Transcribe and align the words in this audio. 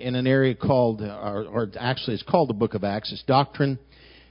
in 0.00 0.14
an 0.14 0.26
area 0.26 0.54
called, 0.54 1.02
or, 1.02 1.44
or 1.46 1.70
actually 1.78 2.14
it's 2.14 2.22
called 2.22 2.48
the 2.48 2.54
book 2.54 2.74
of 2.74 2.84
Acts. 2.84 3.12
It's 3.12 3.22
doctrine 3.24 3.78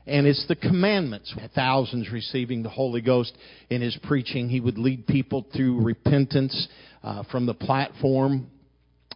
and 0.09 0.25
it's 0.25 0.45
the 0.47 0.55
commandments. 0.55 1.33
Thousands 1.53 2.11
receiving 2.11 2.63
the 2.63 2.69
Holy 2.69 3.01
Ghost 3.01 3.37
in 3.69 3.81
his 3.81 3.97
preaching. 4.03 4.49
He 4.49 4.59
would 4.59 4.77
lead 4.77 5.07
people 5.07 5.45
through 5.55 5.81
repentance 5.81 6.67
uh, 7.03 7.23
from 7.31 7.45
the 7.45 7.53
platform, 7.53 8.49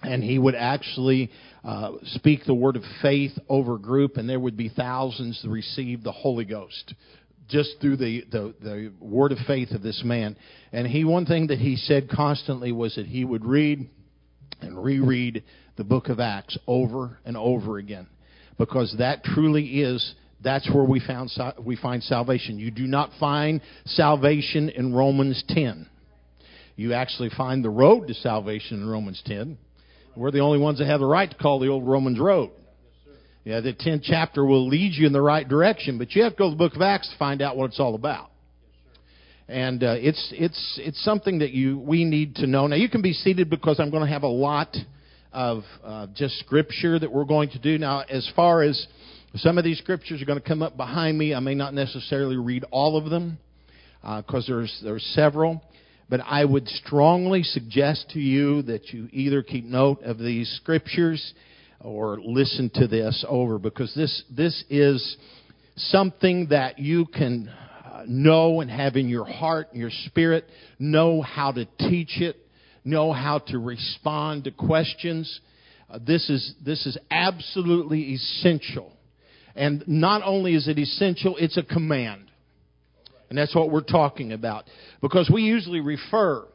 and 0.03 0.23
he 0.23 0.37
would 0.37 0.55
actually 0.55 1.31
uh, 1.63 1.93
speak 2.05 2.45
the 2.45 2.53
word 2.53 2.75
of 2.75 2.83
faith 3.01 3.31
over 3.49 3.77
group, 3.77 4.17
and 4.17 4.29
there 4.29 4.39
would 4.39 4.55
be 4.55 4.69
thousands 4.69 5.41
to 5.41 5.49
receive 5.49 6.03
the 6.03 6.11
Holy 6.11 6.45
Ghost 6.45 6.93
just 7.49 7.71
through 7.81 7.97
the, 7.97 8.23
the, 8.31 8.53
the 8.61 8.93
word 8.99 9.31
of 9.31 9.37
faith 9.45 9.71
of 9.71 9.81
this 9.81 10.01
man. 10.05 10.37
And 10.71 10.87
he, 10.87 11.03
one 11.03 11.25
thing 11.25 11.47
that 11.47 11.59
he 11.59 11.75
said 11.75 12.09
constantly 12.09 12.71
was 12.71 12.95
that 12.95 13.05
he 13.05 13.25
would 13.25 13.43
read 13.43 13.89
and 14.63 14.83
reread 14.83 15.43
the 15.75 15.83
book 15.83 16.09
of 16.09 16.19
Acts 16.19 16.57
over 16.67 17.19
and 17.25 17.37
over 17.37 17.77
again 17.77 18.07
because 18.57 18.95
that 18.99 19.23
truly 19.23 19.81
is 19.81 20.15
that's 20.43 20.69
where 20.73 20.83
we 20.83 20.99
found 20.99 21.31
we 21.63 21.75
find 21.75 22.03
salvation. 22.03 22.59
You 22.59 22.71
do 22.71 22.85
not 22.85 23.11
find 23.19 23.61
salvation 23.85 24.69
in 24.69 24.93
Romans 24.93 25.43
10. 25.47 25.87
You 26.75 26.93
actually 26.93 27.29
find 27.29 27.63
the 27.63 27.69
road 27.69 28.07
to 28.07 28.13
salvation 28.13 28.81
in 28.81 28.87
Romans 28.87 29.21
10. 29.25 29.57
We're 30.15 30.31
the 30.31 30.39
only 30.39 30.59
ones 30.59 30.79
that 30.79 30.85
have 30.85 30.99
the 30.99 31.05
right 31.05 31.29
to 31.29 31.37
call 31.37 31.59
the 31.59 31.69
old 31.69 31.87
Romans 31.87 32.19
road. 32.19 32.51
Yeah, 33.43 33.59
the 33.59 33.73
10th 33.73 34.01
chapter 34.03 34.45
will 34.45 34.67
lead 34.67 34.93
you 34.93 35.05
in 35.05 35.13
the 35.13 35.21
right 35.21 35.47
direction, 35.47 35.97
but 35.97 36.11
you 36.11 36.23
have 36.23 36.33
to 36.33 36.37
go 36.37 36.45
to 36.45 36.51
the 36.51 36.57
book 36.57 36.75
of 36.75 36.81
Acts 36.81 37.09
to 37.09 37.17
find 37.17 37.41
out 37.41 37.57
what 37.57 37.65
it's 37.65 37.79
all 37.79 37.95
about. 37.95 38.31
And 39.53 39.83
uh, 39.83 39.95
it's 39.99 40.33
it's 40.35 40.79
it's 40.81 41.03
something 41.03 41.39
that 41.39 41.51
you 41.51 41.77
we 41.77 42.05
need 42.05 42.37
to 42.37 42.47
know. 42.47 42.65
Now 42.65 42.75
you 42.75 42.89
can 42.89 43.03
be 43.03 43.13
seated 43.13 43.51
because 43.51 43.79
I'm 43.79 43.91
going 43.91 44.03
to 44.03 44.11
have 44.11 44.23
a 44.23 44.27
lot 44.27 44.75
of 45.31 45.63
uh, 45.83 46.07
just 46.15 46.39
scripture 46.39 46.97
that 46.97 47.11
we're 47.11 47.23
going 47.25 47.49
to 47.51 47.59
do. 47.59 47.77
Now, 47.77 47.99
as 48.01 48.27
far 48.35 48.63
as 48.63 48.87
some 49.35 49.57
of 49.57 49.63
these 49.63 49.79
scriptures 49.79 50.21
are 50.21 50.25
going 50.25 50.39
to 50.39 50.47
come 50.47 50.61
up 50.61 50.77
behind 50.77 51.17
me. 51.17 51.33
I 51.33 51.39
may 51.39 51.55
not 51.55 51.73
necessarily 51.73 52.37
read 52.37 52.65
all 52.71 52.97
of 52.97 53.09
them 53.09 53.39
because 54.01 54.49
uh, 54.49 54.53
there's 54.53 54.81
there's 54.83 55.05
several, 55.15 55.61
but 56.09 56.21
I 56.25 56.45
would 56.45 56.67
strongly 56.67 57.43
suggest 57.43 58.09
to 58.11 58.19
you 58.19 58.61
that 58.63 58.89
you 58.89 59.07
either 59.11 59.41
keep 59.41 59.65
note 59.65 60.01
of 60.03 60.19
these 60.19 60.51
scriptures 60.61 61.33
or 61.79 62.19
listen 62.19 62.69
to 62.75 62.87
this 62.87 63.25
over 63.27 63.57
because 63.57 63.93
this 63.95 64.23
this 64.35 64.63
is 64.69 65.17
something 65.75 66.47
that 66.49 66.77
you 66.77 67.05
can 67.05 67.51
know 68.07 68.61
and 68.61 68.69
have 68.69 68.95
in 68.95 69.09
your 69.09 69.25
heart 69.25 69.69
and 69.71 69.79
your 69.79 69.91
spirit, 70.05 70.45
know 70.79 71.21
how 71.21 71.51
to 71.51 71.65
teach 71.79 72.19
it, 72.19 72.37
know 72.83 73.11
how 73.11 73.39
to 73.39 73.57
respond 73.59 74.45
to 74.45 74.51
questions. 74.51 75.39
Uh, 75.89 75.99
this 76.05 76.29
is 76.29 76.53
this 76.65 76.85
is 76.85 76.97
absolutely 77.11 78.13
essential 78.13 78.93
and 79.55 79.83
not 79.87 80.21
only 80.23 80.55
is 80.55 80.67
it 80.67 80.79
essential, 80.79 81.35
it's 81.37 81.57
a 81.57 81.63
command. 81.63 82.31
And 83.29 83.37
that's 83.37 83.55
what 83.55 83.71
we're 83.71 83.81
talking 83.81 84.31
about. 84.31 84.65
Because 85.01 85.29
we 85.31 85.43
usually 85.43 85.79
refer 85.79 86.45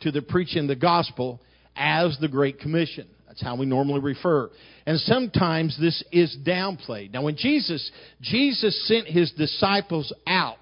to 0.00 0.10
the 0.10 0.22
preaching 0.22 0.66
the 0.66 0.76
gospel 0.76 1.40
as 1.76 2.16
the 2.20 2.28
Great 2.28 2.60
Commission. 2.60 3.08
That's 3.26 3.42
how 3.42 3.56
we 3.56 3.66
normally 3.66 4.00
refer. 4.00 4.50
And 4.86 4.98
sometimes 5.00 5.78
this 5.80 6.02
is 6.12 6.36
downplayed. 6.46 7.12
Now 7.12 7.22
when 7.22 7.36
Jesus, 7.36 7.90
Jesus 8.20 8.86
sent 8.86 9.08
his 9.08 9.32
disciples 9.32 10.12
out, 10.26 10.58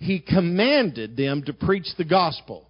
he 0.00 0.18
commanded 0.18 1.16
them 1.16 1.42
to 1.44 1.52
preach 1.52 1.86
the 1.96 2.04
gospel. 2.04 2.66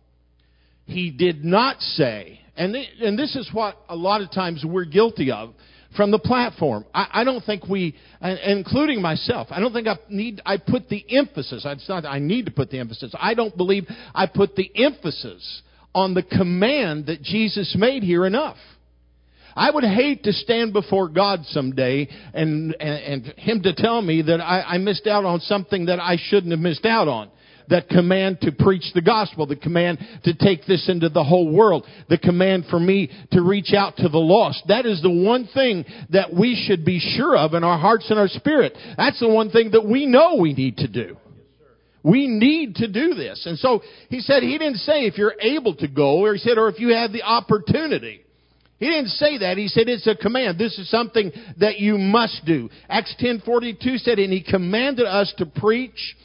He 0.84 1.11
did 1.11 1.45
not 1.45 1.81
say, 1.81 2.41
and, 2.56 2.75
and 2.75 3.17
this 3.17 3.36
is 3.36 3.48
what 3.53 3.77
a 3.89 3.95
lot 3.95 4.20
of 4.20 4.33
times 4.33 4.64
we're 4.67 4.84
guilty 4.84 5.31
of 5.31 5.55
from 5.97 6.11
the 6.11 6.19
platform. 6.19 6.84
I, 6.92 7.06
I 7.12 7.25
don't 7.25 7.45
think 7.45 7.69
we, 7.69 7.95
including 8.20 9.01
myself, 9.01 9.47
I 9.51 9.61
don't 9.61 9.73
think 9.73 9.86
I 9.86 9.97
need, 10.08 10.42
I 10.45 10.56
put 10.56 10.89
the 10.89 11.05
emphasis, 11.17 11.64
it's 11.64 11.89
not 11.89 12.05
I 12.05 12.19
need 12.19 12.47
to 12.47 12.51
put 12.51 12.70
the 12.70 12.81
emphasis, 12.81 13.14
I 13.19 13.35
don't 13.35 13.57
believe 13.57 13.86
I 14.13 14.27
put 14.27 14.57
the 14.57 14.70
emphasis 14.74 15.63
on 15.95 16.14
the 16.14 16.24
command 16.24 17.07
that 17.07 17.23
Jesus 17.23 17.77
made 17.79 18.02
here 18.02 18.27
enough. 18.27 18.57
I 19.60 19.70
would 19.70 19.84
hate 19.84 20.22
to 20.24 20.32
stand 20.32 20.72
before 20.72 21.10
God 21.10 21.44
someday 21.48 22.08
and, 22.32 22.74
and, 22.80 23.24
and 23.26 23.34
Him 23.36 23.62
to 23.64 23.74
tell 23.74 24.00
me 24.00 24.22
that 24.22 24.40
I, 24.40 24.62
I 24.62 24.78
missed 24.78 25.06
out 25.06 25.26
on 25.26 25.40
something 25.40 25.84
that 25.84 26.00
I 26.00 26.16
shouldn't 26.18 26.50
have 26.50 26.60
missed 26.60 26.86
out 26.86 27.08
on 27.08 27.30
that 27.68 27.90
command 27.90 28.40
to 28.40 28.52
preach 28.52 28.84
the 28.94 29.02
gospel, 29.02 29.44
the 29.44 29.56
command 29.56 29.98
to 30.24 30.32
take 30.32 30.64
this 30.64 30.88
into 30.88 31.10
the 31.10 31.22
whole 31.22 31.52
world, 31.52 31.86
the 32.08 32.16
command 32.16 32.64
for 32.70 32.80
me 32.80 33.10
to 33.32 33.42
reach 33.42 33.74
out 33.74 33.98
to 33.98 34.08
the 34.08 34.18
lost. 34.18 34.62
That 34.68 34.86
is 34.86 35.02
the 35.02 35.10
one 35.10 35.46
thing 35.52 35.84
that 36.08 36.32
we 36.32 36.60
should 36.66 36.82
be 36.82 36.98
sure 36.98 37.36
of 37.36 37.52
in 37.52 37.62
our 37.62 37.78
hearts 37.78 38.08
and 38.08 38.18
our 38.18 38.28
spirit. 38.28 38.74
That's 38.96 39.20
the 39.20 39.28
one 39.28 39.50
thing 39.50 39.72
that 39.72 39.84
we 39.84 40.06
know 40.06 40.36
we 40.36 40.54
need 40.54 40.78
to 40.78 40.88
do. 40.88 41.18
We 42.02 42.28
need 42.28 42.77
to 42.77 42.88
do 42.88 43.12
this. 43.12 43.44
And 43.44 43.58
so 43.58 43.82
he 44.08 44.20
said, 44.20 44.42
he 44.42 44.56
didn't 44.56 44.78
say 44.78 45.04
if 45.04 45.18
you're 45.18 45.36
able 45.38 45.77
to 45.77 45.86
go, 45.86 46.24
or 46.24 46.32
he 46.32 46.38
said, 46.38 46.56
or 46.56 46.70
if 46.70 46.80
you 46.80 46.94
have 46.94 47.12
the 47.12 47.22
opportunity. 47.22 48.22
He 48.80 48.86
didn't 48.86 49.11
say 49.11 49.36
that. 49.39 49.58
He 49.58 49.68
said 49.68 49.91
it's 49.91 50.07
a 50.07 50.17
command. 50.17 50.58
This 50.58 50.79
is 50.79 50.89
something 50.89 51.30
that 51.58 51.79
you 51.79 51.98
must 51.98 52.46
do. 52.46 52.70
Acts 52.89 53.14
10:42 53.20 53.98
said, 53.98 54.18
and 54.18 54.33
he 54.33 54.41
commanded 54.42 55.05
us 55.05 55.33
to 55.36 55.45
preach 55.45 56.17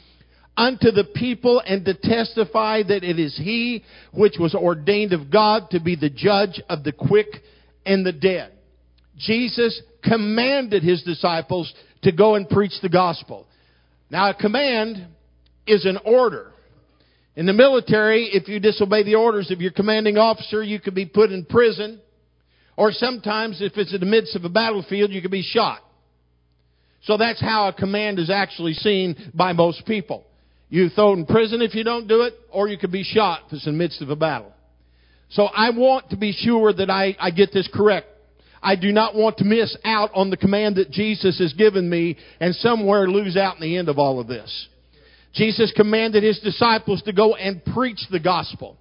unto 0.56 0.90
the 0.90 1.04
people 1.04 1.60
and 1.60 1.84
to 1.84 1.92
testify 1.92 2.82
that 2.82 3.04
it 3.04 3.18
is 3.18 3.36
he 3.36 3.84
which 4.14 4.38
was 4.40 4.54
ordained 4.54 5.12
of 5.12 5.30
God 5.30 5.68
to 5.70 5.80
be 5.80 5.96
the 5.96 6.08
judge 6.08 6.58
of 6.70 6.82
the 6.82 6.92
quick 6.92 7.28
and 7.84 8.06
the 8.06 8.12
dead. 8.12 8.52
Jesus 9.18 9.82
commanded 10.02 10.82
his 10.82 11.02
disciples 11.02 11.70
to 12.02 12.10
go 12.10 12.36
and 12.36 12.48
preach 12.48 12.80
the 12.80 12.88
gospel. 12.88 13.46
Now 14.10 14.30
a 14.30 14.34
command 14.34 15.06
is 15.66 15.84
an 15.84 15.98
order. 16.06 16.52
In 17.34 17.44
the 17.44 17.52
military, 17.52 18.30
if 18.32 18.48
you 18.48 18.60
disobey 18.60 19.02
the 19.02 19.16
orders 19.16 19.50
of 19.50 19.60
your 19.60 19.72
commanding 19.72 20.16
officer, 20.16 20.62
you 20.62 20.80
could 20.80 20.94
be 20.94 21.04
put 21.04 21.30
in 21.30 21.44
prison. 21.44 22.00
Or 22.76 22.92
sometimes, 22.92 23.62
if 23.62 23.76
it's 23.76 23.94
in 23.94 24.00
the 24.00 24.06
midst 24.06 24.36
of 24.36 24.44
a 24.44 24.48
battlefield, 24.48 25.10
you 25.10 25.22
could 25.22 25.30
be 25.30 25.42
shot. 25.42 25.80
So 27.04 27.16
that's 27.16 27.40
how 27.40 27.68
a 27.68 27.72
command 27.72 28.18
is 28.18 28.30
actually 28.30 28.74
seen 28.74 29.30
by 29.32 29.52
most 29.52 29.86
people. 29.86 30.24
You 30.68 30.88
throw 30.88 31.12
in 31.12 31.24
prison 31.24 31.62
if 31.62 31.74
you 31.74 31.84
don't 31.84 32.08
do 32.08 32.22
it, 32.22 32.34
or 32.50 32.68
you 32.68 32.76
could 32.76 32.92
be 32.92 33.04
shot 33.04 33.42
if 33.46 33.54
it's 33.54 33.66
in 33.66 33.74
the 33.74 33.78
midst 33.78 34.02
of 34.02 34.10
a 34.10 34.16
battle. 34.16 34.52
So 35.30 35.44
I 35.44 35.70
want 35.70 36.10
to 36.10 36.16
be 36.16 36.32
sure 36.32 36.72
that 36.72 36.90
I, 36.90 37.16
I 37.18 37.30
get 37.30 37.52
this 37.52 37.68
correct. 37.72 38.08
I 38.62 38.74
do 38.74 38.90
not 38.90 39.14
want 39.14 39.38
to 39.38 39.44
miss 39.44 39.76
out 39.84 40.10
on 40.14 40.30
the 40.30 40.36
command 40.36 40.76
that 40.76 40.90
Jesus 40.90 41.38
has 41.38 41.52
given 41.52 41.88
me 41.88 42.16
and 42.40 42.54
somewhere 42.56 43.08
lose 43.08 43.36
out 43.36 43.56
in 43.56 43.62
the 43.62 43.76
end 43.76 43.88
of 43.88 43.98
all 43.98 44.18
of 44.18 44.26
this. 44.26 44.68
Jesus 45.34 45.72
commanded 45.76 46.22
his 46.22 46.40
disciples 46.40 47.02
to 47.02 47.12
go 47.12 47.36
and 47.36 47.64
preach 47.64 48.00
the 48.10 48.18
gospel. 48.18 48.76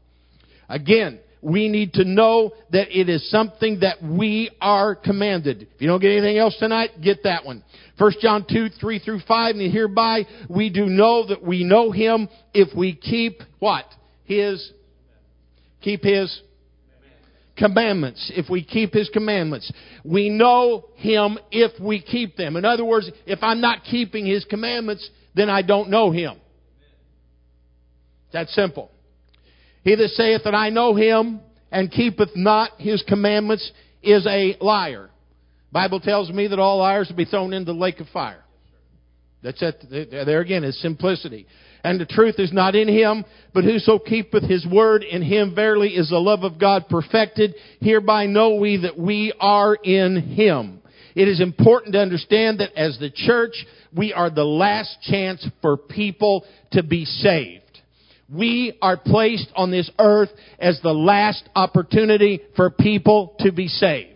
Again, 0.69 1.19
we 1.45 1.69
need 1.69 1.93
to 1.93 2.03
know 2.03 2.53
that 2.71 2.87
it 2.89 3.07
is 3.07 3.29
something 3.29 3.81
that 3.81 4.01
we 4.01 4.49
are 4.59 4.95
commanded. 4.95 5.67
If 5.75 5.79
you 5.79 5.87
don't 5.87 5.99
get 5.99 6.11
anything 6.11 6.39
else 6.39 6.57
tonight, 6.57 6.89
get 7.03 7.21
that 7.23 7.45
one. 7.45 7.63
1 7.99 8.13
John 8.19 8.47
2, 8.49 8.69
3 8.69 8.99
through 8.99 9.19
5, 9.27 9.55
and 9.55 9.71
hereby 9.71 10.25
we 10.49 10.71
do 10.71 10.87
know 10.87 11.27
that 11.27 11.43
we 11.43 11.63
know 11.63 11.91
him 11.91 12.29
if 12.55 12.75
we 12.75 12.95
keep 12.95 13.43
what? 13.59 13.85
His, 14.23 14.71
keep 15.81 16.03
his 16.03 16.41
commandments. 17.55 18.31
If 18.35 18.49
we 18.49 18.63
keep 18.63 18.91
his 18.91 19.07
commandments. 19.09 19.71
We 20.03 20.29
know 20.29 20.85
him 20.95 21.37
if 21.51 21.79
we 21.79 22.01
keep 22.01 22.37
them. 22.37 22.55
In 22.55 22.65
other 22.65 22.83
words, 22.83 23.11
if 23.27 23.43
I'm 23.43 23.61
not 23.61 23.83
keeping 23.83 24.25
his 24.25 24.45
commandments, 24.45 25.07
then 25.35 25.51
I 25.51 25.61
don't 25.61 25.91
know 25.91 26.09
him. 26.09 26.37
That's 28.33 28.53
simple. 28.55 28.89
He 29.85 29.93
that 29.93 30.09
saith 30.09 30.41
that 30.43 30.55
I 30.55 30.71
know 30.71 30.95
him 30.95 31.39
and 31.71 31.91
keepeth 31.91 32.35
not 32.35 32.71
his 32.79 33.03
commandments 33.07 33.71
is 34.01 34.25
a 34.25 34.57
liar. 34.59 35.11
Bible 35.71 35.99
tells 35.99 36.31
me 36.31 36.47
that 36.47 36.57
all 36.57 36.79
liars 36.79 37.07
will 37.07 37.15
be 37.15 37.25
thrown 37.25 37.53
into 37.53 37.71
the 37.71 37.77
lake 37.77 37.99
of 37.99 38.07
fire. 38.09 38.43
That's 39.43 39.61
it. 39.61 40.09
There 40.09 40.41
again 40.41 40.63
is 40.63 40.81
simplicity. 40.81 41.45
And 41.83 42.01
the 42.01 42.07
truth 42.07 42.39
is 42.39 42.51
not 42.51 42.73
in 42.73 42.87
him, 42.87 43.25
but 43.53 43.63
whoso 43.63 43.99
keepeth 43.99 44.49
his 44.49 44.65
word 44.65 45.03
in 45.03 45.21
him 45.21 45.53
verily 45.53 45.89
is 45.89 46.09
the 46.09 46.17
love 46.17 46.43
of 46.43 46.59
God 46.59 46.85
perfected. 46.89 47.53
Hereby 47.79 48.25
know 48.25 48.55
we 48.55 48.77
that 48.77 48.97
we 48.97 49.33
are 49.39 49.75
in 49.75 50.33
him. 50.33 50.81
It 51.13 51.27
is 51.27 51.41
important 51.41 51.93
to 51.93 52.01
understand 52.01 52.59
that 52.59 52.75
as 52.75 52.97
the 52.97 53.11
church, 53.11 53.53
we 53.95 54.13
are 54.13 54.31
the 54.31 54.43
last 54.43 54.97
chance 55.03 55.47
for 55.61 55.77
people 55.77 56.43
to 56.71 56.81
be 56.81 57.05
saved. 57.05 57.64
We 58.29 58.77
are 58.81 58.97
placed 58.97 59.51
on 59.55 59.71
this 59.71 59.89
earth 59.99 60.29
as 60.59 60.79
the 60.81 60.93
last 60.93 61.47
opportunity 61.55 62.41
for 62.55 62.69
people 62.69 63.35
to 63.39 63.51
be 63.51 63.67
saved. 63.67 64.14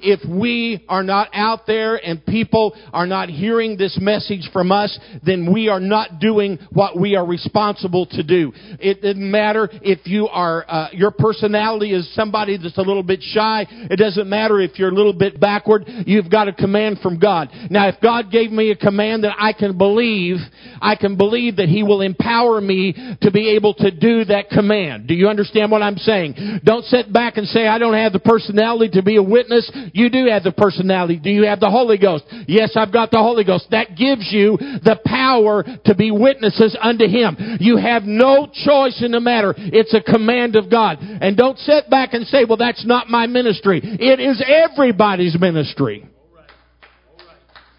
If 0.00 0.20
we 0.28 0.84
are 0.88 1.02
not 1.02 1.28
out 1.32 1.66
there 1.66 1.96
and 1.96 2.24
people 2.24 2.76
are 2.92 3.06
not 3.06 3.28
hearing 3.28 3.76
this 3.76 3.98
message 4.00 4.48
from 4.52 4.72
us, 4.72 4.98
then 5.24 5.52
we 5.52 5.68
are 5.68 5.80
not 5.80 6.18
doing 6.18 6.58
what 6.70 6.98
we 6.98 7.16
are 7.16 7.26
responsible 7.26 8.06
to 8.06 8.22
do. 8.22 8.52
It 8.80 9.02
doesn't 9.02 9.30
matter 9.30 9.68
if 9.82 10.00
you 10.06 10.28
are, 10.28 10.64
uh, 10.68 10.88
your 10.92 11.10
personality 11.10 11.92
is 11.92 12.12
somebody 12.14 12.56
that's 12.56 12.78
a 12.78 12.82
little 12.82 13.02
bit 13.02 13.20
shy. 13.22 13.66
It 13.68 13.96
doesn't 13.96 14.28
matter 14.28 14.60
if 14.60 14.78
you're 14.78 14.90
a 14.90 14.94
little 14.94 15.12
bit 15.12 15.40
backward. 15.40 15.84
You've 16.06 16.30
got 16.30 16.48
a 16.48 16.52
command 16.52 16.98
from 17.02 17.18
God. 17.18 17.48
Now, 17.70 17.88
if 17.88 17.96
God 18.00 18.30
gave 18.30 18.50
me 18.50 18.70
a 18.70 18.76
command 18.76 19.24
that 19.24 19.36
I 19.38 19.52
can 19.52 19.76
believe, 19.76 20.36
I 20.80 20.96
can 20.96 21.16
believe 21.16 21.56
that 21.56 21.68
He 21.68 21.82
will 21.82 22.00
empower 22.00 22.60
me 22.60 23.16
to 23.22 23.30
be 23.30 23.50
able 23.56 23.74
to 23.74 23.90
do 23.90 24.24
that 24.26 24.50
command. 24.50 25.06
Do 25.06 25.14
you 25.14 25.28
understand 25.28 25.70
what 25.70 25.82
I'm 25.82 25.96
saying? 25.96 26.60
Don't 26.64 26.84
sit 26.84 27.12
back 27.12 27.36
and 27.36 27.46
say, 27.48 27.66
I 27.66 27.78
don't 27.78 27.94
have 27.94 28.12
the 28.12 28.20
personality 28.20 28.90
to 28.98 29.02
be 29.02 29.16
a 29.16 29.22
witness. 29.22 29.70
You 29.96 30.10
do 30.10 30.26
have 30.26 30.42
the 30.42 30.52
personality. 30.52 31.16
Do 31.16 31.30
you 31.30 31.44
have 31.44 31.58
the 31.58 31.70
Holy 31.70 31.96
Ghost? 31.96 32.24
Yes, 32.46 32.72
I've 32.76 32.92
got 32.92 33.10
the 33.10 33.16
Holy 33.16 33.44
Ghost. 33.44 33.68
That 33.70 33.96
gives 33.96 34.30
you 34.30 34.58
the 34.58 35.00
power 35.06 35.64
to 35.86 35.94
be 35.94 36.10
witnesses 36.10 36.76
unto 36.78 37.08
Him. 37.08 37.56
You 37.60 37.78
have 37.78 38.02
no 38.02 38.46
choice 38.52 39.02
in 39.02 39.12
the 39.12 39.20
matter. 39.20 39.54
It's 39.56 39.94
a 39.94 40.02
command 40.02 40.54
of 40.54 40.70
God. 40.70 40.98
And 41.00 41.34
don't 41.34 41.56
sit 41.60 41.88
back 41.88 42.12
and 42.12 42.26
say, 42.26 42.44
well, 42.44 42.58
that's 42.58 42.84
not 42.84 43.08
my 43.08 43.26
ministry. 43.26 43.80
It 43.82 44.20
is 44.20 44.44
everybody's 44.46 45.34
ministry. 45.40 46.06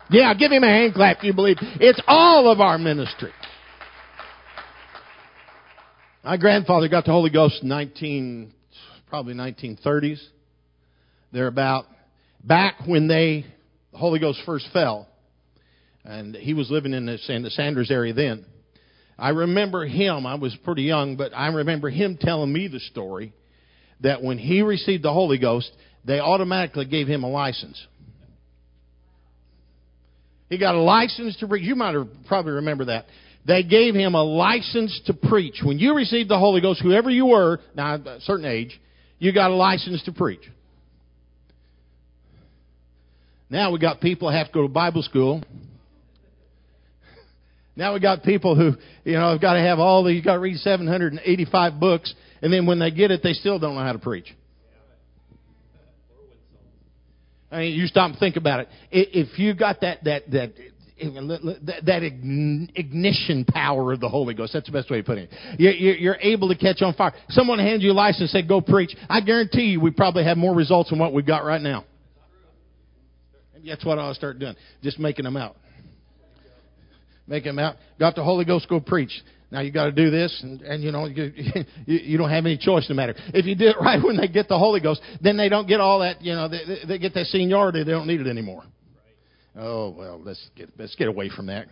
Yeah, 0.10 0.34
give 0.34 0.52
him 0.52 0.64
a 0.64 0.68
hand 0.68 0.96
clap 0.96 1.18
if 1.18 1.24
you 1.24 1.34
believe. 1.34 1.58
It's 1.60 2.02
all 2.08 2.52
of 2.52 2.62
our 2.62 2.80
ministry. 2.80 3.32
My 6.24 6.38
grandfather 6.38 6.88
got 6.88 7.06
the 7.06 7.12
Holy 7.12 7.30
Ghost 7.30 7.62
in 7.62 7.70
19, 7.70 8.54
probably 9.08 9.36
1930s. 9.36 10.20
They're 11.32 11.46
about 11.46 11.86
back 12.44 12.76
when 12.86 13.08
they, 13.08 13.46
the 13.92 13.98
Holy 13.98 14.20
Ghost 14.20 14.40
first 14.46 14.68
fell. 14.74 15.08
And 16.04 16.36
he 16.36 16.54
was 16.54 16.72
living 16.72 16.94
in 16.94 17.06
the, 17.06 17.20
in 17.30 17.44
the 17.44 17.50
Sanders 17.50 17.92
area 17.92 18.14
then. 18.14 18.46
I 19.20 19.30
remember 19.30 19.86
him, 19.86 20.26
I 20.26 20.36
was 20.36 20.56
pretty 20.64 20.84
young, 20.84 21.18
but 21.18 21.34
I 21.36 21.48
remember 21.48 21.90
him 21.90 22.18
telling 22.20 22.54
me 22.54 22.68
the 22.68 22.80
story 22.80 23.34
that 24.02 24.22
when 24.22 24.38
he 24.38 24.62
received 24.62 25.04
the 25.04 25.12
Holy 25.12 25.40
Ghost, 25.40 25.72
they 26.06 26.20
automatically 26.20 26.86
gave 26.86 27.08
him 27.08 27.24
a 27.24 27.30
license. 27.30 27.84
He 30.50 30.58
got 30.58 30.76
a 30.76 30.82
license 30.82 31.36
to 31.38 31.48
preach. 31.48 31.64
You 31.64 31.76
might 31.76 31.96
have 31.96 32.08
probably 32.28 32.54
remember 32.54 32.86
that. 32.86 33.06
They 33.46 33.64
gave 33.64 33.96
him 33.96 34.14
a 34.14 34.24
license 34.24 35.00
to 35.08 35.14
preach. 35.14 35.62
When 35.64 35.80
you 35.80 35.96
received 35.96 36.30
the 36.30 36.38
Holy 36.38 36.62
Ghost, 36.62 36.82
whoever 36.82 37.10
you 37.10 37.28
were, 37.28 37.60
now 37.76 37.96
a 37.96 38.22
certain 38.22 38.46
age, 38.46 38.80
you 39.20 39.34
got 39.34 39.52
a 39.52 39.56
license 39.56 40.04
to 40.04 40.12
preach. 40.12 40.42
Now 43.50 43.72
we 43.72 43.80
got 43.80 44.02
people 44.02 44.30
have 44.30 44.48
to 44.48 44.54
go 44.54 44.62
to 44.64 44.68
Bible 44.68 45.02
school. 45.02 45.42
Now 47.76 47.94
we 47.94 48.00
got 48.00 48.24
people 48.24 48.56
who, 48.56 48.74
you 49.04 49.14
know, 49.14 49.32
have 49.32 49.42
got 49.42 49.54
to 49.54 49.60
have 49.60 49.78
all 49.78 50.04
the, 50.04 50.12
you 50.12 50.24
got 50.24 50.34
to 50.34 50.40
read 50.40 50.58
785 50.58 51.80
books, 51.80 52.14
and 52.42 52.52
then 52.52 52.66
when 52.66 52.80
they 52.80 52.90
get 52.90 53.12
it, 53.12 53.22
they 53.22 53.34
still 53.34 53.60
don't 53.60 53.76
know 53.76 53.84
how 53.84 53.94
to 53.94 54.00
preach. 54.00 54.36
I 57.52 57.60
mean, 57.60 57.76
you 57.76 57.86
stop 57.86 58.10
and 58.10 58.20
think 58.20 58.36
about 58.36 58.62
it. 58.62 58.68
If 58.92 59.40
you 59.40 59.54
got 59.54 59.82
that, 59.82 60.04
that, 60.04 60.30
that, 60.32 60.54
that 61.86 62.04
ignition 62.76 63.46
power 63.46 63.94
of 63.94 64.00
the 64.00 64.10
Holy 64.10 64.34
Ghost. 64.34 64.54
That's 64.54 64.66
the 64.66 64.72
best 64.72 64.90
way 64.90 65.00
of 65.00 65.06
putting 65.06 65.28
it. 65.30 66.00
You're 66.00 66.18
able 66.20 66.50
to 66.50 66.56
catch 66.56 66.82
on 66.82 66.94
fire. 66.96 67.14
Someone 67.30 67.60
hands 67.60 67.84
you 67.84 67.92
a 67.92 67.94
license 67.94 68.22
and 68.22 68.30
say, 68.30 68.42
go 68.42 68.60
preach. 68.60 68.96
I 69.08 69.22
guarantee 69.22 69.66
you 69.66 69.80
we 69.80 69.92
probably 69.92 70.24
have 70.24 70.38
more 70.38 70.56
results 70.56 70.90
than 70.90 71.00
what 71.00 71.14
we've 71.14 71.26
got 71.26 71.46
right 71.46 71.62
now. 71.62 71.86
And 73.58 73.68
that's 73.68 73.86
what 73.86 74.00
I'll 74.00 74.14
start 74.14 74.40
doing. 74.40 74.56
Just 74.84 75.00
making 75.00 75.26
them 75.26 75.38
out. 75.38 75.56
Making 77.28 77.56
them 77.56 77.60
out. 77.60 77.76
Got 78.00 78.16
the 78.16 78.24
Holy 78.24 78.46
Ghost, 78.46 78.70
go 78.70 78.80
preach. 78.80 79.12
Now 79.52 79.62
you 79.62 79.72
got 79.72 79.86
to 79.86 79.92
do 79.92 80.10
this, 80.10 80.38
and, 80.44 80.62
and 80.62 80.84
you 80.84 80.92
know 80.92 81.06
you, 81.06 81.32
you, 81.86 82.18
don't 82.18 82.30
have 82.30 82.46
any 82.46 82.58
choice 82.58 82.86
no 82.90 82.96
matter. 82.96 83.16
If 83.34 83.46
you 83.46 83.56
do 83.56 83.68
it 83.68 83.78
right 83.82 84.02
when 84.02 84.18
they 84.18 84.28
get 84.28 84.48
the 84.48 84.58
Holy 84.58 84.82
Ghost, 84.82 85.02
then 85.22 85.38
they 85.38 85.50
don't 85.50 85.68
get 85.68 85.80
all 85.80 86.00
that. 86.00 86.22
You 86.22 86.34
know, 86.34 86.50
they, 86.50 86.80
they 86.88 86.98
get 86.98 87.14
that 87.14 87.28
seniority. 87.28 87.84
They 87.84 87.92
don't 87.92 88.08
need 88.08 88.20
it 88.20 88.28
anymore. 88.28 88.64
Oh 89.58 89.90
well, 89.90 90.22
let's 90.24 90.50
get 90.56 90.70
let's 90.78 90.96
get 90.96 91.08
away 91.08 91.30
from 91.30 91.48
that. 91.48 91.68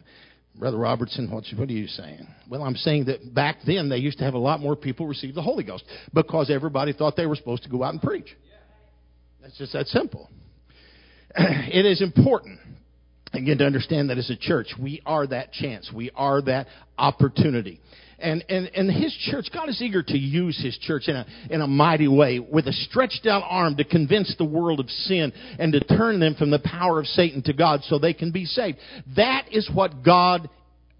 Brother 0.57 0.77
Robertson, 0.77 1.29
what, 1.29 1.43
what 1.57 1.67
are 1.67 1.73
you 1.73 1.87
saying? 1.87 2.25
Well, 2.49 2.63
I'm 2.63 2.75
saying 2.75 3.05
that 3.05 3.33
back 3.33 3.57
then 3.67 3.89
they 3.89 3.97
used 3.97 4.19
to 4.19 4.23
have 4.23 4.35
a 4.35 4.39
lot 4.39 4.61
more 4.61 4.77
people 4.77 5.05
receive 5.05 5.35
the 5.35 5.41
Holy 5.41 5.65
Ghost 5.65 5.83
because 6.13 6.49
everybody 6.49 6.93
thought 6.93 7.17
they 7.17 7.25
were 7.25 7.35
supposed 7.35 7.63
to 7.63 7.69
go 7.69 7.83
out 7.83 7.91
and 7.91 8.01
preach. 8.01 8.37
That's 9.41 9.57
just 9.57 9.73
that 9.73 9.87
simple. 9.87 10.29
It 11.67 11.85
is 11.85 12.01
important 12.01 12.59
again 13.33 13.57
to 13.57 13.65
understand 13.65 14.09
that 14.09 14.17
as 14.17 14.29
a 14.29 14.35
church 14.35 14.67
we 14.79 15.01
are 15.05 15.27
that 15.27 15.51
chance 15.51 15.91
we 15.93 16.09
are 16.15 16.41
that 16.43 16.67
opportunity 16.97 17.81
and, 18.17 18.45
and, 18.47 18.67
and 18.73 18.89
his 18.89 19.13
church, 19.29 19.47
God 19.53 19.67
is 19.69 19.81
eager 19.81 20.01
to 20.01 20.17
use 20.17 20.59
his 20.61 20.77
church 20.77 21.07
in 21.07 21.15
a, 21.15 21.25
in 21.49 21.61
a 21.61 21.67
mighty 21.67 22.07
way 22.07 22.39
with 22.39 22.67
a 22.67 22.73
stretched 22.73 23.25
out 23.25 23.43
arm 23.45 23.75
to 23.75 23.83
convince 23.83 24.33
the 24.37 24.45
world 24.45 24.79
of 24.79 24.89
sin 24.89 25.33
and 25.59 25.73
to 25.73 25.81
turn 25.81 26.19
them 26.19 26.35
from 26.35 26.49
the 26.49 26.59
power 26.59 26.99
of 26.99 27.07
Satan 27.07 27.41
to 27.43 27.53
God 27.53 27.81
so 27.83 27.99
they 27.99 28.13
can 28.13 28.31
be 28.31 28.45
saved. 28.45 28.77
That 29.17 29.47
is 29.51 29.69
what 29.73 30.03
God 30.03 30.49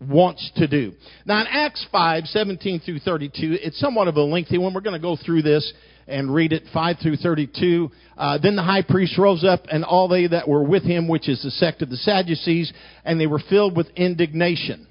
wants 0.02 0.52
to 0.58 0.68
do. 0.68 0.92
Now 1.26 1.40
in 1.40 1.48
Acts 1.48 1.88
5, 1.90 2.26
17 2.26 2.82
through 2.82 3.00
32, 3.00 3.60
it's 3.62 3.80
somewhat 3.80 4.10
of 4.10 4.18
a 4.18 4.22
lengthy 4.22 4.58
one. 4.58 4.74
We're 4.74 4.82
going 4.82 4.94
to 4.94 5.00
go 5.00 5.16
through 5.16 5.44
this 5.44 5.74
and 6.08 6.34
read 6.34 6.54
it 6.54 6.64
5 6.74 6.98
through 7.02 7.18
32. 7.18 7.92
Uh, 8.18 8.38
then 8.42 8.56
the 8.56 8.64
high 8.64 8.82
priest 8.82 9.18
rose 9.18 9.44
up 9.44 9.64
and 9.72 9.84
all 9.84 10.08
they 10.08 10.28
that 10.28 10.48
were 10.48 10.64
with 10.64 10.84
him, 10.84 11.08
which 11.08 11.28
is 11.28 11.42
the 11.42 11.52
sect 11.52 11.82
of 11.82 11.90
the 11.90 11.98
Sadducees, 11.98 12.72
and 13.04 13.20
they 13.20 13.28
were 13.28 13.42
filled 13.50 13.76
with 13.76 13.88
indignation 13.96 14.88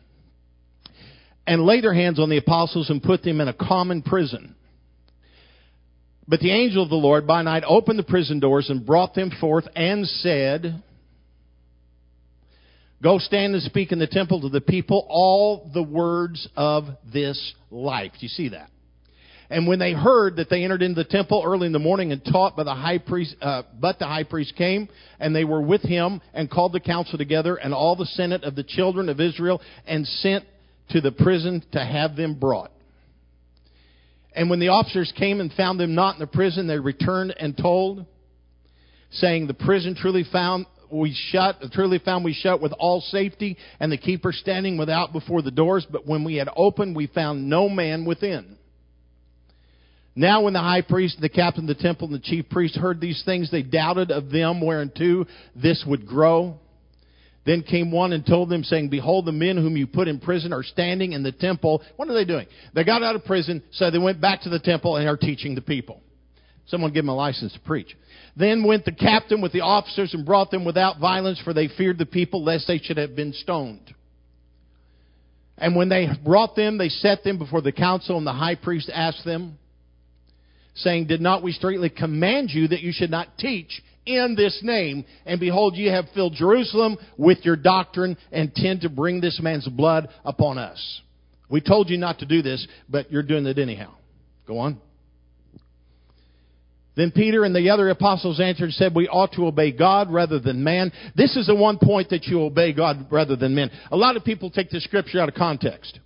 and 1.46 1.62
laid 1.62 1.84
their 1.84 1.94
hands 1.94 2.18
on 2.18 2.30
the 2.30 2.38
apostles 2.38 2.90
and 2.90 3.02
put 3.02 3.22
them 3.22 3.40
in 3.40 3.48
a 3.48 3.52
common 3.52 4.02
prison. 4.02 4.54
But 6.26 6.40
the 6.40 6.52
angel 6.52 6.82
of 6.82 6.88
the 6.88 6.96
Lord 6.96 7.26
by 7.26 7.42
night 7.42 7.64
opened 7.66 7.98
the 7.98 8.04
prison 8.04 8.40
doors 8.40 8.70
and 8.70 8.84
brought 8.84 9.14
them 9.14 9.30
forth 9.40 9.68
and 9.76 10.06
said, 10.06 10.82
Go 13.02 13.18
stand 13.18 13.52
and 13.52 13.62
speak 13.62 13.92
in 13.92 13.98
the 13.98 14.06
temple 14.06 14.40
to 14.40 14.48
the 14.48 14.62
people 14.62 15.06
all 15.10 15.70
the 15.74 15.82
words 15.82 16.48
of 16.56 16.84
this 17.12 17.54
life. 17.70 18.12
Do 18.12 18.18
you 18.20 18.28
see 18.28 18.48
that? 18.50 18.70
And 19.50 19.66
when 19.66 19.78
they 19.78 19.92
heard 19.92 20.36
that 20.36 20.48
they 20.48 20.64
entered 20.64 20.82
into 20.82 21.02
the 21.02 21.08
temple 21.08 21.42
early 21.44 21.66
in 21.66 21.72
the 21.72 21.78
morning 21.78 22.12
and 22.12 22.24
taught 22.24 22.56
by 22.56 22.64
the 22.64 22.74
high 22.74 22.98
priest, 22.98 23.36
uh, 23.42 23.62
but 23.78 23.98
the 23.98 24.06
high 24.06 24.24
priest 24.24 24.56
came 24.56 24.88
and 25.20 25.34
they 25.34 25.44
were 25.44 25.62
with 25.62 25.82
him 25.82 26.20
and 26.32 26.50
called 26.50 26.72
the 26.72 26.80
council 26.80 27.18
together 27.18 27.56
and 27.56 27.74
all 27.74 27.96
the 27.96 28.06
senate 28.06 28.42
of 28.44 28.54
the 28.54 28.64
children 28.64 29.08
of 29.08 29.20
Israel 29.20 29.60
and 29.86 30.06
sent 30.06 30.44
to 30.90 31.00
the 31.00 31.12
prison 31.12 31.62
to 31.72 31.84
have 31.84 32.16
them 32.16 32.38
brought. 32.38 32.70
And 34.34 34.50
when 34.50 34.60
the 34.60 34.68
officers 34.68 35.12
came 35.16 35.40
and 35.40 35.52
found 35.52 35.78
them 35.78 35.94
not 35.94 36.14
in 36.14 36.20
the 36.20 36.26
prison, 36.26 36.66
they 36.66 36.78
returned 36.78 37.34
and 37.38 37.56
told, 37.56 38.04
saying, 39.12 39.46
The 39.46 39.54
prison 39.54 39.94
truly 39.94 40.24
found 40.30 40.66
we 40.90 41.16
shut, 41.30 41.56
truly 41.72 41.98
found 41.98 42.24
we 42.24 42.34
shut 42.34 42.60
with 42.60 42.72
all 42.72 43.00
safety, 43.00 43.56
and 43.80 43.90
the 43.90 43.96
keeper 43.96 44.32
standing 44.32 44.76
without 44.76 45.12
before 45.12 45.42
the 45.42 45.50
doors. 45.50 45.86
But 45.90 46.06
when 46.06 46.24
we 46.24 46.36
had 46.36 46.48
opened, 46.56 46.96
we 46.96 47.06
found 47.06 47.48
no 47.48 47.68
man 47.68 48.04
within. 48.04 48.56
Now, 50.16 50.42
when 50.42 50.52
the 50.52 50.60
high 50.60 50.82
priest, 50.82 51.16
and 51.16 51.24
the 51.24 51.28
captain 51.28 51.68
of 51.68 51.76
the 51.76 51.82
temple, 51.82 52.06
and 52.06 52.14
the 52.14 52.20
chief 52.20 52.48
priest 52.48 52.76
heard 52.76 53.00
these 53.00 53.22
things, 53.24 53.50
they 53.50 53.62
doubted 53.62 54.10
of 54.12 54.30
them 54.30 54.64
whereunto 54.64 55.26
this 55.56 55.84
would 55.86 56.06
grow. 56.06 56.58
Then 57.44 57.62
came 57.62 57.90
one 57.90 58.12
and 58.12 58.24
told 58.24 58.48
them, 58.48 58.64
saying, 58.64 58.88
Behold, 58.88 59.26
the 59.26 59.32
men 59.32 59.56
whom 59.56 59.76
you 59.76 59.86
put 59.86 60.08
in 60.08 60.20
prison 60.20 60.52
are 60.52 60.62
standing 60.62 61.12
in 61.12 61.22
the 61.22 61.32
temple. 61.32 61.82
What 61.96 62.08
are 62.08 62.14
they 62.14 62.24
doing? 62.24 62.46
They 62.74 62.84
got 62.84 63.02
out 63.02 63.16
of 63.16 63.24
prison, 63.24 63.62
so 63.72 63.90
they 63.90 63.98
went 63.98 64.20
back 64.20 64.42
to 64.42 64.48
the 64.48 64.60
temple 64.60 64.96
and 64.96 65.08
are 65.08 65.16
teaching 65.16 65.54
the 65.54 65.60
people. 65.60 66.00
Someone 66.66 66.92
give 66.92 67.04
them 67.04 67.10
a 67.10 67.14
license 67.14 67.52
to 67.52 67.60
preach. 67.60 67.94
Then 68.36 68.64
went 68.64 68.84
the 68.84 68.92
captain 68.92 69.42
with 69.42 69.52
the 69.52 69.60
officers 69.60 70.14
and 70.14 70.24
brought 70.24 70.50
them 70.50 70.64
without 70.64 70.98
violence, 70.98 71.40
for 71.44 71.52
they 71.52 71.68
feared 71.68 71.98
the 71.98 72.06
people, 72.06 72.42
lest 72.42 72.66
they 72.66 72.78
should 72.78 72.96
have 72.96 73.14
been 73.14 73.32
stoned. 73.34 73.94
And 75.58 75.76
when 75.76 75.88
they 75.88 76.08
brought 76.24 76.56
them, 76.56 76.78
they 76.78 76.88
set 76.88 77.24
them 77.24 77.36
before 77.36 77.60
the 77.60 77.72
council, 77.72 78.16
and 78.16 78.26
the 78.26 78.32
high 78.32 78.56
priest 78.56 78.90
asked 78.92 79.24
them, 79.24 79.58
saying, 80.74 81.06
Did 81.06 81.20
not 81.20 81.42
we 81.42 81.52
straightly 81.52 81.90
command 81.90 82.50
you 82.50 82.68
that 82.68 82.80
you 82.80 82.92
should 82.92 83.10
not 83.10 83.38
teach 83.38 83.82
in 84.06 84.34
this 84.36 84.60
name. 84.62 85.04
And 85.26 85.40
behold, 85.40 85.76
you 85.76 85.90
have 85.90 86.06
filled 86.14 86.34
Jerusalem 86.34 86.96
with 87.16 87.38
your 87.44 87.56
doctrine 87.56 88.16
and 88.32 88.54
tend 88.54 88.82
to 88.82 88.88
bring 88.88 89.20
this 89.20 89.40
man's 89.42 89.68
blood 89.68 90.08
upon 90.24 90.58
us. 90.58 91.00
We 91.48 91.60
told 91.60 91.90
you 91.90 91.98
not 91.98 92.18
to 92.20 92.26
do 92.26 92.42
this, 92.42 92.66
but 92.88 93.10
you're 93.12 93.22
doing 93.22 93.46
it 93.46 93.58
anyhow. 93.58 93.92
Go 94.46 94.58
on. 94.58 94.80
Then 96.96 97.10
Peter 97.10 97.44
and 97.44 97.54
the 97.54 97.70
other 97.70 97.88
apostles 97.90 98.40
answered 98.40 98.66
and 98.66 98.74
said, 98.74 98.94
We 98.94 99.08
ought 99.08 99.32
to 99.32 99.46
obey 99.46 99.72
God 99.72 100.12
rather 100.12 100.38
than 100.38 100.62
man. 100.62 100.92
This 101.16 101.36
is 101.36 101.46
the 101.46 101.54
one 101.54 101.78
point 101.78 102.10
that 102.10 102.24
you 102.24 102.42
obey 102.42 102.72
God 102.72 103.06
rather 103.10 103.34
than 103.34 103.54
men. 103.54 103.70
A 103.90 103.96
lot 103.96 104.16
of 104.16 104.24
people 104.24 104.50
take 104.50 104.70
the 104.70 104.80
scripture 104.80 105.20
out 105.20 105.28
of 105.28 105.34
context. 105.34 105.98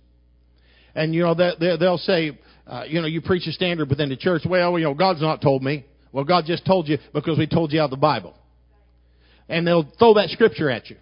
And, 0.95 1.13
you 1.13 1.21
know, 1.21 1.35
that 1.35 1.59
they'll 1.59 1.99
say, 1.99 2.37
uh, 2.69 2.83
you 2.87 3.01
know, 3.01 3.07
you 3.07 3.19
preach 3.19 3.47
a 3.47 3.51
standard 3.51 3.89
within 3.89 4.09
the 4.09 4.15
church. 4.15 4.43
Well, 4.47 4.77
you 4.77 4.85
know, 4.85 4.93
God's 4.93 5.21
not 5.21 5.41
told 5.41 5.63
me. 5.63 5.85
Well, 6.11 6.23
God 6.23 6.45
just 6.45 6.65
told 6.65 6.87
you 6.87 6.99
because 7.13 7.37
we 7.37 7.47
told 7.47 7.71
you 7.73 7.81
out 7.81 7.85
of 7.85 7.91
the 7.91 7.97
Bible. 7.97 8.35
And 9.47 9.65
they'll 9.65 9.91
throw 9.97 10.13
that 10.13 10.29
scripture 10.29 10.69
at 10.69 10.89
you. 10.89 10.97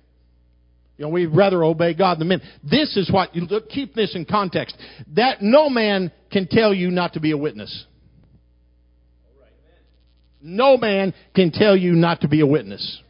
You 0.97 1.05
know, 1.05 1.09
we'd 1.09 1.27
rather 1.27 1.63
obey 1.63 1.93
God 1.93 2.19
than 2.19 2.29
men. 2.29 2.41
This 2.63 2.95
is 2.97 3.11
what, 3.11 3.35
you 3.35 3.43
look, 3.43 3.69
keep 3.69 3.93
this 3.93 4.15
in 4.15 4.25
context. 4.25 4.75
That 5.15 5.41
no 5.41 5.69
man 5.69 6.11
can 6.31 6.47
tell 6.49 6.73
you 6.73 6.89
not 6.89 7.13
to 7.13 7.19
be 7.19 7.31
a 7.31 7.37
witness. 7.37 7.85
No 10.41 10.77
man 10.77 11.13
can 11.35 11.51
tell 11.51 11.75
you 11.75 11.93
not 11.93 12.21
to 12.21 12.27
be 12.27 12.39
a 12.39 12.47
witness. 12.47 13.01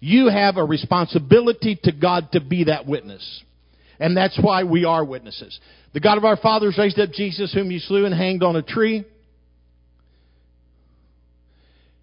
You 0.00 0.28
have 0.28 0.56
a 0.56 0.64
responsibility 0.64 1.78
to 1.84 1.92
God 1.92 2.32
to 2.32 2.40
be 2.40 2.64
that 2.64 2.86
witness. 2.86 3.42
And 4.00 4.16
that's 4.16 4.38
why 4.40 4.64
we 4.64 4.84
are 4.86 5.04
witnesses. 5.04 5.60
The 5.92 6.00
God 6.00 6.16
of 6.16 6.24
our 6.24 6.38
fathers 6.38 6.76
raised 6.78 6.98
up 6.98 7.10
Jesus, 7.12 7.52
whom 7.52 7.70
you 7.70 7.78
slew 7.78 8.06
and 8.06 8.14
hanged 8.14 8.42
on 8.42 8.56
a 8.56 8.62
tree. 8.62 9.04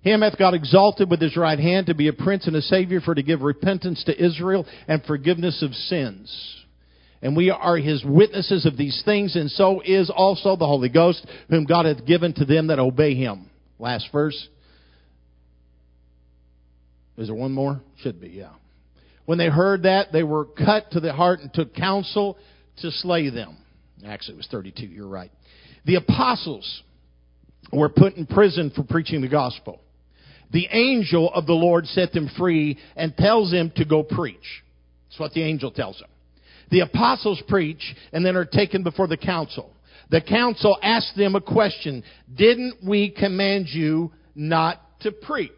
Him 0.02 0.22
hath 0.22 0.38
God 0.38 0.54
exalted 0.54 1.10
with 1.10 1.20
his 1.20 1.36
right 1.36 1.60
hand 1.60 1.88
to 1.88 1.96
be 1.96 2.08
a 2.08 2.14
prince 2.14 2.46
and 2.46 2.56
a 2.56 2.62
savior 2.62 3.02
for 3.02 3.16
to 3.16 3.24
give 3.24 3.42
repentance 3.42 4.04
to 4.06 4.26
Israel 4.26 4.66
and 4.88 5.04
forgiveness 5.04 5.64
of 5.64 5.74
sins. 5.74 6.56
And 7.22 7.36
we 7.36 7.50
are 7.50 7.78
his 7.78 8.06
witnesses 8.06 8.68
of 8.68 8.78
these 8.78 9.02
things, 9.04 9.36
and 9.36 9.50
so 9.50 9.82
is 9.84 10.12
also 10.16 10.56
the 10.56 10.68
Holy 10.68 10.90
Ghost, 10.90 11.26
whom 11.50 11.66
God 11.66 11.88
hath 11.88 12.06
given 12.06 12.32
to 12.36 12.46
them 12.46 12.68
that 12.68 12.78
obey 12.78 13.16
him. 13.16 13.50
Last 13.80 14.10
verse. 14.12 14.48
Is 17.18 17.28
there 17.28 17.36
one 17.36 17.52
more? 17.52 17.82
Should 18.04 18.22
be, 18.22 18.30
yeah. 18.30 18.52
When 19.28 19.38
they 19.38 19.50
heard 19.50 19.84
that, 19.84 20.14
they 20.14 20.24
were 20.24 20.46
cut 20.46 20.92
to 20.92 21.02
the 21.02 21.12
heart 21.12 21.42
and 21.42 21.54
took 21.54 21.76
counsel 21.76 22.38
to 22.78 22.92
slay 22.92 23.30
them. 23.30 23.58
Actually, 24.06 24.36
it 24.36 24.38
was 24.38 24.48
32, 24.50 24.86
you're 24.86 25.06
right. 25.06 25.30
The 25.86 25.96
apostles 25.96 26.82
were 27.74 27.90
put 27.90 28.16
in 28.16 28.26
prison 28.26 28.72
for 28.74 28.84
preaching 28.84 29.20
the 29.20 29.28
gospel. 29.28 29.82
The 30.54 30.70
angel 30.72 31.30
of 31.34 31.46
the 31.46 31.54
Lord 31.54 31.88
set 31.88 32.14
them 32.14 32.30
free 32.38 32.78
and 32.96 33.18
tells 33.18 33.52
them 33.52 33.70
to 33.76 33.84
go 33.84 34.02
preach. 34.02 34.64
That's 35.10 35.20
what 35.20 35.34
the 35.34 35.44
angel 35.44 35.72
tells 35.72 36.00
them. 36.00 36.10
The 36.72 36.80
apostles 36.80 37.44
preach 37.50 37.96
and 38.14 38.26
then 38.26 38.38
are 38.38 38.46
taken 38.46 38.82
before 38.82 39.08
the 39.08 39.18
council. 39.18 39.74
The 40.10 40.22
council 40.22 40.78
asks 40.82 41.14
them 41.18 41.36
a 41.36 41.42
question. 41.42 42.02
Didn't 42.34 42.76
we 42.82 43.10
command 43.10 43.68
you 43.68 44.14
not 44.36 44.80
to 45.02 45.12
preach? 45.12 45.52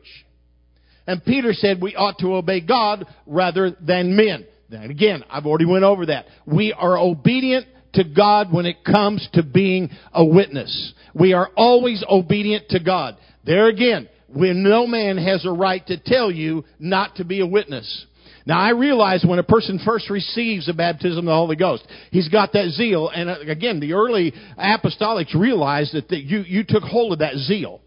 And 1.09 1.25
Peter 1.25 1.53
said 1.53 1.81
we 1.81 1.95
ought 1.95 2.19
to 2.19 2.35
obey 2.35 2.61
God 2.61 3.03
rather 3.25 3.75
than 3.81 4.15
men. 4.15 4.45
And 4.69 4.91
again, 4.91 5.23
I've 5.27 5.47
already 5.47 5.65
went 5.65 5.83
over 5.83 6.05
that. 6.05 6.27
We 6.45 6.71
are 6.71 6.99
obedient 6.99 7.65
to 7.93 8.03
God 8.03 8.53
when 8.53 8.67
it 8.67 8.85
comes 8.85 9.27
to 9.33 9.41
being 9.41 9.89
a 10.13 10.23
witness. 10.23 10.93
We 11.15 11.33
are 11.33 11.49
always 11.57 12.03
obedient 12.07 12.69
to 12.69 12.79
God. 12.79 13.17
There 13.43 13.69
again, 13.69 14.07
when 14.27 14.61
no 14.61 14.85
man 14.85 15.17
has 15.17 15.47
a 15.47 15.51
right 15.51 15.83
to 15.87 15.97
tell 15.97 16.29
you 16.29 16.63
not 16.77 17.15
to 17.15 17.23
be 17.23 17.39
a 17.39 17.47
witness. 17.47 18.05
Now 18.45 18.59
I 18.59 18.69
realize 18.73 19.25
when 19.27 19.39
a 19.39 19.43
person 19.43 19.79
first 19.83 20.11
receives 20.11 20.67
the 20.67 20.73
baptism 20.73 21.17
of 21.17 21.25
the 21.25 21.31
Holy 21.31 21.55
Ghost, 21.55 21.87
he's 22.11 22.29
got 22.29 22.53
that 22.53 22.69
zeal, 22.69 23.09
and 23.09 23.31
uh, 23.31 23.39
again, 23.47 23.79
the 23.79 23.93
early 23.93 24.31
apostolics 24.59 25.33
realized 25.33 25.95
that 25.95 26.11
you, 26.11 26.41
you 26.41 26.63
took 26.67 26.83
hold 26.83 27.13
of 27.13 27.19
that 27.19 27.33
zeal 27.33 27.81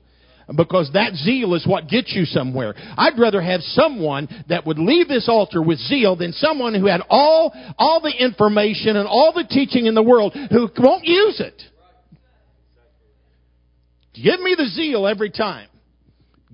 because 0.56 0.90
that 0.92 1.14
zeal 1.14 1.54
is 1.54 1.66
what 1.66 1.88
gets 1.88 2.12
you 2.12 2.24
somewhere. 2.24 2.74
I'd 2.96 3.18
rather 3.18 3.40
have 3.40 3.60
someone 3.62 4.28
that 4.48 4.66
would 4.66 4.78
leave 4.78 5.08
this 5.08 5.28
altar 5.28 5.62
with 5.62 5.78
zeal 5.78 6.16
than 6.16 6.32
someone 6.32 6.74
who 6.74 6.86
had 6.86 7.02
all, 7.08 7.52
all 7.78 8.00
the 8.00 8.12
information 8.12 8.96
and 8.96 9.08
all 9.08 9.32
the 9.34 9.44
teaching 9.44 9.86
in 9.86 9.94
the 9.94 10.02
world 10.02 10.34
who 10.50 10.68
won't 10.78 11.04
use 11.04 11.40
it. 11.40 11.62
Give 14.14 14.40
me 14.40 14.54
the 14.56 14.66
zeal 14.66 15.06
every 15.06 15.30
time. 15.30 15.68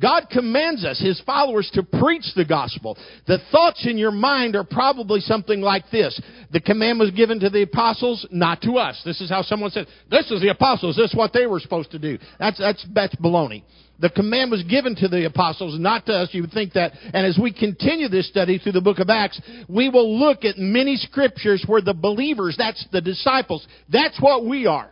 God 0.01 0.29
commands 0.31 0.85
us, 0.85 1.01
His 1.01 1.21
followers, 1.27 1.71
to 1.75 1.83
preach 1.83 2.25
the 2.37 2.45
gospel. 2.45 2.97
The 3.27 3.39
thoughts 3.51 3.87
in 3.87 3.99
your 3.99 4.13
mind 4.13 4.55
are 4.55 4.65
probably 4.65 5.21
something 5.21 5.61
like 5.61 5.85
this. 5.91 6.21
The 6.53 6.61
command 6.61 6.99
was 6.99 7.11
given 7.11 7.41
to 7.41 7.51
the 7.51 7.63
apostles, 7.63 8.27
not 8.31 8.63
to 8.63 8.75
us. 8.75 9.01
This 9.05 9.21
is 9.21 9.29
how 9.29 9.43
someone 9.43 9.71
said, 9.71 9.87
this 10.11 10.31
is 10.31 10.41
the 10.41 10.51
apostles, 10.51 10.97
this 10.97 11.11
is 11.11 11.17
what 11.17 11.33
they 11.33 11.47
were 11.47 11.61
supposed 11.61 11.91
to 11.93 11.99
do. 11.99 12.19
That's, 12.39 12.59
that's, 12.59 12.87
that's 12.95 13.17
baloney. 13.17 13.63
The 14.01 14.11
command 14.11 14.53
was 14.53 14.63
given 14.63 14.95
to 14.97 15.09
the 15.09 15.27
apostles, 15.27 15.79
not 15.79 16.07
to 16.07 16.13
us. 16.13 16.29
You 16.31 16.43
would 16.43 16.53
think 16.53 16.75
that. 16.75 16.93
And 17.03 17.27
as 17.27 17.37
we 17.41 17.53
continue 17.53 18.09
this 18.09 18.29
study 18.29 18.59
through 18.59 18.73
the 18.73 18.81
book 18.81 19.01
of 19.01 19.11
Acts, 19.11 19.41
we 19.69 19.89
will 19.89 20.19
look 20.19 20.45
at 20.45 20.57
many 20.57 20.97
scriptures 20.97 21.65
where 21.67 21.81
the 21.81 21.95
believers, 21.95 22.55
that's 22.57 22.87
the 22.93 23.01
disciples, 23.01 23.67
that's 23.91 24.21
what 24.21 24.47
we 24.47 24.67
are. 24.67 24.91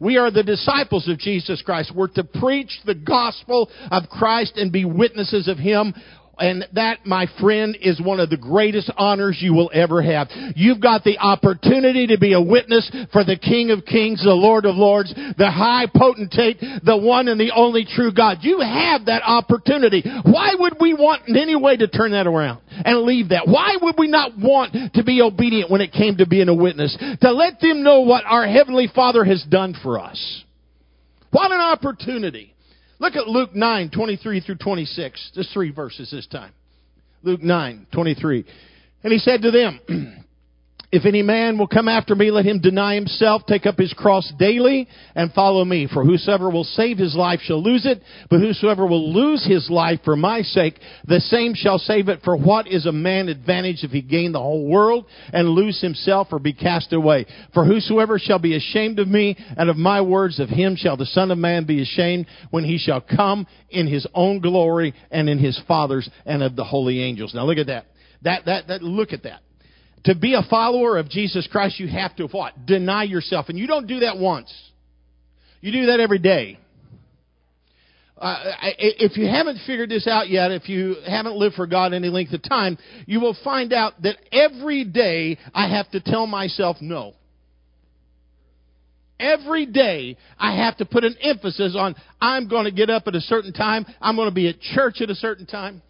We 0.00 0.16
are 0.18 0.30
the 0.30 0.42
disciples 0.42 1.08
of 1.08 1.18
Jesus 1.18 1.62
Christ. 1.62 1.92
We're 1.94 2.08
to 2.08 2.24
preach 2.24 2.70
the 2.84 2.94
gospel 2.94 3.70
of 3.90 4.08
Christ 4.08 4.56
and 4.56 4.72
be 4.72 4.84
witnesses 4.84 5.48
of 5.48 5.58
Him 5.58 5.94
and 6.38 6.66
that, 6.74 7.06
my 7.06 7.26
friend, 7.40 7.76
is 7.80 8.00
one 8.00 8.20
of 8.20 8.28
the 8.28 8.36
greatest 8.36 8.90
honors 8.96 9.38
you 9.40 9.54
will 9.54 9.70
ever 9.72 10.02
have. 10.02 10.28
You've 10.54 10.80
got 10.80 11.02
the 11.02 11.18
opportunity 11.18 12.08
to 12.08 12.18
be 12.18 12.34
a 12.34 12.40
witness 12.40 12.90
for 13.12 13.24
the 13.24 13.36
King 13.36 13.70
of 13.70 13.84
Kings, 13.84 14.22
the 14.22 14.30
Lord 14.30 14.66
of 14.66 14.76
Lords, 14.76 15.14
the 15.14 15.50
high 15.50 15.86
potentate, 15.94 16.60
the 16.60 16.96
one 16.96 17.28
and 17.28 17.40
the 17.40 17.52
only 17.54 17.86
true 17.86 18.12
God. 18.12 18.38
You 18.42 18.60
have 18.60 19.06
that 19.06 19.22
opportunity. 19.24 20.02
Why 20.24 20.54
would 20.58 20.76
we 20.80 20.92
want 20.92 21.28
in 21.28 21.36
any 21.36 21.56
way 21.56 21.76
to 21.76 21.88
turn 21.88 22.12
that 22.12 22.26
around 22.26 22.60
and 22.68 23.02
leave 23.02 23.30
that? 23.30 23.48
Why 23.48 23.76
would 23.80 23.94
we 23.96 24.08
not 24.08 24.32
want 24.38 24.94
to 24.94 25.04
be 25.04 25.22
obedient 25.22 25.70
when 25.70 25.80
it 25.80 25.92
came 25.92 26.18
to 26.18 26.26
being 26.26 26.48
a 26.48 26.54
witness? 26.54 26.96
To 27.22 27.32
let 27.32 27.60
them 27.60 27.82
know 27.82 28.00
what 28.00 28.24
our 28.26 28.46
Heavenly 28.46 28.88
Father 28.94 29.24
has 29.24 29.42
done 29.44 29.74
for 29.82 29.98
us. 29.98 30.44
What 31.30 31.50
an 31.50 31.60
opportunity. 31.60 32.54
Look 32.98 33.14
at 33.16 33.28
Luke 33.28 33.54
9, 33.54 33.90
23 33.90 34.40
through 34.40 34.56
26. 34.56 35.30
Just 35.34 35.52
three 35.52 35.70
verses 35.70 36.10
this 36.10 36.26
time. 36.26 36.52
Luke 37.22 37.42
9, 37.42 37.86
23. 37.92 38.44
And 39.02 39.12
he 39.12 39.18
said 39.18 39.42
to 39.42 39.50
them, 39.50 39.80
If 40.96 41.04
any 41.04 41.20
man 41.20 41.58
will 41.58 41.66
come 41.66 41.88
after 41.88 42.14
me, 42.14 42.30
let 42.30 42.46
him 42.46 42.58
deny 42.58 42.94
himself, 42.94 43.42
take 43.44 43.66
up 43.66 43.76
his 43.76 43.92
cross 43.92 44.32
daily, 44.38 44.88
and 45.14 45.30
follow 45.34 45.62
me. 45.62 45.86
For 45.92 46.02
whosoever 46.02 46.48
will 46.48 46.64
save 46.64 46.96
his 46.96 47.14
life 47.14 47.40
shall 47.42 47.62
lose 47.62 47.84
it, 47.84 48.00
but 48.30 48.40
whosoever 48.40 48.86
will 48.86 49.12
lose 49.12 49.44
his 49.44 49.68
life 49.68 50.00
for 50.06 50.16
my 50.16 50.40
sake, 50.40 50.80
the 51.06 51.20
same 51.20 51.52
shall 51.52 51.78
save 51.78 52.08
it. 52.08 52.22
For 52.24 52.34
what 52.34 52.66
is 52.66 52.86
a 52.86 52.92
man 52.92 53.28
advantage 53.28 53.84
if 53.84 53.90
he 53.90 54.00
gain 54.00 54.32
the 54.32 54.40
whole 54.40 54.66
world 54.66 55.04
and 55.34 55.50
lose 55.50 55.82
himself 55.82 56.28
or 56.32 56.38
be 56.38 56.54
cast 56.54 56.94
away? 56.94 57.26
For 57.52 57.66
whosoever 57.66 58.18
shall 58.18 58.38
be 58.38 58.56
ashamed 58.56 58.98
of 58.98 59.06
me 59.06 59.36
and 59.58 59.68
of 59.68 59.76
my 59.76 60.00
words, 60.00 60.40
of 60.40 60.48
him 60.48 60.76
shall 60.76 60.96
the 60.96 61.04
Son 61.04 61.30
of 61.30 61.36
Man 61.36 61.66
be 61.66 61.82
ashamed 61.82 62.24
when 62.50 62.64
he 62.64 62.78
shall 62.78 63.02
come 63.02 63.46
in 63.68 63.86
his 63.86 64.06
own 64.14 64.40
glory 64.40 64.94
and 65.10 65.28
in 65.28 65.38
his 65.38 65.60
Father's 65.68 66.08
and 66.24 66.42
of 66.42 66.56
the 66.56 66.64
holy 66.64 67.02
angels. 67.02 67.34
Now 67.34 67.44
look 67.44 67.58
at 67.58 67.66
that. 67.66 67.84
That, 68.22 68.46
that, 68.46 68.68
that, 68.68 68.82
look 68.82 69.12
at 69.12 69.24
that. 69.24 69.42
To 70.06 70.14
be 70.14 70.34
a 70.34 70.42
follower 70.48 70.98
of 70.98 71.08
Jesus 71.08 71.48
Christ, 71.50 71.80
you 71.80 71.88
have 71.88 72.14
to 72.16 72.28
what? 72.28 72.64
Deny 72.64 73.02
yourself. 73.04 73.48
And 73.48 73.58
you 73.58 73.66
don't 73.66 73.86
do 73.86 74.00
that 74.00 74.18
once. 74.18 74.52
You 75.60 75.72
do 75.72 75.86
that 75.86 76.00
every 76.00 76.20
day. 76.20 76.58
Uh, 78.16 78.38
if 78.78 79.16
you 79.16 79.26
haven't 79.26 79.58
figured 79.66 79.90
this 79.90 80.06
out 80.06 80.30
yet, 80.30 80.50
if 80.52 80.68
you 80.68 80.96
haven't 81.06 81.36
lived 81.36 81.56
for 81.56 81.66
God 81.66 81.92
any 81.92 82.08
length 82.08 82.32
of 82.32 82.42
time, 82.42 82.78
you 83.04 83.20
will 83.20 83.36
find 83.44 83.72
out 83.72 84.00
that 84.02 84.16
every 84.32 84.84
day 84.84 85.38
I 85.52 85.68
have 85.68 85.90
to 85.90 86.00
tell 86.00 86.26
myself 86.26 86.78
no. 86.80 87.14
Every 89.18 89.66
day 89.66 90.16
I 90.38 90.56
have 90.56 90.76
to 90.76 90.84
put 90.86 91.04
an 91.04 91.16
emphasis 91.20 91.74
on 91.76 91.96
I'm 92.20 92.48
going 92.48 92.64
to 92.64 92.70
get 92.70 92.90
up 92.90 93.06
at 93.06 93.14
a 93.14 93.20
certain 93.20 93.52
time. 93.52 93.84
I'm 94.00 94.14
going 94.14 94.28
to 94.28 94.34
be 94.34 94.48
at 94.48 94.60
church 94.60 95.00
at 95.00 95.10
a 95.10 95.14
certain 95.14 95.46
time. 95.46 95.82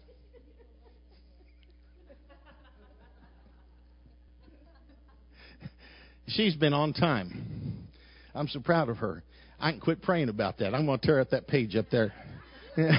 She's 6.27 6.55
been 6.55 6.73
on 6.73 6.93
time. 6.93 7.87
I'm 8.35 8.47
so 8.47 8.59
proud 8.59 8.89
of 8.89 8.97
her. 8.97 9.23
I 9.59 9.71
can 9.71 9.79
quit 9.79 10.01
praying 10.01 10.29
about 10.29 10.59
that. 10.59 10.75
I'm 10.75 10.85
going 10.85 10.99
to 10.99 11.05
tear 11.05 11.19
up 11.19 11.31
that 11.31 11.47
page 11.47 11.75
up 11.75 11.85
there. 11.89 12.13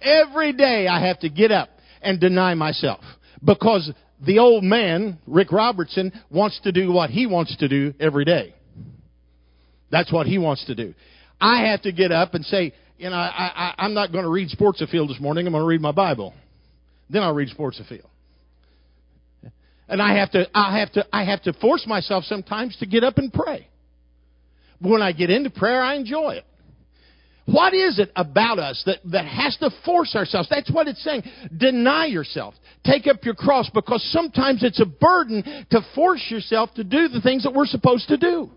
Every 0.00 0.52
day 0.52 0.86
I 0.86 1.06
have 1.06 1.18
to 1.20 1.28
get 1.28 1.50
up 1.50 1.68
and 2.00 2.20
deny 2.20 2.54
myself 2.54 3.00
because 3.44 3.90
the 4.24 4.38
old 4.38 4.62
man, 4.62 5.18
Rick 5.26 5.50
Robertson, 5.52 6.12
wants 6.30 6.60
to 6.62 6.72
do 6.72 6.92
what 6.92 7.10
he 7.10 7.26
wants 7.26 7.56
to 7.56 7.68
do 7.68 7.92
every 7.98 8.24
day. 8.24 8.54
That's 9.90 10.12
what 10.12 10.26
he 10.26 10.38
wants 10.38 10.64
to 10.66 10.74
do. 10.74 10.94
I 11.40 11.66
have 11.70 11.82
to 11.82 11.92
get 11.92 12.12
up 12.12 12.34
and 12.34 12.44
say, 12.44 12.72
you 12.98 13.10
know, 13.10 13.16
I, 13.16 13.74
I'm 13.76 13.94
not 13.94 14.12
going 14.12 14.24
to 14.24 14.30
read 14.30 14.48
Sports 14.48 14.80
Afield 14.80 15.10
this 15.10 15.20
morning. 15.20 15.46
I'm 15.46 15.52
going 15.52 15.62
to 15.62 15.66
read 15.66 15.80
my 15.80 15.92
Bible. 15.92 16.32
Then 17.10 17.22
I'll 17.22 17.34
read 17.34 17.48
Sports 17.48 17.80
Afield. 17.80 18.08
And 19.92 20.00
I 20.00 20.16
have 20.16 20.30
to, 20.30 20.46
I 20.54 20.78
have 20.78 20.92
to, 20.92 21.06
I 21.12 21.24
have 21.24 21.42
to 21.42 21.52
force 21.52 21.86
myself 21.86 22.24
sometimes 22.24 22.74
to 22.78 22.86
get 22.86 23.04
up 23.04 23.18
and 23.18 23.30
pray. 23.30 23.68
But 24.80 24.88
when 24.88 25.02
I 25.02 25.12
get 25.12 25.28
into 25.28 25.50
prayer, 25.50 25.82
I 25.82 25.96
enjoy 25.96 26.36
it. 26.36 26.46
What 27.44 27.74
is 27.74 27.98
it 27.98 28.10
about 28.16 28.58
us 28.58 28.82
that, 28.86 29.00
that 29.10 29.26
has 29.26 29.54
to 29.58 29.68
force 29.84 30.16
ourselves? 30.16 30.48
That's 30.48 30.70
what 30.70 30.88
it's 30.88 31.04
saying. 31.04 31.24
Deny 31.54 32.06
yourself. 32.06 32.54
Take 32.86 33.06
up 33.06 33.22
your 33.22 33.34
cross 33.34 33.68
because 33.68 34.02
sometimes 34.12 34.62
it's 34.62 34.80
a 34.80 34.86
burden 34.86 35.66
to 35.70 35.80
force 35.94 36.24
yourself 36.30 36.72
to 36.76 36.84
do 36.84 37.08
the 37.08 37.20
things 37.20 37.42
that 37.42 37.52
we're 37.52 37.66
supposed 37.66 38.08
to 38.08 38.16
do. 38.16 38.48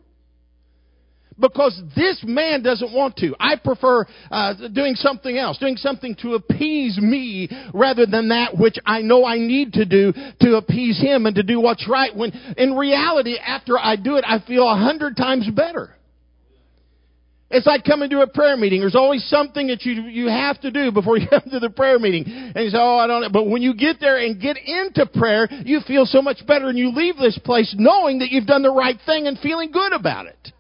Because 1.40 1.82
this 1.96 2.24
man 2.26 2.64
doesn't 2.64 2.94
want 2.94 3.18
to. 3.18 3.36
I 3.40 3.56
prefer 3.58 4.06
uh, 4.32 4.54
doing 4.74 4.96
something 4.96 5.38
else, 5.38 5.58
doing 5.58 5.78
something 5.78 6.16
to 6.22 6.36
appease 6.36 6.98
me 6.98 7.50
rather 7.74 8.06
than 8.06 8.30
that 8.30 8.58
which 8.58 8.78
I 8.86 9.02
know 9.02 9.26
I 9.26 9.38
need 9.38 9.74
to 9.74 9.86
do 9.86 10.14
to 10.42 10.56
appease 10.56 11.00
him 11.00 11.26
and 11.26 11.36
to 11.36 11.44
do 11.44 11.60
what's 11.60 11.88
right. 11.90 12.16
When 12.16 12.32
in 12.58 12.76
reality, 12.76 13.38
after 13.38 13.78
I 13.78 13.96
do 13.96 14.16
it, 14.16 14.26
I 14.26 14.40
feel 14.48 14.68
a 14.70 14.78
hundred 14.78 15.18
times 15.18 15.50
better. 15.50 15.92
It's 17.52 17.68
like 17.68 17.84
coming 17.86 18.10
to 18.10 18.22
a 18.22 18.28
prayer 18.28 18.58
meeting. 18.58 18.80
There's 18.80 18.96
always 18.96 19.24
something 19.30 19.68
that 19.68 19.84
you 19.86 20.04
you 20.04 20.28
have 20.28 20.60
to 20.62 20.72
do 20.72 20.92
before 20.92 21.18
you 21.20 21.28
come 21.28 21.44
to 21.52 21.60
the 21.60 21.70
prayer 21.70 22.00
meeting. 22.00 22.24
And 22.28 22.64
you 22.64 22.70
say, 22.70 22.78
"Oh, 22.80 22.98
I 22.98 23.08
don't." 23.08 23.22
know. 23.22 23.30
But 23.30 23.48
when 23.48 23.62
you 23.62 23.76
get 23.76 24.00
there 24.00 24.18
and 24.18 24.42
get 24.42 24.58
into 24.58 25.06
prayer, 25.06 25.48
you 25.64 25.82
feel 25.82 26.06
so 26.06 26.22
much 26.22 26.46
better, 26.48 26.70
and 26.70 26.78
you 26.78 26.92
leave 26.92 27.18
this 27.18 27.38
place 27.44 27.76
knowing 27.78 28.20
that 28.20 28.32
you've 28.32 28.48
done 28.48 28.64
the 28.64 28.74
right 28.74 28.98
thing 29.06 29.28
and 29.28 29.38
feeling 29.40 29.72
good 29.72 29.94
about 29.94 30.26
it. 30.26 30.52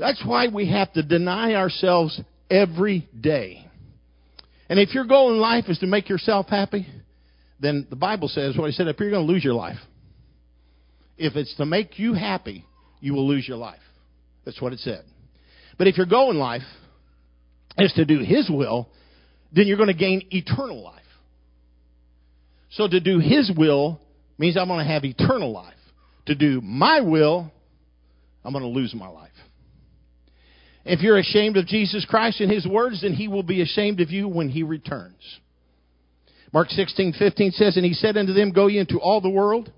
That's 0.00 0.24
why 0.24 0.48
we 0.48 0.70
have 0.70 0.90
to 0.94 1.02
deny 1.02 1.54
ourselves 1.54 2.18
every 2.50 3.06
day. 3.20 3.66
And 4.70 4.78
if 4.78 4.94
your 4.94 5.04
goal 5.04 5.30
in 5.34 5.38
life 5.38 5.64
is 5.68 5.78
to 5.80 5.86
make 5.86 6.08
yourself 6.08 6.46
happy, 6.48 6.86
then 7.60 7.86
the 7.90 7.96
Bible 7.96 8.28
says, 8.28 8.56
what 8.56 8.66
I 8.66 8.70
said 8.70 8.88
up 8.88 8.96
here, 8.96 9.08
you're 9.08 9.16
going 9.16 9.26
to 9.26 9.32
lose 9.32 9.44
your 9.44 9.52
life. 9.52 9.76
If 11.18 11.36
it's 11.36 11.54
to 11.56 11.66
make 11.66 11.98
you 11.98 12.14
happy, 12.14 12.64
you 13.00 13.12
will 13.12 13.28
lose 13.28 13.46
your 13.46 13.58
life. 13.58 13.80
That's 14.46 14.58
what 14.58 14.72
it 14.72 14.78
said. 14.78 15.04
But 15.76 15.86
if 15.86 15.98
your 15.98 16.06
goal 16.06 16.30
in 16.30 16.38
life 16.38 16.62
is 17.76 17.92
to 17.96 18.06
do 18.06 18.20
His 18.20 18.48
will, 18.48 18.88
then 19.52 19.66
you're 19.66 19.76
going 19.76 19.88
to 19.88 19.94
gain 19.94 20.22
eternal 20.30 20.82
life. 20.82 20.96
So 22.70 22.88
to 22.88 23.00
do 23.00 23.18
His 23.18 23.52
will 23.54 24.00
means 24.38 24.56
I'm 24.56 24.68
going 24.68 24.86
to 24.86 24.90
have 24.90 25.04
eternal 25.04 25.52
life. 25.52 25.74
To 26.26 26.34
do 26.34 26.62
my 26.62 27.02
will, 27.02 27.52
I'm 28.42 28.52
going 28.52 28.64
to 28.64 28.70
lose 28.70 28.94
my 28.94 29.08
life. 29.08 29.28
If 30.84 31.00
you're 31.00 31.18
ashamed 31.18 31.56
of 31.56 31.66
Jesus 31.66 32.06
Christ 32.08 32.40
and 32.40 32.50
His 32.50 32.66
words, 32.66 33.02
then 33.02 33.12
He 33.12 33.28
will 33.28 33.42
be 33.42 33.62
ashamed 33.62 34.00
of 34.00 34.10
you 34.10 34.28
when 34.28 34.48
He 34.48 34.62
returns. 34.62 35.40
Mark 36.52 36.68
16, 36.70 37.14
15 37.18 37.52
says, 37.52 37.76
And 37.76 37.84
He 37.84 37.92
said 37.92 38.16
unto 38.16 38.32
them, 38.32 38.52
Go 38.52 38.66
ye 38.66 38.78
into 38.78 38.98
all 38.98 39.20
the 39.20 39.30
world 39.30 39.70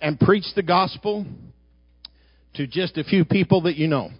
and 0.00 0.18
preach 0.18 0.44
the 0.54 0.62
gospel 0.62 1.26
to 2.54 2.66
just 2.66 2.96
a 2.96 3.04
few 3.04 3.24
people 3.24 3.62
that 3.62 3.76
you 3.76 3.86
know. 3.88 4.10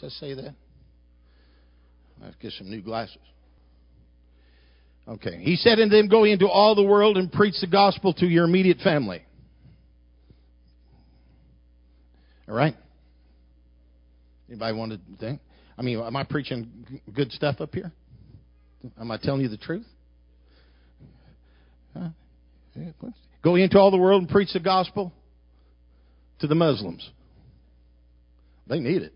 that 0.02 0.10
say 0.10 0.34
that? 0.34 0.54
Let's 2.22 2.36
get 2.36 2.52
some 2.52 2.70
new 2.70 2.82
glasses. 2.82 3.16
Okay. 5.08 5.38
He 5.42 5.56
said 5.56 5.80
unto 5.80 5.96
them, 5.96 6.08
Go 6.08 6.24
into 6.24 6.48
all 6.48 6.74
the 6.74 6.82
world 6.82 7.16
and 7.16 7.32
preach 7.32 7.54
the 7.60 7.66
gospel 7.66 8.12
to 8.14 8.26
your 8.26 8.44
immediate 8.44 8.78
family. 8.78 9.22
All 12.52 12.58
right? 12.58 12.76
Anybody 14.46 14.76
want 14.76 14.92
to 14.92 15.00
think? 15.18 15.40
I 15.78 15.80
mean, 15.80 15.98
am 15.98 16.14
I 16.14 16.22
preaching 16.22 17.00
good 17.10 17.32
stuff 17.32 17.62
up 17.62 17.74
here? 17.74 17.90
Am 19.00 19.10
I 19.10 19.16
telling 19.16 19.40
you 19.40 19.48
the 19.48 19.56
truth? 19.56 19.86
Huh? 21.96 22.08
Go 23.42 23.54
into 23.54 23.78
all 23.78 23.90
the 23.90 23.96
world 23.96 24.20
and 24.20 24.30
preach 24.30 24.52
the 24.52 24.60
gospel 24.60 25.14
to 26.40 26.46
the 26.46 26.54
Muslims. 26.54 27.10
They 28.66 28.80
need 28.80 29.00
it. 29.00 29.14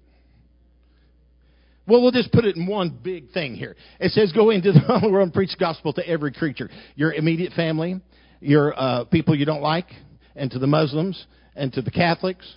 Well, 1.87 2.00
we'll 2.00 2.12
just 2.12 2.33
put 2.33 2.47
it 2.47 2.57
in 2.57 2.66
one 2.66 2.99
big 3.05 3.33
thing 3.33 3.55
here. 3.55 3.76
It 4.00 4.12
says, 4.12 4.33
go 4.33 4.49
into 4.49 4.73
the 4.73 4.81
whole 4.81 5.12
world 5.12 5.26
and 5.26 5.35
preach 5.35 5.50
the 5.50 5.59
gospel 5.62 5.93
to 5.93 6.09
every 6.09 6.33
creature. 6.33 6.71
Your 6.95 7.12
immediate 7.12 7.52
family, 7.52 8.00
your 8.40 8.73
uh, 8.81 9.05
people 9.05 9.37
you 9.37 9.45
don't 9.45 9.61
like, 9.61 9.88
and 10.35 10.50
to 10.52 10.59
the 10.59 10.66
Muslims, 10.66 11.26
and 11.55 11.71
to 11.75 11.83
the 11.83 11.90
Catholics, 11.90 12.50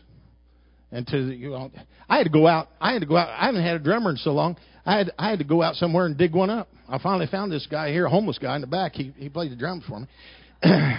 and 0.92 1.06
to 1.08 1.18
you 1.34 1.52
know, 1.52 1.72
I 2.08 2.18
had 2.18 2.24
to 2.24 2.30
go 2.30 2.48
out. 2.48 2.70
I 2.80 2.94
had 2.94 3.02
to 3.02 3.06
go 3.08 3.18
out. 3.18 3.30
I 3.30 3.46
haven't 3.46 3.64
had 3.64 3.76
a 3.76 3.80
drummer 3.80 4.10
in 4.12 4.18
so 4.18 4.32
long. 4.32 4.58
I 4.86 4.98
had 4.98 5.12
I 5.18 5.30
had 5.30 5.40
to 5.40 5.46
go 5.46 5.62
out 5.62 5.76
somewhere 5.76 6.06
and 6.06 6.18
dig 6.18 6.34
one 6.34 6.50
up. 6.50 6.70
I 6.88 6.98
finally 6.98 7.28
found 7.28 7.52
this 7.52 7.68
guy 7.70 7.92
here, 7.92 8.06
a 8.06 8.10
homeless 8.10 8.38
guy 8.38 8.56
in 8.56 8.62
the 8.62 8.68
back. 8.68 8.94
He 8.94 9.14
he 9.18 9.30
played 9.30 9.52
the 9.52 9.56
drums 9.56 9.84
for 9.88 10.00
me. 10.00 10.08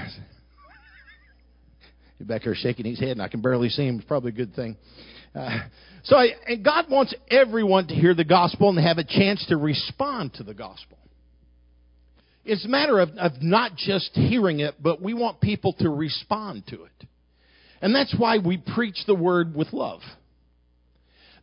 He's 2.18 2.26
back 2.26 2.44
there 2.44 2.54
shaking 2.54 2.85
his 2.85 3.00
head, 3.00 3.12
and 3.12 3.23
I 3.23 3.28
can 3.28 3.40
barely 3.40 3.70
see 3.70 3.87
him. 3.87 3.97
It's 3.97 4.04
probably 4.04 4.28
a 4.28 4.35
good 4.35 4.54
thing. 4.54 4.76
Uh, 5.35 5.61
so, 6.02 6.16
I, 6.16 6.28
and 6.47 6.62
God 6.64 6.87
wants 6.90 7.14
everyone 7.30 7.87
to 7.88 7.94
hear 7.94 8.14
the 8.14 8.25
gospel 8.25 8.68
and 8.68 8.78
have 8.78 8.99
a 8.99 9.04
chance 9.04 9.44
to 9.49 9.56
respond 9.56 10.35
to 10.35 10.42
the 10.42 10.52
gospel. 10.52 10.99
It's 12.45 12.64
a 12.64 12.69
matter 12.69 12.99
of, 12.99 13.10
of 13.10 13.41
not 13.41 13.76
just 13.76 14.10
hearing 14.14 14.60
it, 14.60 14.75
but 14.82 15.00
we 15.00 15.14
want 15.14 15.41
people 15.41 15.75
to 15.78 15.88
respond 15.88 16.67
to 16.69 16.84
it. 16.84 17.06
And 17.80 17.95
that's 17.95 18.14
why 18.16 18.38
we 18.38 18.58
preach 18.75 18.99
the 19.06 19.14
word 19.14 19.54
with 19.54 19.73
love. 19.73 20.00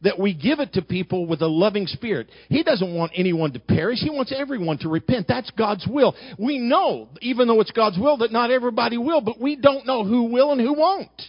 That 0.01 0.19
we 0.19 0.35
give 0.35 0.59
it 0.59 0.73
to 0.73 0.83
people 0.83 1.25
with 1.25 1.41
a 1.41 1.47
loving 1.47 1.87
spirit. 1.87 2.27
He 2.49 2.61
doesn't 2.61 2.95
want 2.95 3.13
anyone 3.15 3.53
to 3.53 3.59
perish. 3.59 3.99
He 3.99 4.11
wants 4.11 4.31
everyone 4.35 4.77
to 4.79 4.89
repent. 4.89 5.27
That's 5.27 5.49
God's 5.51 5.87
will. 5.87 6.15
We 6.37 6.59
know, 6.59 7.09
even 7.21 7.47
though 7.47 7.61
it's 7.61 7.71
God's 7.71 7.97
will, 7.97 8.17
that 8.17 8.31
not 8.31 8.51
everybody 8.51 8.97
will, 8.99 9.21
but 9.21 9.41
we 9.41 9.55
don't 9.55 9.87
know 9.87 10.03
who 10.03 10.25
will 10.25 10.51
and 10.51 10.61
who 10.61 10.73
won't. 10.73 11.21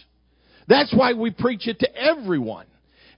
That's 0.67 0.93
why 0.93 1.13
we 1.13 1.31
preach 1.31 1.67
it 1.67 1.79
to 1.79 1.95
everyone. 1.95 2.67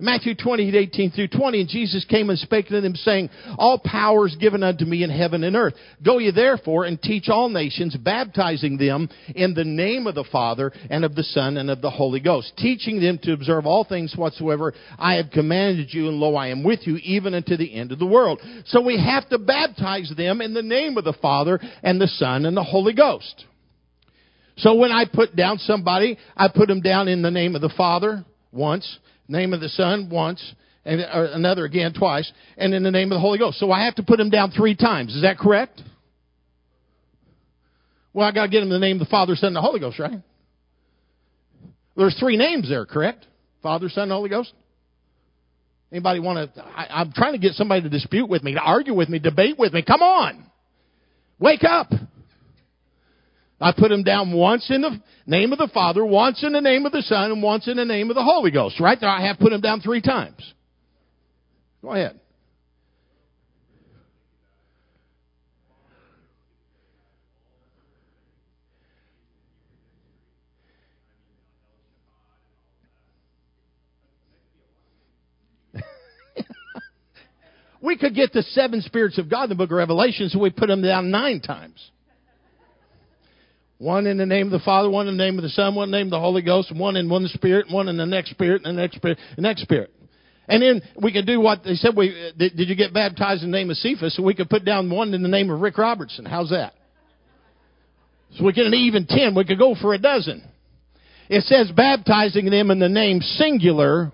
Matthew 0.01 0.33
20, 0.35 0.75
18 0.75 1.11
through 1.11 1.27
20, 1.27 1.61
and 1.61 1.69
Jesus 1.69 2.03
came 2.05 2.29
and 2.31 2.39
spake 2.39 2.67
to 2.69 2.81
them, 2.81 2.95
saying, 2.95 3.29
All 3.57 3.79
power 3.79 4.25
is 4.27 4.35
given 4.35 4.63
unto 4.63 4.83
me 4.83 5.03
in 5.03 5.11
heaven 5.11 5.43
and 5.43 5.55
earth. 5.55 5.75
Go 6.03 6.17
ye 6.17 6.31
therefore 6.31 6.85
and 6.85 6.99
teach 6.99 7.29
all 7.29 7.49
nations, 7.49 7.95
baptizing 7.95 8.77
them 8.77 9.09
in 9.35 9.53
the 9.53 9.63
name 9.63 10.07
of 10.07 10.15
the 10.15 10.25
Father 10.31 10.71
and 10.89 11.05
of 11.05 11.13
the 11.13 11.23
Son 11.23 11.57
and 11.57 11.69
of 11.69 11.81
the 11.81 11.89
Holy 11.91 12.19
Ghost, 12.19 12.53
teaching 12.57 12.99
them 12.99 13.19
to 13.21 13.33
observe 13.33 13.67
all 13.67 13.83
things 13.83 14.15
whatsoever 14.15 14.73
I 14.97 15.15
have 15.15 15.29
commanded 15.31 15.93
you, 15.93 16.07
and 16.07 16.17
lo, 16.17 16.35
I 16.35 16.47
am 16.47 16.63
with 16.63 16.87
you 16.87 16.97
even 16.97 17.35
unto 17.35 17.55
the 17.55 17.73
end 17.73 17.91
of 17.91 17.99
the 17.99 18.05
world. 18.05 18.39
So 18.65 18.81
we 18.81 18.99
have 18.99 19.29
to 19.29 19.37
baptize 19.37 20.11
them 20.17 20.41
in 20.41 20.55
the 20.55 20.63
name 20.63 20.97
of 20.97 21.03
the 21.03 21.13
Father 21.21 21.59
and 21.83 22.01
the 22.01 22.07
Son 22.07 22.45
and 22.45 22.57
the 22.57 22.63
Holy 22.63 22.93
Ghost. 22.93 23.45
So 24.57 24.75
when 24.75 24.91
I 24.91 25.05
put 25.11 25.35
down 25.35 25.59
somebody, 25.59 26.17
I 26.35 26.47
put 26.47 26.67
them 26.67 26.81
down 26.81 27.07
in 27.07 27.21
the 27.21 27.31
name 27.31 27.55
of 27.55 27.61
the 27.61 27.73
Father 27.77 28.25
once, 28.51 28.99
name 29.31 29.53
of 29.53 29.61
the 29.61 29.69
Son 29.69 30.09
once, 30.11 30.53
and 30.83 30.99
another 31.01 31.65
again 31.65 31.93
twice, 31.93 32.31
and 32.57 32.73
in 32.73 32.83
the 32.83 32.91
name 32.91 33.11
of 33.11 33.15
the 33.15 33.19
Holy 33.21 33.37
Ghost. 33.37 33.59
So 33.59 33.71
I 33.71 33.85
have 33.85 33.95
to 33.95 34.03
put 34.03 34.17
them 34.17 34.29
down 34.29 34.51
three 34.51 34.75
times. 34.75 35.15
Is 35.15 35.21
that 35.21 35.37
correct? 35.37 35.81
Well, 38.13 38.27
I 38.27 38.31
got 38.31 38.43
to 38.43 38.49
get 38.49 38.61
in 38.61 38.69
the 38.69 38.79
name 38.79 38.97
of 38.97 39.07
the 39.07 39.09
Father, 39.09 39.35
Son, 39.35 39.47
and 39.47 39.55
the 39.55 39.61
Holy 39.61 39.79
Ghost, 39.79 39.99
right? 39.99 40.21
There's 41.95 42.17
three 42.19 42.35
names 42.35 42.67
there, 42.67 42.85
correct? 42.85 43.25
Father, 43.63 43.89
Son, 43.89 44.03
and 44.03 44.11
Holy 44.11 44.29
Ghost. 44.29 44.53
Anybody 45.91 46.19
want 46.19 46.53
to? 46.55 46.63
I, 46.63 47.01
I'm 47.01 47.11
trying 47.11 47.33
to 47.33 47.39
get 47.39 47.53
somebody 47.53 47.81
to 47.81 47.89
dispute 47.89 48.27
with 48.27 48.43
me, 48.43 48.53
to 48.53 48.61
argue 48.61 48.93
with 48.93 49.09
me, 49.09 49.19
debate 49.19 49.57
with 49.57 49.73
me. 49.73 49.83
Come 49.85 50.01
on, 50.01 50.45
wake 51.39 51.63
up. 51.63 51.91
I 53.61 53.71
put 53.77 53.89
them 53.89 54.01
down 54.01 54.33
once 54.33 54.71
in 54.71 54.81
the 54.81 54.99
name 55.27 55.53
of 55.53 55.59
the 55.59 55.69
Father, 55.71 56.03
once 56.03 56.43
in 56.43 56.53
the 56.53 56.61
name 56.61 56.87
of 56.87 56.91
the 56.91 57.03
Son, 57.03 57.31
and 57.31 57.43
once 57.43 57.67
in 57.67 57.77
the 57.77 57.85
name 57.85 58.09
of 58.09 58.15
the 58.15 58.23
Holy 58.23 58.49
Ghost. 58.49 58.79
Right 58.79 58.99
there, 58.99 59.07
I 59.09 59.27
have 59.27 59.37
put 59.37 59.51
them 59.51 59.61
down 59.61 59.81
three 59.81 60.01
times. 60.01 60.53
Go 61.83 61.91
ahead. 61.91 62.19
we 77.81 77.95
could 77.95 78.15
get 78.15 78.33
the 78.33 78.41
seven 78.41 78.81
spirits 78.81 79.19
of 79.19 79.29
God 79.29 79.43
in 79.43 79.49
the 79.49 79.55
book 79.55 79.69
of 79.69 79.77
Revelation, 79.77 80.29
so 80.29 80.39
we 80.39 80.49
put 80.49 80.65
them 80.67 80.81
down 80.81 81.11
nine 81.11 81.41
times. 81.41 81.91
One 83.81 84.05
in 84.05 84.17
the 84.17 84.27
name 84.27 84.45
of 84.45 84.51
the 84.51 84.63
Father, 84.63 84.91
one 84.91 85.07
in 85.07 85.17
the 85.17 85.23
name 85.23 85.39
of 85.39 85.41
the 85.41 85.49
Son, 85.49 85.73
one 85.73 85.85
in 85.85 85.91
the 85.91 85.97
name 85.97 86.05
of 86.05 86.11
the 86.11 86.19
Holy 86.19 86.43
Ghost, 86.43 86.71
one 86.71 86.95
in 86.95 87.09
one 87.09 87.27
spirit, 87.29 87.65
one 87.71 87.87
in 87.87 87.97
the 87.97 88.05
next 88.05 88.29
spirit, 88.29 88.61
and 88.63 88.77
the 88.77 88.81
next 88.81 88.97
spirit, 88.97 89.17
the 89.35 89.41
next 89.41 89.63
spirit. 89.63 89.91
And 90.47 90.61
then 90.61 90.83
we 91.01 91.11
could 91.11 91.25
do 91.25 91.41
what 91.41 91.63
they 91.63 91.73
said. 91.73 91.95
We 91.97 92.31
did, 92.37 92.55
did 92.55 92.69
you 92.69 92.75
get 92.75 92.93
baptized 92.93 93.41
in 93.41 93.49
the 93.49 93.57
name 93.57 93.71
of 93.71 93.77
Cephas? 93.77 94.15
So 94.15 94.21
we 94.21 94.35
could 94.35 94.51
put 94.51 94.63
down 94.63 94.87
one 94.91 95.15
in 95.15 95.23
the 95.23 95.27
name 95.27 95.49
of 95.49 95.61
Rick 95.61 95.79
Robertson. 95.79 96.25
How's 96.25 96.51
that? 96.51 96.75
So 98.37 98.45
we 98.45 98.53
get 98.53 98.67
an 98.67 98.75
even 98.75 99.07
ten. 99.07 99.33
We 99.33 99.45
could 99.45 99.57
go 99.57 99.73
for 99.73 99.95
a 99.95 99.97
dozen. 99.97 100.43
It 101.27 101.43
says 101.45 101.71
baptizing 101.75 102.51
them 102.51 102.69
in 102.69 102.77
the 102.77 102.87
name 102.87 103.19
singular 103.21 104.11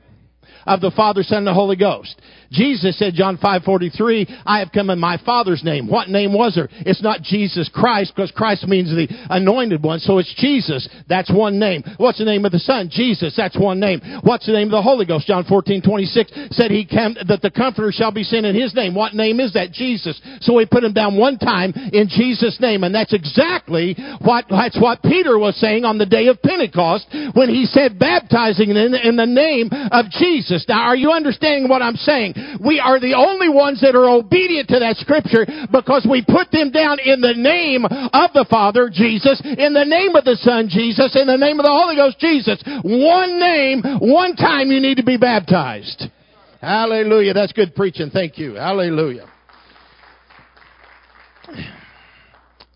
of 0.65 0.79
the 0.79 0.91
Father, 0.95 1.23
Son, 1.23 1.39
and 1.39 1.47
the 1.47 1.53
Holy 1.53 1.75
Ghost. 1.75 2.15
Jesus 2.51 2.97
said, 2.97 3.13
John 3.13 3.37
5:43, 3.37 4.41
I 4.45 4.59
have 4.59 4.71
come 4.71 4.89
in 4.89 4.99
my 4.99 5.17
Father's 5.25 5.63
name. 5.63 5.87
What 5.87 6.09
name 6.09 6.33
was 6.33 6.55
there? 6.55 6.69
It's 6.85 7.01
not 7.01 7.21
Jesus 7.21 7.69
Christ, 7.73 8.13
because 8.15 8.31
Christ 8.31 8.67
means 8.67 8.89
the 8.89 9.07
anointed 9.29 9.83
one, 9.83 9.99
so 9.99 10.17
it's 10.17 10.33
Jesus. 10.35 10.87
That's 11.07 11.31
one 11.31 11.59
name. 11.59 11.83
What's 11.97 12.19
the 12.19 12.25
name 12.25 12.45
of 12.45 12.51
the 12.51 12.59
Son? 12.59 12.89
Jesus. 12.91 13.35
That's 13.35 13.57
one 13.57 13.79
name. 13.79 14.01
What's 14.23 14.45
the 14.45 14.53
name 14.53 14.67
of 14.67 14.71
the 14.71 14.81
Holy 14.81 15.05
Ghost? 15.05 15.27
John 15.27 15.43
14:26 15.43 16.55
said 16.55 16.71
he 16.71 16.85
came 16.85 17.15
that 17.27 17.41
the 17.41 17.51
Comforter 17.51 17.91
shall 17.91 18.11
be 18.11 18.23
sent 18.23 18.45
in 18.45 18.55
His 18.55 18.73
name. 18.73 18.93
What 18.93 19.13
name 19.13 19.39
is 19.39 19.53
that? 19.53 19.71
Jesus. 19.71 20.19
So 20.41 20.53
we 20.53 20.65
put 20.65 20.83
him 20.83 20.93
down 20.93 21.17
one 21.17 21.37
time 21.37 21.73
in 21.93 22.07
Jesus' 22.07 22.59
name, 22.59 22.83
and 22.83 22.93
that's 22.93 23.13
exactly 23.13 23.95
what 24.21 24.45
that's 24.49 24.79
what 24.79 25.01
Peter 25.03 25.37
was 25.37 25.55
saying 25.57 25.85
on 25.85 25.97
the 25.97 26.05
day 26.05 26.27
of 26.27 26.41
Pentecost 26.41 27.07
when 27.33 27.49
he 27.49 27.65
said, 27.65 27.99
"Baptizing 27.99 28.69
in, 28.69 28.95
in 28.95 29.15
the 29.15 29.25
name 29.25 29.69
of 29.91 30.09
Jesus." 30.11 30.65
Now, 30.67 30.83
are 30.83 30.95
you 30.95 31.11
understanding 31.11 31.69
what 31.69 31.81
I'm 31.81 31.95
saying? 31.95 32.33
We 32.63 32.79
are 32.79 32.99
the 32.99 33.13
only 33.13 33.49
ones 33.49 33.81
that 33.81 33.95
are 33.95 34.09
obedient 34.09 34.69
to 34.69 34.79
that 34.79 34.97
scripture 34.97 35.45
because 35.71 36.07
we 36.09 36.23
put 36.23 36.51
them 36.51 36.71
down 36.71 36.99
in 36.99 37.21
the 37.21 37.33
name 37.33 37.85
of 37.85 38.33
the 38.33 38.45
Father, 38.49 38.89
Jesus, 38.91 39.41
in 39.43 39.73
the 39.73 39.85
name 39.85 40.15
of 40.15 40.25
the 40.25 40.37
Son, 40.41 40.67
Jesus, 40.69 41.15
in 41.15 41.27
the 41.27 41.37
name 41.37 41.59
of 41.59 41.65
the 41.65 41.71
Holy 41.71 41.95
Ghost, 41.95 42.19
Jesus. 42.19 42.61
One 42.83 43.39
name, 43.39 43.81
one 43.99 44.35
time 44.35 44.71
you 44.71 44.79
need 44.79 44.97
to 44.97 45.05
be 45.05 45.17
baptized. 45.17 46.05
Hallelujah. 46.61 47.33
That's 47.33 47.53
good 47.53 47.75
preaching. 47.75 48.09
Thank 48.09 48.37
you. 48.37 48.55
Hallelujah. 48.55 49.27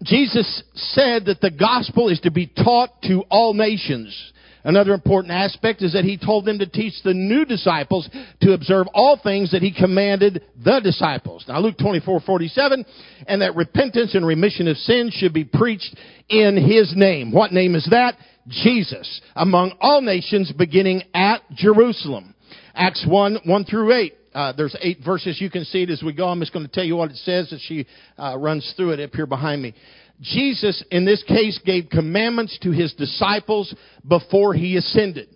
Jesus 0.04 0.64
said 0.74 1.26
that 1.26 1.42
the 1.42 1.52
gospel 1.52 2.10
is 2.10 2.20
to 2.22 2.32
be 2.32 2.48
taught 2.48 2.90
to 3.04 3.24
all 3.30 3.54
nations. 3.54 4.34
Another 4.64 4.94
important 4.94 5.34
aspect 5.34 5.82
is 5.82 5.94
that 5.94 6.04
he 6.04 6.18
told 6.18 6.46
them 6.46 6.60
to 6.60 6.68
teach 6.68 6.94
the 7.04 7.14
new 7.14 7.46
disciples 7.46 8.10
to 8.42 8.54
observe 8.54 8.88
all 8.94 9.20
things 9.22 9.52
that 9.52 9.62
he 9.62 9.74
commanded 9.74 10.44
the 10.64 10.80
disciples. 10.80 11.46
Now 11.48 11.60
Luke 11.60 11.78
24, 11.80 12.22
47, 12.22 12.86
and 13.28 13.42
that 13.42 13.56
repentance 13.56 14.16
and 14.16 14.26
remission 14.26 14.68
of 14.68 14.78
sins 14.78 15.14
should 15.14 15.34
be 15.34 15.46
preached 15.46 15.96
in 16.30 16.58
his 16.58 16.94
name. 16.96 17.32
What 17.32 17.52
name 17.52 17.76
is 17.76 17.88
that? 17.92 18.16
Jesus. 18.48 19.22
Among 19.36 19.74
all 19.80 20.02
nations 20.02 20.52
beginning 20.52 21.04
at 21.14 21.42
Jerusalem. 21.54 22.36
Acts 22.74 23.06
1, 23.08 23.40
1 23.46 23.66
through 23.66 23.94
8. 23.94 24.14
Uh, 24.34 24.54
there's 24.54 24.76
eight 24.82 25.00
verses. 25.04 25.42
You 25.42 25.50
can 25.50 25.66
see 25.66 25.84
it 25.84 25.90
as 25.90 26.02
we 26.02 26.14
go. 26.14 26.30
I'm 26.30 26.40
just 26.40 26.54
going 26.54 26.66
to 26.66 26.72
tell 26.72 26.86
you 26.86 26.96
what 26.96 27.12
it 27.12 27.18
says 27.18 27.52
as 27.52 27.60
she 27.62 27.86
uh, 28.18 28.38
runs 28.38 28.74
through 28.78 28.92
it 28.92 29.00
up 29.02 29.14
here 29.14 29.26
behind 29.26 29.62
me. 29.62 29.74
Jesus, 30.22 30.84
in 30.92 31.06
this 31.06 31.24
case, 31.24 31.60
gave 31.66 31.90
commandments 31.90 32.58
to 32.62 32.72
his 32.72 32.94
disciples 32.94 33.74
before 34.08 34.54
he 34.54 34.78
ascended. 34.78 35.30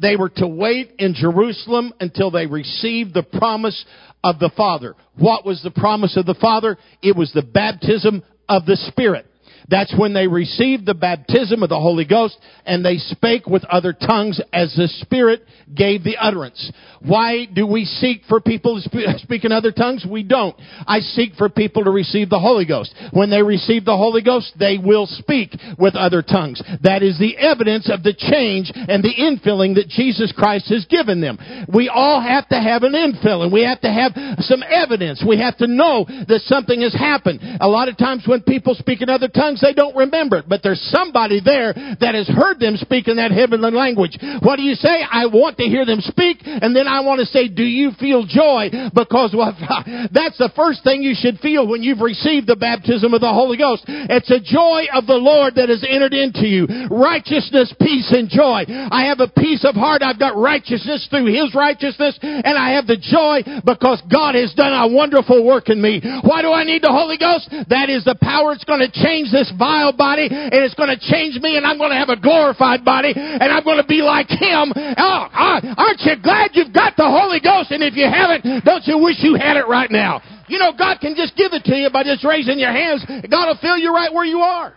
They 0.00 0.16
were 0.16 0.30
to 0.36 0.46
wait 0.46 0.92
in 0.98 1.14
Jerusalem 1.14 1.92
until 2.00 2.30
they 2.30 2.46
received 2.46 3.14
the 3.14 3.22
promise 3.22 3.84
of 4.22 4.38
the 4.38 4.50
Father. 4.56 4.94
What 5.16 5.44
was 5.44 5.62
the 5.62 5.70
promise 5.70 6.16
of 6.16 6.26
the 6.26 6.34
Father? 6.34 6.76
It 7.02 7.16
was 7.16 7.32
the 7.32 7.42
baptism 7.42 8.22
of 8.48 8.66
the 8.66 8.76
Spirit. 8.76 9.26
That's 9.68 9.94
when 9.96 10.14
they 10.14 10.26
received 10.26 10.86
the 10.86 10.94
baptism 10.94 11.62
of 11.62 11.68
the 11.68 11.80
Holy 11.80 12.04
Ghost 12.04 12.38
and 12.64 12.84
they 12.84 12.98
spake 12.98 13.46
with 13.46 13.64
other 13.64 13.92
tongues 13.92 14.40
as 14.52 14.74
the 14.74 14.88
Spirit 14.88 15.42
gave 15.74 16.04
the 16.04 16.16
utterance. 16.16 16.72
Why 17.00 17.46
do 17.46 17.66
we 17.66 17.84
seek 17.84 18.22
for 18.28 18.40
people 18.40 18.80
to 18.80 19.18
speak 19.18 19.44
in 19.44 19.52
other 19.52 19.72
tongues? 19.72 20.06
We 20.08 20.22
don't. 20.22 20.56
I 20.86 21.00
seek 21.00 21.34
for 21.34 21.48
people 21.48 21.84
to 21.84 21.90
receive 21.90 22.30
the 22.30 22.38
Holy 22.38 22.66
Ghost. 22.66 22.94
When 23.12 23.30
they 23.30 23.42
receive 23.42 23.84
the 23.84 23.96
Holy 23.96 24.22
Ghost, 24.22 24.52
they 24.58 24.78
will 24.78 25.06
speak 25.06 25.54
with 25.78 25.96
other 25.96 26.22
tongues. 26.22 26.62
That 26.82 27.02
is 27.02 27.18
the 27.18 27.36
evidence 27.36 27.90
of 27.90 28.02
the 28.02 28.14
change 28.14 28.70
and 28.74 29.02
the 29.02 29.14
infilling 29.14 29.74
that 29.74 29.88
Jesus 29.88 30.32
Christ 30.36 30.68
has 30.68 30.84
given 30.86 31.20
them. 31.20 31.38
We 31.72 31.88
all 31.88 32.20
have 32.20 32.48
to 32.48 32.60
have 32.60 32.82
an 32.82 32.92
infilling. 32.92 33.52
We 33.52 33.64
have 33.64 33.80
to 33.82 33.92
have 33.92 34.12
some 34.40 34.62
evidence. 34.62 35.24
We 35.26 35.38
have 35.38 35.56
to 35.58 35.66
know 35.66 36.04
that 36.06 36.42
something 36.44 36.80
has 36.82 36.94
happened. 36.94 37.40
A 37.60 37.68
lot 37.68 37.88
of 37.88 37.96
times 37.96 38.24
when 38.26 38.42
people 38.42 38.74
speak 38.74 39.02
in 39.02 39.08
other 39.08 39.28
tongues, 39.28 39.47
they 39.56 39.72
don't 39.72 39.96
remember 39.96 40.38
it, 40.38 40.44
but 40.48 40.60
there's 40.62 40.80
somebody 40.92 41.40
there 41.40 41.72
that 41.72 42.14
has 42.14 42.28
heard 42.28 42.60
them 42.60 42.76
speak 42.76 43.08
in 43.08 43.16
that 43.16 43.30
heavenly 43.30 43.70
language. 43.70 44.18
What 44.42 44.56
do 44.56 44.62
you 44.62 44.74
say? 44.74 45.00
I 45.00 45.26
want 45.26 45.56
to 45.58 45.64
hear 45.64 45.86
them 45.86 46.00
speak, 46.00 46.44
and 46.44 46.74
then 46.74 46.86
I 46.86 47.00
want 47.00 47.20
to 47.20 47.26
say, 47.26 47.48
do 47.48 47.64
you 47.64 47.92
feel 47.98 48.26
joy? 48.26 48.68
Because 48.92 49.32
well, 49.36 49.54
that's 50.12 50.38
the 50.38 50.52
first 50.56 50.82
thing 50.84 51.02
you 51.02 51.14
should 51.14 51.38
feel 51.38 51.66
when 51.66 51.82
you've 51.82 52.00
received 52.00 52.46
the 52.46 52.56
baptism 52.56 53.14
of 53.14 53.20
the 53.20 53.32
Holy 53.32 53.56
Ghost. 53.56 53.84
It's 53.86 54.30
a 54.30 54.42
joy 54.42 54.90
of 54.92 55.06
the 55.06 55.20
Lord 55.20 55.54
that 55.54 55.68
has 55.68 55.84
entered 55.86 56.14
into 56.14 56.50
you. 56.50 56.66
Righteousness, 56.90 57.72
peace, 57.78 58.10
and 58.10 58.28
joy. 58.28 58.66
I 58.66 59.06
have 59.06 59.20
a 59.20 59.30
peace 59.30 59.62
of 59.64 59.78
heart. 59.78 60.02
I've 60.02 60.18
got 60.18 60.34
righteousness 60.34 61.06
through 61.06 61.30
His 61.30 61.54
righteousness, 61.54 62.18
and 62.22 62.58
I 62.58 62.74
have 62.74 62.90
the 62.90 62.98
joy 62.98 63.46
because 63.62 64.02
God 64.10 64.34
has 64.34 64.52
done 64.58 64.74
a 64.74 64.90
wonderful 64.90 65.46
work 65.46 65.70
in 65.70 65.80
me. 65.80 66.02
Why 66.26 66.42
do 66.42 66.50
I 66.50 66.64
need 66.64 66.82
the 66.82 66.90
Holy 66.90 67.18
Ghost? 67.18 67.46
That 67.70 67.86
is 67.86 68.02
the 68.02 68.18
power. 68.18 68.52
It's 68.52 68.66
going 68.66 68.82
to 68.82 68.90
change 68.90 69.30
this 69.30 69.37
this 69.38 69.52
vile 69.54 69.94
body 69.94 70.26
and 70.26 70.58
it's 70.66 70.74
going 70.74 70.90
to 70.90 70.98
change 70.98 71.38
me 71.38 71.54
and 71.56 71.62
I'm 71.62 71.78
going 71.78 71.94
to 71.94 72.00
have 72.00 72.10
a 72.10 72.18
glorified 72.18 72.84
body 72.84 73.14
and 73.14 73.46
I'm 73.46 73.62
going 73.62 73.78
to 73.78 73.86
be 73.86 74.02
like 74.02 74.26
Him. 74.26 74.74
Oh, 74.74 75.22
aren't 75.30 76.02
you 76.02 76.18
glad 76.18 76.50
you've 76.58 76.74
got 76.74 76.98
the 76.98 77.06
Holy 77.06 77.38
Ghost? 77.38 77.70
And 77.70 77.86
if 77.86 77.94
you 77.94 78.10
haven't, 78.10 78.66
don't 78.66 78.82
you 78.90 78.98
wish 78.98 79.22
you 79.22 79.38
had 79.38 79.56
it 79.56 79.70
right 79.70 79.90
now? 79.90 80.20
You 80.48 80.58
know, 80.58 80.72
God 80.76 80.98
can 81.00 81.14
just 81.14 81.36
give 81.36 81.52
it 81.52 81.62
to 81.64 81.76
you 81.76 81.90
by 81.90 82.02
just 82.02 82.24
raising 82.24 82.58
your 82.58 82.72
hands. 82.72 83.04
God 83.30 83.46
will 83.46 83.58
fill 83.60 83.78
you 83.78 83.94
right 83.94 84.12
where 84.12 84.24
you 84.24 84.40
are. 84.40 84.74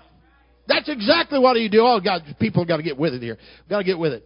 That's 0.67 0.89
exactly 0.89 1.39
what 1.39 1.59
you 1.59 1.69
do. 1.69 1.81
Oh, 1.81 1.99
God, 1.99 2.21
people 2.39 2.65
got 2.65 2.77
to 2.77 2.83
get 2.83 2.97
with 2.97 3.13
it 3.13 3.21
here. 3.21 3.37
Got 3.69 3.79
to 3.79 3.83
get 3.83 3.97
with 3.97 4.13
it. 4.13 4.23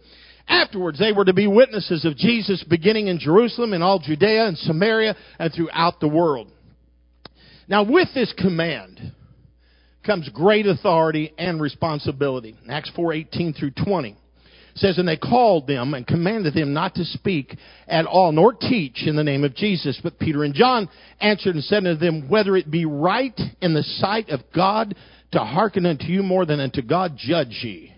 Afterwards, 0.48 0.98
they 0.98 1.12
were 1.12 1.24
to 1.24 1.32
be 1.32 1.46
witnesses 1.46 2.04
of 2.04 2.16
Jesus 2.16 2.62
beginning 2.68 3.08
in 3.08 3.18
Jerusalem 3.18 3.72
and 3.72 3.82
all 3.82 3.98
Judea 3.98 4.46
and 4.46 4.58
Samaria 4.58 5.16
and 5.38 5.52
throughout 5.52 5.98
the 5.98 6.08
world. 6.08 6.48
Now, 7.68 7.82
with 7.82 8.08
this 8.14 8.32
command, 8.36 9.12
comes 10.06 10.28
great 10.30 10.66
authority 10.66 11.32
and 11.36 11.60
responsibility. 11.60 12.56
Acts 12.68 12.90
4:18 12.96 13.54
through 13.54 13.72
20 13.72 14.16
says, 14.76 14.98
And 14.98 15.08
they 15.08 15.16
called 15.16 15.66
them 15.66 15.94
and 15.94 16.06
commanded 16.06 16.54
them 16.54 16.72
not 16.72 16.94
to 16.94 17.04
speak 17.04 17.56
at 17.88 18.06
all, 18.06 18.32
nor 18.32 18.52
teach 18.52 19.06
in 19.06 19.16
the 19.16 19.24
name 19.24 19.44
of 19.44 19.54
Jesus. 19.54 19.98
But 20.02 20.18
Peter 20.18 20.44
and 20.44 20.54
John 20.54 20.88
answered 21.20 21.54
and 21.54 21.64
said 21.64 21.86
unto 21.86 21.98
them, 21.98 22.28
Whether 22.28 22.56
it 22.56 22.70
be 22.70 22.84
right 22.84 23.38
in 23.60 23.74
the 23.74 23.82
sight 23.82 24.28
of 24.28 24.40
God 24.54 24.94
to 25.32 25.40
hearken 25.40 25.86
unto 25.86 26.04
you 26.04 26.22
more 26.22 26.46
than 26.46 26.60
unto 26.60 26.82
God, 26.82 27.16
judge 27.16 27.60
ye. 27.62 27.92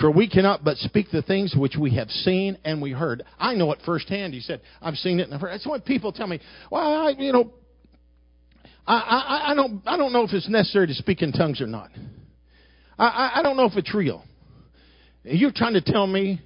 For 0.00 0.10
we 0.10 0.28
cannot 0.28 0.64
but 0.64 0.76
speak 0.78 1.10
the 1.12 1.22
things 1.22 1.54
which 1.56 1.76
we 1.78 1.94
have 1.94 2.10
seen 2.10 2.58
and 2.64 2.82
we 2.82 2.90
heard. 2.90 3.22
I 3.38 3.54
know 3.54 3.70
it 3.72 3.78
firsthand. 3.86 4.34
He 4.34 4.40
said, 4.40 4.60
I've 4.82 4.96
seen 4.96 5.20
it 5.20 5.24
and 5.24 5.34
I've 5.34 5.40
heard. 5.40 5.52
That's 5.52 5.66
what 5.66 5.84
people 5.84 6.10
tell 6.10 6.26
me. 6.26 6.40
Well, 6.70 7.06
I, 7.06 7.10
you 7.10 7.32
know, 7.32 7.52
I, 8.86 8.94
I, 8.94 9.50
I, 9.52 9.54
don't, 9.54 9.82
I 9.86 9.96
don't 9.96 10.12
know 10.12 10.24
if 10.24 10.32
it's 10.32 10.48
necessary 10.48 10.86
to 10.88 10.94
speak 10.94 11.22
in 11.22 11.32
tongues 11.32 11.60
or 11.60 11.66
not. 11.66 11.90
I, 12.98 13.06
I, 13.06 13.38
I 13.38 13.42
don't 13.42 13.56
know 13.56 13.64
if 13.64 13.76
it's 13.76 13.94
real. 13.94 14.24
You're 15.24 15.52
trying 15.54 15.74
to 15.74 15.80
tell 15.80 16.06
me 16.06 16.40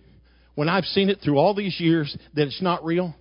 when 0.54 0.68
I've 0.68 0.84
seen 0.84 1.08
it 1.08 1.18
through 1.22 1.36
all 1.36 1.54
these 1.54 1.78
years 1.78 2.16
that 2.34 2.46
it's 2.46 2.62
not 2.62 2.84
real? 2.84 3.14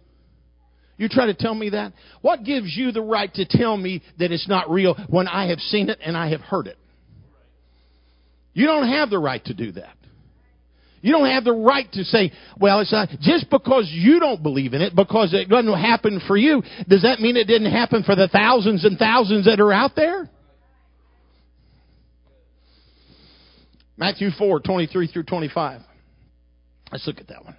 You 0.98 1.10
try 1.10 1.28
to 1.28 1.36
tell 1.36 1.54
me 1.54 1.70
that? 1.70 1.94
What 2.22 2.44
gives 2.44 2.76
you 2.76 2.92
the 2.92 3.02
right 3.02 3.32
to 3.36 3.46
tell 3.46 3.78
me 3.78 4.02
that 4.18 4.32
it's 4.32 4.48
not 4.48 4.70
real 4.70 4.96
when 5.08 5.28
I 5.28 5.50
have 5.50 5.60
seen 5.60 5.90
it 5.90 6.00
and 6.04 6.18
I 6.18 6.30
have 6.30 6.42
heard 6.42 6.68
it? 6.68 6.78
You 8.54 8.66
don't 8.66 8.88
have 8.88 9.12
the 9.12 9.20
right 9.20 9.44
to 9.46 9.54
do 9.54 9.72
that. 9.74 9.97
You 11.02 11.12
don't 11.12 11.30
have 11.30 11.44
the 11.44 11.54
right 11.54 11.92
to 11.94 12.04
say, 12.04 12.32
well, 12.60 12.80
it's 12.80 12.92
not, 12.92 13.10
just 13.22 13.50
because 13.50 13.90
you 13.92 14.20
don't 14.20 14.42
believe 14.42 14.74
in 14.74 14.82
it, 14.82 14.96
because 14.96 15.34
it 15.34 15.48
doesn't 15.48 15.74
happen 15.74 16.22
for 16.28 16.36
you, 16.36 16.64
does 16.88 17.04
that 17.04 17.20
mean 17.20 17.38
it 17.38 17.46
didn't 17.46 17.72
happen 17.72 18.04
for 18.04 18.16
the 18.16 18.28
thousands 18.28 18.84
and 18.84 18.98
thousands 18.98 19.46
that 19.46 19.60
are 19.60 19.72
out 19.72 19.96
there? 19.96 20.30
Matthew 23.98 24.30
4, 24.38 24.60
23 24.60 25.08
through 25.08 25.24
25. 25.24 25.82
Let's 26.92 27.06
look 27.08 27.20
at 27.20 27.28
that 27.28 27.44
one. 27.44 27.56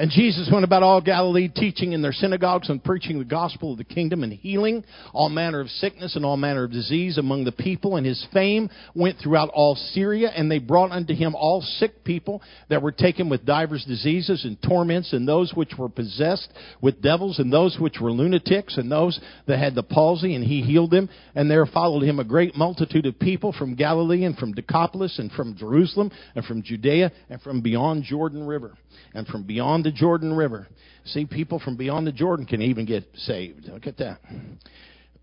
And 0.00 0.10
Jesus 0.10 0.48
went 0.50 0.64
about 0.64 0.82
all 0.82 1.02
Galilee, 1.02 1.50
teaching 1.54 1.92
in 1.92 2.00
their 2.00 2.14
synagogues 2.14 2.70
and 2.70 2.82
preaching 2.82 3.18
the 3.18 3.24
gospel 3.26 3.72
of 3.72 3.76
the 3.76 3.84
kingdom 3.84 4.22
and 4.22 4.32
healing 4.32 4.82
all 5.12 5.28
manner 5.28 5.60
of 5.60 5.68
sickness 5.68 6.16
and 6.16 6.24
all 6.24 6.38
manner 6.38 6.64
of 6.64 6.72
disease 6.72 7.18
among 7.18 7.44
the 7.44 7.52
people. 7.52 7.96
And 7.96 8.06
his 8.06 8.26
fame 8.32 8.70
went 8.94 9.18
throughout 9.18 9.50
all 9.50 9.74
Syria, 9.74 10.30
and 10.34 10.50
they 10.50 10.58
brought 10.58 10.90
unto 10.90 11.14
him 11.14 11.34
all 11.34 11.60
sick 11.60 12.02
people 12.02 12.40
that 12.70 12.80
were 12.80 12.92
taken 12.92 13.28
with 13.28 13.44
divers 13.44 13.84
diseases 13.84 14.46
and 14.46 14.56
torments, 14.62 15.12
and 15.12 15.28
those 15.28 15.52
which 15.52 15.74
were 15.76 15.90
possessed 15.90 16.48
with 16.80 17.02
devils, 17.02 17.38
and 17.38 17.52
those 17.52 17.76
which 17.78 18.00
were 18.00 18.10
lunatics, 18.10 18.78
and 18.78 18.90
those 18.90 19.20
that 19.48 19.58
had 19.58 19.74
the 19.74 19.82
palsy, 19.82 20.34
and 20.34 20.44
he 20.44 20.62
healed 20.62 20.92
them. 20.92 21.10
And 21.34 21.50
there 21.50 21.66
followed 21.66 22.04
him 22.04 22.20
a 22.20 22.24
great 22.24 22.56
multitude 22.56 23.04
of 23.04 23.18
people 23.18 23.52
from 23.52 23.74
Galilee 23.74 24.24
and 24.24 24.38
from 24.38 24.52
Decapolis 24.52 25.18
and 25.18 25.30
from 25.30 25.58
Jerusalem 25.58 26.10
and 26.34 26.42
from 26.46 26.62
Judea 26.62 27.12
and 27.28 27.42
from 27.42 27.60
beyond 27.60 28.04
Jordan 28.04 28.46
River 28.46 28.72
and 29.12 29.26
from 29.26 29.42
beyond 29.42 29.86
the 29.90 29.96
Jordan 29.96 30.32
River. 30.32 30.68
See, 31.06 31.26
people 31.26 31.58
from 31.58 31.76
beyond 31.76 32.06
the 32.06 32.12
Jordan 32.12 32.46
can 32.46 32.62
even 32.62 32.86
get 32.86 33.04
saved. 33.16 33.66
Look 33.66 33.86
at 33.86 33.98
that. 33.98 34.20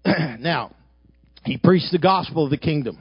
now, 0.39 0.75
he 1.45 1.57
preached 1.57 1.91
the 1.91 1.99
gospel 1.99 2.43
of 2.43 2.49
the 2.49 2.57
kingdom. 2.57 2.99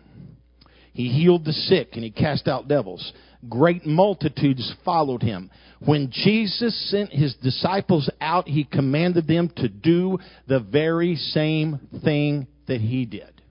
He 0.92 1.08
healed 1.08 1.44
the 1.44 1.52
sick 1.52 1.90
and 1.94 2.04
he 2.04 2.10
cast 2.10 2.46
out 2.46 2.68
devils. 2.68 3.12
great 3.48 3.84
multitudes 3.84 4.72
followed 4.84 5.22
him. 5.22 5.50
When 5.84 6.10
Jesus 6.10 6.90
sent 6.90 7.10
his 7.10 7.34
disciples 7.42 8.08
out, 8.20 8.48
he 8.48 8.64
commanded 8.64 9.26
them 9.26 9.50
to 9.56 9.68
do 9.68 10.18
the 10.46 10.60
very 10.60 11.16
same 11.16 11.80
thing 12.02 12.46
that 12.66 12.80
he 12.80 13.04
did. 13.04 13.42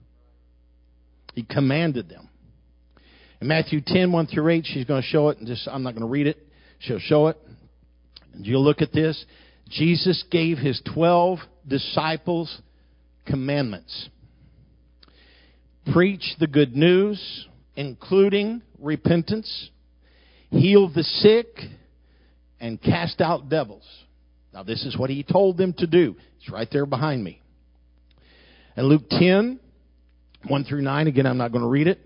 He 1.34 1.44
commanded 1.44 2.08
them. 2.08 2.28
In 3.40 3.48
Matthew 3.48 3.80
10, 3.86 4.10
1 4.10 4.26
through 4.26 4.48
8, 4.48 4.66
she's 4.66 4.86
going 4.86 5.02
to 5.02 5.08
show 5.08 5.28
it, 5.28 5.38
and 5.38 5.46
just, 5.46 5.68
I'm 5.70 5.82
not 5.82 5.92
going 5.92 6.00
to 6.00 6.08
read 6.08 6.26
it. 6.26 6.38
She'll 6.78 6.98
show 6.98 7.28
it. 7.28 7.38
And 8.36 8.46
you'll 8.46 8.64
look 8.64 8.82
at 8.82 8.92
this. 8.92 9.24
Jesus 9.68 10.22
gave 10.30 10.58
his 10.58 10.80
12 10.94 11.38
disciples 11.66 12.60
commandments. 13.26 14.08
Preach 15.92 16.34
the 16.38 16.46
good 16.46 16.76
news, 16.76 17.46
including 17.74 18.62
repentance, 18.78 19.70
heal 20.50 20.88
the 20.88 21.02
sick, 21.02 21.46
and 22.60 22.80
cast 22.80 23.20
out 23.20 23.48
devils. 23.48 23.86
Now, 24.52 24.62
this 24.62 24.84
is 24.84 24.96
what 24.96 25.10
he 25.10 25.22
told 25.22 25.56
them 25.56 25.74
to 25.78 25.86
do. 25.86 26.16
It's 26.38 26.50
right 26.50 26.68
there 26.70 26.86
behind 26.86 27.22
me. 27.22 27.40
And 28.76 28.86
Luke 28.86 29.08
10, 29.10 29.58
1 30.46 30.64
through 30.64 30.82
9, 30.82 31.06
again, 31.06 31.26
I'm 31.26 31.38
not 31.38 31.52
going 31.52 31.62
to 31.62 31.68
read 31.68 31.86
it, 31.86 32.00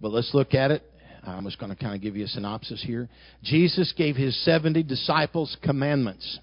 but 0.00 0.12
let's 0.12 0.30
look 0.34 0.54
at 0.54 0.70
it. 0.70 0.82
I'm 1.26 1.44
just 1.44 1.58
going 1.58 1.74
to 1.74 1.76
kind 1.76 1.94
of 1.94 2.00
give 2.00 2.16
you 2.16 2.24
a 2.24 2.28
synopsis 2.28 2.82
here. 2.86 3.08
Jesus 3.42 3.92
gave 3.96 4.16
his 4.16 4.36
70 4.44 4.82
disciples 4.84 5.56
commandments 5.62 6.38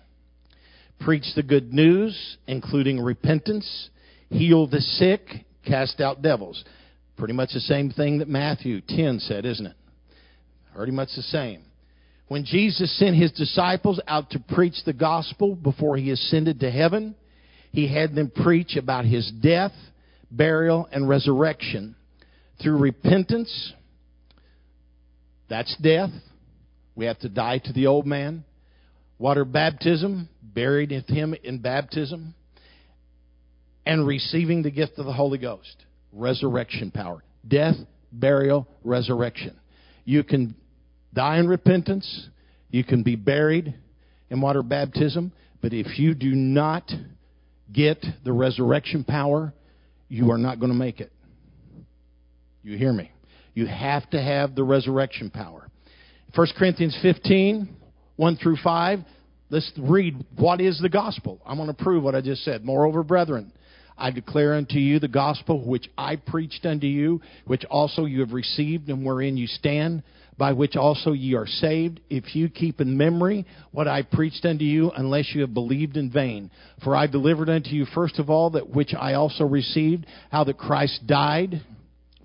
preach 1.04 1.26
the 1.36 1.44
good 1.44 1.74
news, 1.74 2.38
including 2.48 3.00
repentance, 3.00 3.90
heal 4.30 4.68
the 4.68 4.80
sick, 4.80 5.22
cast 5.66 6.00
out 6.00 6.22
devils. 6.22 6.64
Pretty 7.18 7.34
much 7.34 7.50
the 7.54 7.60
same 7.60 7.92
thing 7.92 8.20
that 8.20 8.28
Matthew 8.28 8.82
10 8.88 9.20
said, 9.20 9.46
isn't 9.46 9.66
it? 9.66 9.76
Pretty 10.76 10.92
much 10.92 11.10
the 11.16 11.22
same. 11.24 11.64
When 12.28 12.46
Jesus 12.46 12.98
sent 12.98 13.16
his 13.16 13.32
disciples 13.32 14.00
out 14.08 14.32
to 14.32 14.40
preach 14.40 14.84
the 14.86 14.94
gospel 14.94 15.56
before 15.56 15.98
he 15.98 16.10
ascended 16.10 16.62
to 16.62 16.72
heaven, 16.72 17.16
he 17.72 17.94
had 17.94 18.16
them 18.16 18.32
preach 18.44 18.76
about 18.76 19.06
his 19.06 19.32
death, 19.42 19.74
burial, 20.32 20.88
and 20.92 21.08
resurrection 21.08 21.96
through 22.62 22.78
repentance. 22.78 23.74
That's 25.50 25.76
death. 25.82 26.10
We 26.96 27.06
have 27.06 27.20
to 27.20 27.30
die 27.30 27.60
to 27.60 27.74
the 27.74 27.88
old 27.88 28.06
man. 28.06 28.44
Water 29.18 29.46
baptism, 29.46 30.30
buried 30.42 30.92
with 30.92 31.08
him 31.08 31.36
in 31.44 31.60
baptism, 31.60 32.36
and 33.86 34.06
receiving 34.08 34.64
the 34.64 34.72
gift 34.72 34.94
of 34.98 35.06
the 35.06 35.14
Holy 35.14 35.38
Ghost. 35.38 35.86
Resurrection 36.12 36.92
power. 36.92 37.24
Death, 37.48 37.76
burial, 38.12 38.68
resurrection. 38.84 39.60
You 40.06 40.24
can 40.24 40.56
die 41.14 41.38
in 41.40 41.48
repentance. 41.48 42.28
You 42.70 42.84
can 42.84 43.04
be 43.04 43.16
buried 43.16 43.74
in 44.30 44.42
water 44.42 44.64
baptism. 44.64 45.32
But 45.62 45.74
if 45.74 45.98
you 45.98 46.14
do 46.14 46.32
not 46.32 46.92
get 47.72 48.06
the 48.24 48.34
resurrection 48.34 49.04
power, 49.04 49.54
you 50.10 50.32
are 50.32 50.38
not 50.38 50.60
going 50.60 50.72
to 50.72 50.78
make 50.78 51.00
it. 51.00 51.12
You 52.64 52.78
hear 52.78 52.94
me? 52.94 53.13
You 53.54 53.68
have 53.68 54.10
to 54.12 54.22
have 54.22 54.56
the 54.56 54.64
resurrection 54.64 55.30
power. 55.30 55.70
1 56.36 56.48
Corinthians 56.58 56.98
15, 57.02 57.70
1 58.16 58.36
through 58.38 58.58
5. 58.64 59.00
Let's 59.50 59.72
read 59.78 60.26
what 60.36 60.62
is 60.62 60.80
the 60.80 60.90
gospel. 60.90 61.40
I'm 61.46 61.58
going 61.58 61.68
to 61.68 61.74
prove 61.76 62.04
what 62.04 62.16
I 62.16 62.22
just 62.22 62.44
said. 62.44 62.66
Moreover, 62.66 63.04
brethren, 63.04 63.52
I 63.96 64.10
declare 64.10 64.56
unto 64.56 64.80
you 64.80 65.00
the 65.00 65.08
gospel 65.08 65.64
which 65.64 65.90
I 65.96 66.16
preached 66.16 66.66
unto 66.66 66.88
you, 66.88 67.22
which 67.46 67.64
also 67.66 68.06
you 68.06 68.22
have 68.22 68.34
received 68.34 68.90
and 68.90 69.06
wherein 69.06 69.38
you 69.38 69.46
stand, 69.46 70.02
by 70.36 70.54
which 70.54 70.76
also 70.76 71.12
ye 71.12 71.36
are 71.36 71.46
saved, 71.46 72.00
if 72.10 72.36
you 72.36 72.50
keep 72.50 72.82
in 72.82 72.98
memory 72.98 73.46
what 73.72 73.88
I 73.88 74.02
preached 74.02 74.46
unto 74.46 74.66
you, 74.66 74.92
unless 74.96 75.36
you 75.36 75.42
have 75.42 75.54
believed 75.54 75.96
in 75.96 76.10
vain. 76.10 76.50
For 76.84 76.96
I 76.96 77.06
delivered 77.06 77.50
unto 77.50 77.70
you 77.70 77.86
first 77.94 78.18
of 78.18 78.32
all 78.32 78.50
that 78.52 78.68
which 78.68 78.96
I 79.00 79.14
also 79.14 79.44
received, 79.44 80.08
how 80.32 80.44
that 80.46 80.58
Christ 80.58 81.06
died 81.06 81.62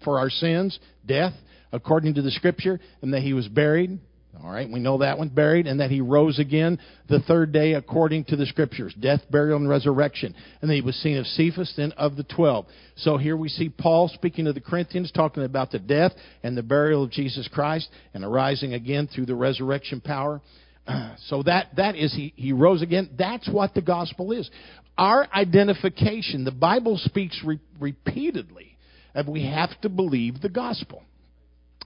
for 0.04 0.18
our 0.18 0.30
sins, 0.30 0.78
death, 1.06 1.32
according 1.72 2.14
to 2.14 2.22
the 2.22 2.30
scripture, 2.30 2.80
and 3.02 3.12
that 3.12 3.22
he 3.22 3.32
was 3.32 3.48
buried 3.48 3.98
all 4.42 4.52
right, 4.52 4.70
we 4.70 4.78
know 4.78 4.98
that 4.98 5.18
one 5.18 5.30
buried, 5.30 5.66
and 5.66 5.80
that 5.80 5.90
he 5.90 6.00
rose 6.00 6.38
again 6.38 6.78
the 7.08 7.18
third 7.20 7.52
day 7.52 7.72
according 7.72 8.24
to 8.26 8.36
the 8.36 8.46
scriptures 8.46 8.94
death, 9.00 9.20
burial, 9.30 9.56
and 9.56 9.68
resurrection. 9.68 10.34
And 10.60 10.70
that 10.70 10.74
he 10.74 10.80
was 10.80 10.94
seen 10.96 11.16
of 11.16 11.26
Cephas, 11.26 11.72
then 11.76 11.92
of 11.92 12.16
the 12.16 12.22
twelve. 12.22 12.66
So 12.96 13.16
here 13.16 13.36
we 13.36 13.48
see 13.48 13.68
Paul 13.68 14.08
speaking 14.08 14.44
to 14.44 14.52
the 14.52 14.60
Corinthians, 14.60 15.10
talking 15.10 15.44
about 15.44 15.72
the 15.72 15.80
death 15.80 16.12
and 16.42 16.56
the 16.56 16.62
burial 16.62 17.02
of 17.02 17.10
Jesus 17.10 17.48
Christ, 17.52 17.88
and 18.14 18.24
arising 18.24 18.74
again 18.74 19.08
through 19.12 19.26
the 19.26 19.34
resurrection 19.34 20.00
power. 20.00 20.40
So 21.26 21.42
that, 21.42 21.76
that 21.76 21.96
is, 21.96 22.14
he, 22.14 22.32
he 22.34 22.52
rose 22.52 22.80
again. 22.80 23.10
That's 23.18 23.46
what 23.46 23.74
the 23.74 23.82
gospel 23.82 24.32
is. 24.32 24.48
Our 24.96 25.28
identification, 25.34 26.44
the 26.44 26.50
Bible 26.50 26.96
speaks 26.96 27.38
re- 27.44 27.60
repeatedly 27.78 28.77
that 29.18 29.26
we 29.26 29.44
have 29.46 29.70
to 29.80 29.88
believe 29.88 30.40
the 30.40 30.48
gospel. 30.48 31.02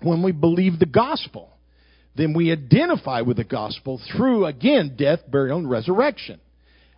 When 0.02 0.22
we 0.22 0.32
believe 0.32 0.78
the 0.78 0.84
gospel, 0.84 1.48
then 2.14 2.34
we 2.34 2.52
identify 2.52 3.22
with 3.22 3.38
the 3.38 3.44
gospel 3.44 3.98
through, 4.14 4.44
again, 4.44 4.96
death, 4.98 5.20
burial, 5.26 5.56
and 5.56 5.70
resurrection. 5.70 6.40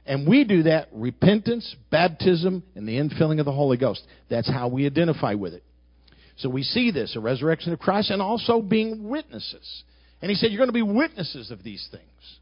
And 0.04 0.26
we 0.26 0.42
do 0.42 0.64
that 0.64 0.88
repentance, 0.90 1.76
baptism, 1.88 2.64
and 2.74 2.88
the 2.88 2.96
infilling 2.96 3.38
of 3.38 3.44
the 3.44 3.52
Holy 3.52 3.76
Ghost. 3.76 4.02
That's 4.28 4.50
how 4.50 4.66
we 4.66 4.86
identify 4.86 5.34
with 5.34 5.54
it. 5.54 5.62
So 6.38 6.48
we 6.48 6.64
see 6.64 6.90
this, 6.90 7.14
a 7.14 7.20
resurrection 7.20 7.72
of 7.72 7.78
Christ, 7.78 8.10
and 8.10 8.20
also 8.20 8.60
being 8.60 9.08
witnesses. 9.08 9.84
And 10.20 10.32
he 10.32 10.34
said, 10.34 10.50
You're 10.50 10.58
going 10.58 10.66
to 10.66 10.72
be 10.72 10.82
witnesses 10.82 11.52
of 11.52 11.62
these 11.62 11.86
things. 11.92 12.38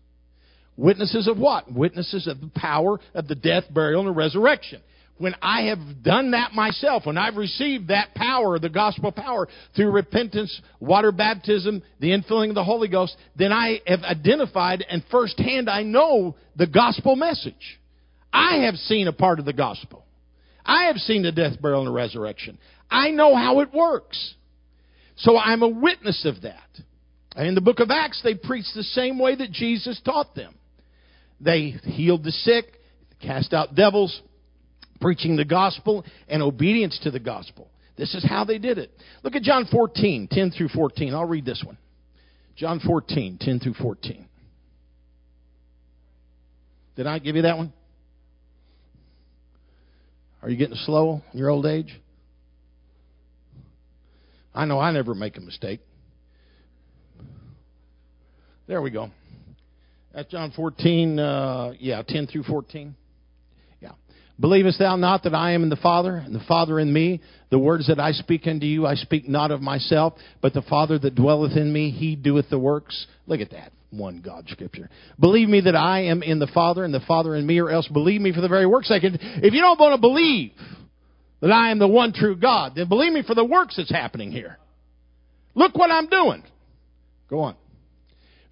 Witnesses 0.78 1.28
of 1.28 1.36
what? 1.36 1.70
Witnesses 1.70 2.26
of 2.26 2.40
the 2.40 2.50
power 2.54 3.00
of 3.12 3.28
the 3.28 3.34
death, 3.34 3.64
burial, 3.70 4.06
and 4.08 4.16
resurrection 4.16 4.80
when 5.22 5.36
I 5.40 5.66
have 5.66 6.02
done 6.02 6.32
that 6.32 6.52
myself, 6.52 7.06
when 7.06 7.16
I've 7.16 7.36
received 7.36 7.88
that 7.88 8.12
power, 8.12 8.58
the 8.58 8.68
gospel 8.68 9.12
power, 9.12 9.46
through 9.76 9.92
repentance, 9.92 10.60
water 10.80 11.12
baptism, 11.12 11.80
the 12.00 12.08
infilling 12.08 12.48
of 12.48 12.56
the 12.56 12.64
Holy 12.64 12.88
Ghost, 12.88 13.16
then 13.36 13.52
I 13.52 13.80
have 13.86 14.02
identified 14.02 14.84
and 14.90 15.04
firsthand 15.12 15.70
I 15.70 15.84
know 15.84 16.34
the 16.56 16.66
gospel 16.66 17.14
message. 17.14 17.78
I 18.32 18.64
have 18.64 18.74
seen 18.74 19.06
a 19.06 19.12
part 19.12 19.38
of 19.38 19.44
the 19.44 19.52
gospel. 19.52 20.04
I 20.66 20.86
have 20.86 20.96
seen 20.96 21.22
the 21.22 21.30
death, 21.30 21.62
burial, 21.62 21.82
and 21.82 21.88
the 21.88 21.92
resurrection. 21.92 22.58
I 22.90 23.12
know 23.12 23.36
how 23.36 23.60
it 23.60 23.72
works. 23.72 24.34
So 25.18 25.38
I'm 25.38 25.62
a 25.62 25.68
witness 25.68 26.24
of 26.24 26.42
that. 26.42 26.68
And 27.36 27.46
in 27.46 27.54
the 27.54 27.60
book 27.60 27.78
of 27.78 27.92
Acts, 27.92 28.22
they 28.24 28.34
preached 28.34 28.74
the 28.74 28.82
same 28.82 29.20
way 29.20 29.36
that 29.36 29.52
Jesus 29.52 30.00
taught 30.04 30.34
them. 30.34 30.56
They 31.40 31.76
healed 31.84 32.24
the 32.24 32.32
sick, 32.32 32.64
cast 33.20 33.52
out 33.52 33.76
devils, 33.76 34.20
preaching 35.02 35.36
the 35.36 35.44
gospel 35.44 36.04
and 36.28 36.42
obedience 36.42 36.98
to 37.02 37.10
the 37.10 37.20
gospel. 37.20 37.68
This 37.98 38.14
is 38.14 38.24
how 38.26 38.44
they 38.44 38.58
did 38.58 38.78
it. 38.78 38.90
Look 39.22 39.34
at 39.36 39.42
John 39.42 39.66
14, 39.70 40.28
10 40.30 40.50
through 40.52 40.68
14. 40.68 41.12
I'll 41.12 41.26
read 41.26 41.44
this 41.44 41.62
one. 41.66 41.76
John 42.56 42.80
14, 42.80 43.38
10 43.40 43.60
through 43.60 43.74
14. 43.74 44.26
Did 46.96 47.06
I 47.06 47.18
give 47.18 47.36
you 47.36 47.42
that 47.42 47.58
one? 47.58 47.72
Are 50.42 50.50
you 50.50 50.56
getting 50.56 50.76
slow 50.76 51.22
in 51.32 51.38
your 51.38 51.50
old 51.50 51.66
age? 51.66 52.00
I 54.54 54.64
know 54.64 54.78
I 54.78 54.90
never 54.90 55.14
make 55.14 55.36
a 55.36 55.40
mistake. 55.40 55.80
There 58.66 58.82
we 58.82 58.90
go. 58.90 59.10
That's 60.14 60.30
John 60.30 60.52
14, 60.54 61.18
uh, 61.18 61.72
yeah, 61.78 62.02
10 62.06 62.26
through 62.26 62.42
14. 62.42 62.94
Believest 64.42 64.80
thou 64.80 64.96
not 64.96 65.22
that 65.22 65.36
I 65.36 65.52
am 65.52 65.62
in 65.62 65.68
the 65.68 65.76
Father, 65.76 66.16
and 66.16 66.34
the 66.34 66.44
Father 66.48 66.80
in 66.80 66.92
me? 66.92 67.20
The 67.50 67.60
words 67.60 67.86
that 67.86 68.00
I 68.00 68.10
speak 68.10 68.48
unto 68.48 68.66
you, 68.66 68.84
I 68.84 68.96
speak 68.96 69.28
not 69.28 69.52
of 69.52 69.62
myself, 69.62 70.14
but 70.40 70.52
the 70.52 70.62
Father 70.62 70.98
that 70.98 71.14
dwelleth 71.14 71.56
in 71.56 71.72
me, 71.72 71.92
he 71.92 72.16
doeth 72.16 72.50
the 72.50 72.58
works. 72.58 73.06
Look 73.28 73.40
at 73.40 73.52
that. 73.52 73.70
One 73.90 74.20
God 74.20 74.46
scripture. 74.48 74.90
Believe 75.20 75.48
me 75.48 75.60
that 75.60 75.76
I 75.76 76.06
am 76.06 76.24
in 76.24 76.40
the 76.40 76.48
Father, 76.48 76.82
and 76.82 76.92
the 76.92 77.04
Father 77.06 77.36
in 77.36 77.46
me, 77.46 77.60
or 77.60 77.70
else 77.70 77.86
believe 77.86 78.20
me 78.20 78.32
for 78.32 78.40
the 78.40 78.48
very 78.48 78.66
works 78.66 78.90
I 78.90 78.98
can. 78.98 79.16
If 79.20 79.54
you 79.54 79.60
don't 79.60 79.78
want 79.78 79.94
to 79.94 80.00
believe 80.00 80.50
that 81.40 81.52
I 81.52 81.70
am 81.70 81.78
the 81.78 81.86
one 81.86 82.12
true 82.12 82.34
God, 82.34 82.72
then 82.74 82.88
believe 82.88 83.12
me 83.12 83.22
for 83.22 83.36
the 83.36 83.44
works 83.44 83.76
that's 83.76 83.92
happening 83.92 84.32
here. 84.32 84.58
Look 85.54 85.76
what 85.76 85.92
I'm 85.92 86.08
doing. 86.08 86.42
Go 87.30 87.40
on. 87.42 87.54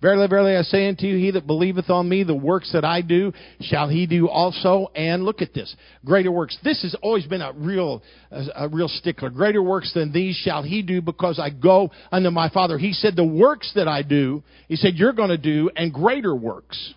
Verily, 0.03 0.29
verily, 0.29 0.57
I 0.57 0.63
say 0.63 0.89
unto 0.89 1.07
you, 1.07 1.19
he 1.19 1.31
that 1.33 1.47
believeth 1.47 1.91
on 1.91 2.09
me, 2.09 2.23
the 2.23 2.35
works 2.35 2.73
that 2.73 2.87
I 2.87 3.03
do, 3.03 3.35
shall 3.61 3.87
he 3.89 4.07
do 4.07 4.29
also. 4.29 4.91
And 4.95 5.25
look 5.25 5.43
at 5.43 5.53
this. 5.53 5.77
Greater 6.07 6.33
works. 6.33 6.57
This 6.65 6.83
has 6.83 6.97
always 7.03 7.27
been 7.27 7.43
a 7.43 7.53
real, 7.53 8.03
a 8.31 8.67
real 8.69 8.89
stickler. 8.89 9.29
Greater 9.29 9.63
works 9.63 9.93
than 9.93 10.11
these 10.11 10.37
shall 10.37 10.63
he 10.63 10.81
do 10.81 11.03
because 11.03 11.39
I 11.39 11.51
go 11.51 11.91
unto 12.11 12.31
my 12.31 12.49
Father. 12.49 12.79
He 12.79 12.95
said, 12.95 13.15
the 13.15 13.25
works 13.25 13.73
that 13.75 13.89
I 13.89 14.03
do, 14.03 14.43
he 14.69 14.77
said, 14.77 14.95
you're 14.95 15.13
going 15.13 15.29
to 15.29 15.39
do, 15.39 15.71
and 15.77 15.93
greater 15.93 16.35
works. 16.35 16.95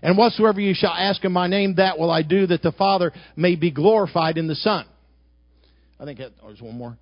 And 0.00 0.16
whatsoever 0.16 0.60
you 0.60 0.72
shall 0.74 0.92
ask 0.92 1.24
in 1.24 1.32
my 1.32 1.48
name, 1.48 1.74
that 1.76 1.98
will 1.98 2.10
I 2.10 2.22
do, 2.22 2.46
that 2.46 2.62
the 2.62 2.72
Father 2.72 3.12
may 3.36 3.56
be 3.56 3.70
glorified 3.70 4.38
in 4.38 4.46
the 4.46 4.54
Son. 4.54 4.86
I 6.00 6.04
think 6.04 6.20
that, 6.20 6.32
oh, 6.42 6.46
there's 6.46 6.62
one 6.62 6.76
more. 6.76 6.96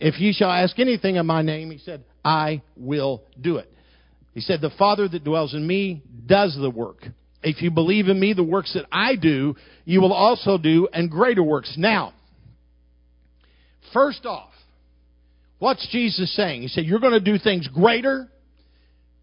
If 0.00 0.20
ye 0.20 0.34
shall 0.34 0.50
ask 0.50 0.78
anything 0.78 1.16
in 1.16 1.24
my 1.24 1.40
name, 1.40 1.70
he 1.70 1.78
said, 1.78 2.04
I 2.24 2.62
will 2.76 3.22
do 3.40 3.56
it. 3.56 3.72
He 4.38 4.42
said, 4.42 4.60
The 4.60 4.70
Father 4.78 5.08
that 5.08 5.24
dwells 5.24 5.52
in 5.52 5.66
me 5.66 6.00
does 6.26 6.56
the 6.56 6.70
work. 6.70 7.04
If 7.42 7.60
you 7.60 7.72
believe 7.72 8.06
in 8.06 8.20
me, 8.20 8.34
the 8.34 8.44
works 8.44 8.72
that 8.74 8.86
I 8.92 9.16
do, 9.16 9.56
you 9.84 10.00
will 10.00 10.12
also 10.12 10.58
do, 10.58 10.86
and 10.92 11.10
greater 11.10 11.42
works. 11.42 11.74
Now, 11.76 12.12
first 13.92 14.24
off, 14.26 14.52
what's 15.58 15.88
Jesus 15.90 16.32
saying? 16.36 16.62
He 16.62 16.68
said, 16.68 16.84
You're 16.84 17.00
going 17.00 17.14
to 17.14 17.20
do 17.20 17.36
things 17.36 17.66
greater 17.66 18.28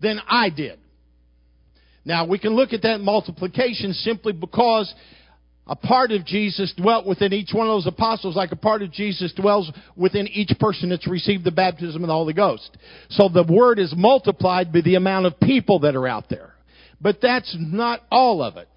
than 0.01 0.19
I 0.27 0.49
did. 0.49 0.79
Now, 2.03 2.25
we 2.25 2.37
can 2.37 2.53
look 2.53 2.73
at 2.73 2.81
that 2.81 2.99
multiplication 2.99 3.93
simply 3.93 4.33
because 4.33 4.93
a 5.67 5.75
part 5.75 6.11
of 6.11 6.25
Jesus 6.25 6.73
dwelt 6.77 7.07
within 7.07 7.33
each 7.33 7.49
one 7.51 7.67
of 7.67 7.73
those 7.73 7.87
apostles, 7.87 8.35
like 8.35 8.51
a 8.51 8.55
part 8.55 8.83
of 8.83 8.91
Jesus 8.91 9.33
dwells 9.33 9.71
within 9.95 10.27
each 10.27 10.51
person 10.59 10.89
that's 10.89 11.07
received 11.07 11.43
the 11.43 11.51
baptism 11.51 12.03
of 12.03 12.07
the 12.07 12.13
Holy 12.13 12.33
Ghost. 12.33 12.77
So 13.09 13.29
the 13.29 13.43
word 13.43 13.79
is 13.79 13.93
multiplied 13.97 14.71
by 14.71 14.81
the 14.81 14.95
amount 14.95 15.25
of 15.25 15.39
people 15.39 15.79
that 15.79 15.95
are 15.95 16.07
out 16.07 16.29
there. 16.29 16.53
But 17.01 17.17
that's 17.21 17.55
not 17.59 18.01
all 18.11 18.43
of 18.43 18.57
it. 18.57 18.69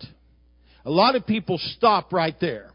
A 0.86 0.90
lot 0.90 1.14
of 1.14 1.26
people 1.26 1.58
stop 1.76 2.12
right 2.12 2.34
there. 2.40 2.70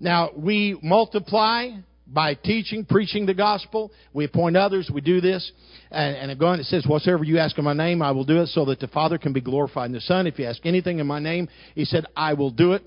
Now, 0.00 0.30
we 0.34 0.78
multiply 0.82 1.70
by 2.06 2.32
teaching, 2.34 2.86
preaching 2.86 3.26
the 3.26 3.34
gospel. 3.34 3.92
We 4.14 4.24
appoint 4.24 4.56
others. 4.56 4.90
We 4.92 5.02
do 5.02 5.20
this. 5.20 5.52
And, 5.90 6.16
and 6.16 6.30
again, 6.30 6.60
it 6.60 6.64
says, 6.64 6.86
Whatsoever 6.86 7.24
you 7.24 7.38
ask 7.38 7.58
in 7.58 7.64
my 7.64 7.74
name, 7.74 8.00
I 8.00 8.12
will 8.12 8.24
do 8.24 8.40
it 8.40 8.46
so 8.48 8.64
that 8.66 8.80
the 8.80 8.88
Father 8.88 9.18
can 9.18 9.34
be 9.34 9.42
glorified 9.42 9.86
in 9.86 9.92
the 9.92 10.00
Son. 10.00 10.26
If 10.26 10.38
you 10.38 10.46
ask 10.46 10.64
anything 10.64 10.98
in 10.98 11.06
my 11.06 11.18
name, 11.18 11.48
he 11.74 11.84
said, 11.84 12.06
I 12.16 12.32
will 12.32 12.50
do 12.50 12.72
it. 12.72 12.82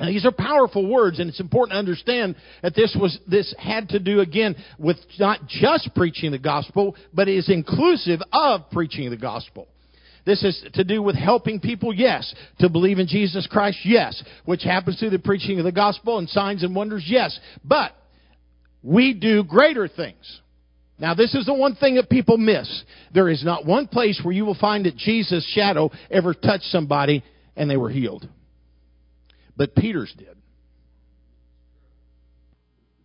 These 0.00 0.24
are 0.24 0.32
powerful 0.32 0.86
words, 0.86 1.18
and 1.18 1.28
it's 1.28 1.40
important 1.40 1.74
to 1.74 1.78
understand 1.78 2.36
that 2.62 2.74
this 2.76 2.96
was 3.00 3.18
this 3.26 3.52
had 3.58 3.88
to 3.90 3.98
do 3.98 4.20
again 4.20 4.54
with 4.78 4.96
not 5.18 5.40
just 5.48 5.92
preaching 5.94 6.30
the 6.30 6.38
gospel, 6.38 6.94
but 7.12 7.28
is 7.28 7.48
inclusive 7.48 8.20
of 8.32 8.70
preaching 8.70 9.10
the 9.10 9.16
gospel. 9.16 9.66
This 10.24 10.44
is 10.44 10.62
to 10.74 10.84
do 10.84 11.02
with 11.02 11.16
helping 11.16 11.58
people, 11.58 11.92
yes. 11.92 12.32
To 12.60 12.68
believe 12.68 12.98
in 12.98 13.06
Jesus 13.08 13.46
Christ, 13.46 13.78
yes. 13.84 14.22
Which 14.44 14.62
happens 14.62 14.98
through 14.98 15.10
the 15.10 15.18
preaching 15.18 15.58
of 15.58 15.64
the 15.64 15.72
gospel 15.72 16.18
and 16.18 16.28
signs 16.28 16.62
and 16.62 16.76
wonders, 16.76 17.04
yes. 17.06 17.38
But 17.64 17.92
we 18.82 19.14
do 19.14 19.42
greater 19.42 19.88
things. 19.88 20.40
Now, 20.98 21.14
this 21.14 21.34
is 21.34 21.46
the 21.46 21.54
one 21.54 21.76
thing 21.76 21.94
that 21.94 22.10
people 22.10 22.36
miss. 22.36 22.84
There 23.14 23.28
is 23.28 23.44
not 23.44 23.64
one 23.64 23.86
place 23.86 24.20
where 24.22 24.34
you 24.34 24.44
will 24.44 24.54
find 24.54 24.84
that 24.84 24.96
Jesus' 24.96 25.48
shadow 25.54 25.90
ever 26.10 26.34
touched 26.34 26.64
somebody 26.64 27.24
and 27.56 27.70
they 27.70 27.76
were 27.76 27.90
healed. 27.90 28.28
But 29.58 29.74
Peter's 29.74 30.14
did. 30.16 30.36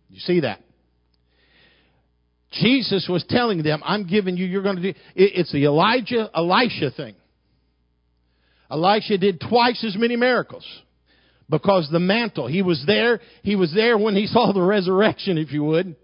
You 0.08 0.20
see 0.20 0.40
that? 0.40 0.60
Jesus 2.52 3.08
was 3.10 3.24
telling 3.28 3.64
them, 3.64 3.82
I'm 3.84 4.06
giving 4.06 4.36
you, 4.36 4.46
you're 4.46 4.62
going 4.62 4.76
to 4.76 4.92
do, 4.92 4.98
it's 5.16 5.50
the 5.50 5.64
Elijah, 5.64 6.30
Elisha 6.32 6.92
thing. 6.92 7.16
Elisha 8.70 9.18
did 9.18 9.40
twice 9.40 9.84
as 9.84 9.96
many 9.96 10.14
miracles 10.14 10.64
because 11.50 11.88
the 11.90 11.98
mantle, 11.98 12.46
he 12.46 12.62
was 12.62 12.82
there, 12.86 13.20
he 13.42 13.56
was 13.56 13.74
there 13.74 13.98
when 13.98 14.14
he 14.14 14.26
saw 14.28 14.52
the 14.52 14.62
resurrection, 14.62 15.36
if 15.36 15.50
you 15.50 15.64
would, 15.64 15.96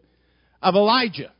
of 0.60 0.74
Elijah. 0.74 1.30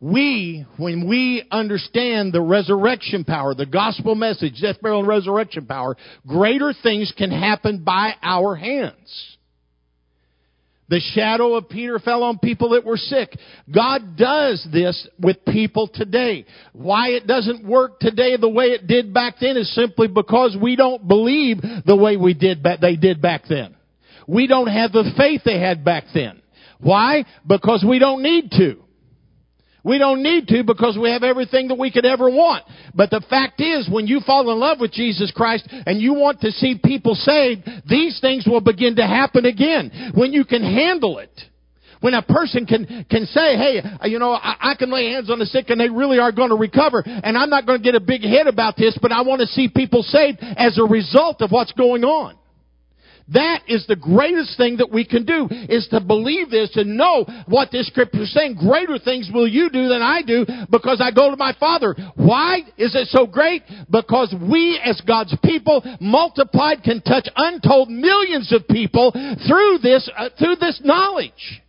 We, 0.00 0.66
when 0.76 1.08
we 1.08 1.46
understand 1.50 2.32
the 2.32 2.42
resurrection 2.42 3.24
power, 3.24 3.54
the 3.54 3.66
gospel 3.66 4.14
message, 4.14 4.60
death, 4.60 4.76
burial, 4.82 5.00
and 5.00 5.08
resurrection 5.08 5.64
power, 5.64 5.96
greater 6.26 6.74
things 6.82 7.12
can 7.16 7.30
happen 7.30 7.82
by 7.82 8.14
our 8.22 8.54
hands. 8.54 9.36
The 10.88 11.00
shadow 11.14 11.54
of 11.54 11.68
Peter 11.68 11.98
fell 11.98 12.22
on 12.22 12.38
people 12.38 12.70
that 12.70 12.84
were 12.84 12.96
sick. 12.96 13.36
God 13.74 14.16
does 14.16 14.66
this 14.72 15.08
with 15.18 15.44
people 15.44 15.88
today. 15.92 16.46
Why 16.72 17.08
it 17.08 17.26
doesn't 17.26 17.66
work 17.66 17.98
today 17.98 18.36
the 18.36 18.48
way 18.48 18.66
it 18.66 18.86
did 18.86 19.12
back 19.12 19.36
then 19.40 19.56
is 19.56 19.74
simply 19.74 20.06
because 20.06 20.56
we 20.60 20.76
don't 20.76 21.08
believe 21.08 21.60
the 21.84 21.96
way 21.96 22.16
we 22.16 22.34
did 22.34 22.64
they 22.80 22.94
did 22.94 23.20
back 23.20 23.44
then. 23.48 23.74
We 24.28 24.46
don't 24.46 24.68
have 24.68 24.92
the 24.92 25.10
faith 25.16 25.42
they 25.44 25.58
had 25.58 25.84
back 25.84 26.04
then. 26.14 26.40
Why? 26.78 27.24
Because 27.46 27.84
we 27.88 27.98
don't 27.98 28.22
need 28.22 28.50
to. 28.52 28.85
We 29.86 29.98
don't 29.98 30.24
need 30.24 30.48
to 30.48 30.64
because 30.64 30.98
we 31.00 31.10
have 31.10 31.22
everything 31.22 31.68
that 31.68 31.78
we 31.78 31.92
could 31.92 32.04
ever 32.04 32.28
want. 32.28 32.64
But 32.92 33.10
the 33.10 33.24
fact 33.30 33.60
is, 33.60 33.88
when 33.88 34.08
you 34.08 34.18
fall 34.18 34.50
in 34.50 34.58
love 34.58 34.80
with 34.80 34.90
Jesus 34.90 35.30
Christ 35.30 35.68
and 35.70 36.02
you 36.02 36.12
want 36.12 36.40
to 36.40 36.50
see 36.50 36.76
people 36.82 37.14
saved, 37.14 37.68
these 37.88 38.18
things 38.20 38.48
will 38.48 38.60
begin 38.60 38.96
to 38.96 39.06
happen 39.06 39.44
again. 39.46 40.10
When 40.16 40.32
you 40.32 40.44
can 40.44 40.62
handle 40.62 41.20
it. 41.20 41.30
When 42.00 42.14
a 42.14 42.22
person 42.22 42.66
can, 42.66 43.06
can 43.08 43.26
say, 43.26 43.56
hey, 43.56 43.80
uh, 44.02 44.06
you 44.06 44.18
know, 44.18 44.32
I, 44.32 44.72
I 44.72 44.74
can 44.74 44.90
lay 44.90 45.12
hands 45.12 45.30
on 45.30 45.38
the 45.38 45.46
sick 45.46 45.70
and 45.70 45.80
they 45.80 45.88
really 45.88 46.18
are 46.18 46.32
going 46.32 46.50
to 46.50 46.56
recover 46.56 47.02
and 47.06 47.38
I'm 47.38 47.48
not 47.48 47.64
going 47.64 47.78
to 47.78 47.82
get 47.82 47.94
a 47.94 48.00
big 48.00 48.22
head 48.22 48.48
about 48.48 48.76
this, 48.76 48.98
but 49.00 49.12
I 49.12 49.22
want 49.22 49.40
to 49.40 49.46
see 49.46 49.68
people 49.68 50.02
saved 50.02 50.38
as 50.40 50.78
a 50.78 50.84
result 50.84 51.40
of 51.40 51.52
what's 51.52 51.72
going 51.72 52.04
on. 52.04 52.36
That 53.28 53.62
is 53.66 53.84
the 53.88 53.96
greatest 53.96 54.56
thing 54.56 54.76
that 54.76 54.90
we 54.90 55.04
can 55.04 55.24
do, 55.24 55.48
is 55.50 55.88
to 55.88 56.00
believe 56.00 56.50
this 56.50 56.70
and 56.76 56.96
know 56.96 57.26
what 57.46 57.72
this 57.72 57.88
scripture 57.88 58.22
is 58.22 58.32
saying. 58.32 58.54
Greater 58.54 58.98
things 58.98 59.28
will 59.34 59.48
you 59.48 59.68
do 59.68 59.88
than 59.88 60.00
I 60.00 60.22
do 60.22 60.46
because 60.70 61.00
I 61.02 61.10
go 61.10 61.30
to 61.30 61.36
my 61.36 61.52
Father. 61.58 61.96
Why 62.14 62.58
is 62.78 62.94
it 62.94 63.08
so 63.08 63.26
great? 63.26 63.62
Because 63.90 64.32
we 64.48 64.80
as 64.82 65.00
God's 65.00 65.36
people, 65.42 65.82
multiplied, 66.00 66.84
can 66.84 67.02
touch 67.02 67.28
untold 67.34 67.90
millions 67.90 68.52
of 68.52 68.68
people 68.68 69.10
through 69.12 69.78
this, 69.82 70.08
uh, 70.16 70.28
through 70.38 70.56
this 70.56 70.80
knowledge. 70.84 71.62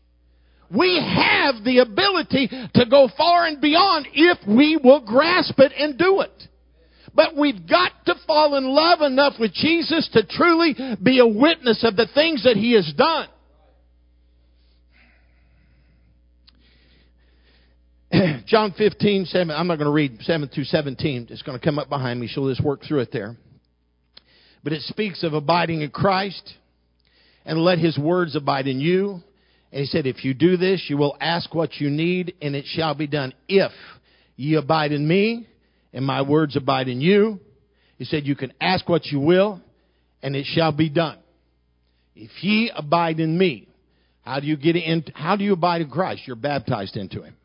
We 0.70 0.98
have 0.98 1.64
the 1.64 1.80
ability 1.80 2.50
to 2.76 2.86
go 2.86 3.10
far 3.18 3.46
and 3.48 3.60
beyond 3.60 4.08
if 4.14 4.38
we 4.48 4.78
will 4.78 5.00
grasp 5.00 5.58
it 5.60 5.72
and 5.78 5.98
do 5.98 6.22
it. 6.22 6.44
But 7.18 7.36
we've 7.36 7.68
got 7.68 7.92
to 8.06 8.14
fall 8.28 8.56
in 8.58 8.64
love 8.64 9.02
enough 9.02 9.34
with 9.40 9.52
Jesus 9.52 10.08
to 10.14 10.24
truly 10.24 10.76
be 11.02 11.18
a 11.18 11.26
witness 11.26 11.84
of 11.84 11.96
the 11.96 12.06
things 12.14 12.44
that 12.44 12.56
He 12.56 12.74
has 12.74 12.94
done. 12.96 13.28
John 18.46 18.72
15, 18.78 19.26
7, 19.26 19.50
I'm 19.50 19.66
not 19.66 19.78
going 19.78 19.88
to 19.88 19.92
read 19.92 20.22
7 20.22 20.48
through 20.50 20.66
17. 20.66 21.30
It's 21.32 21.42
going 21.42 21.58
to 21.60 21.66
come 21.66 21.80
up 21.80 21.90
behind 21.90 22.20
me, 22.20 22.28
so 22.28 22.42
let's 22.42 22.62
work 22.62 22.84
through 22.88 23.00
it 23.00 23.10
there. 23.12 23.36
But 24.64 24.74
it 24.74 24.84
speaks 24.84 25.24
of 25.24 25.34
abiding 25.34 25.82
in 25.82 25.90
Christ 25.90 26.54
and 27.46 27.58
let 27.58 27.80
His 27.80 27.98
words 27.98 28.36
abide 28.36 28.68
in 28.68 28.80
you. 28.80 29.24
And 29.72 29.82
He 29.82 29.88
said, 29.88 30.06
if 30.06 30.24
you 30.24 30.36
do 30.36 30.56
this, 30.56 30.86
you 30.88 30.98
will 30.98 31.18
ask 31.20 31.56
what 31.56 31.78
you 31.78 31.90
need, 31.90 32.36
and 32.44 32.56
it 32.56 32.66
shall 32.68 32.94
be 32.94 33.08
done. 33.08 33.34
If 33.48 33.72
ye 34.36 34.54
abide 34.54 34.92
in 34.92 35.08
me, 35.08 35.48
and 35.94 36.06
my 36.06 36.22
words 36.22 36.56
abide 36.56 36.88
in 36.88 37.02
you. 37.02 37.40
He 37.98 38.06
said, 38.06 38.26
You 38.26 38.36
can 38.36 38.54
ask 38.62 38.88
what 38.88 39.06
you 39.06 39.20
will, 39.20 39.62
and 40.22 40.36
it 40.36 40.46
shall 40.46 40.72
be 40.72 40.90
done. 40.90 41.18
If 42.16 42.32
ye 42.44 42.72
abide 42.76 43.20
in 43.20 43.38
me, 43.38 43.68
how 44.22 44.40
do 44.40 44.48
you 44.48 44.58
get 44.58 44.76
in? 44.76 45.06
How 45.14 45.36
do 45.36 45.44
you 45.44 45.54
abide 45.54 45.82
in 45.82 45.90
Christ? 45.90 46.24
You're 46.26 46.36
baptized 46.36 46.98
into 46.98 47.24
Him. 47.24 47.36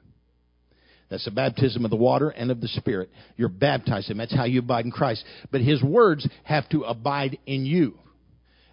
That's 1.11 1.25
the 1.27 1.31
baptism 1.31 1.85
of 1.85 1.91
the 1.91 1.97
water 1.97 2.31
and 2.31 2.51
of 2.51 2.61
the 2.61 2.69
Spirit. 2.69 3.11
You're 3.37 3.51
baptized 3.51 4.09
in 4.09 4.13
Him. 4.13 4.19
That's 4.19 4.35
how 4.35 4.45
you 4.45 4.61
abide 4.61 4.87
in 4.87 4.91
Christ. 4.91 5.25
But 5.51 5.61
His 5.61 5.83
words 5.83 6.27
have 6.45 6.69
to 6.71 6.83
abide 6.83 7.39
in 7.47 7.67
you. 7.67 7.99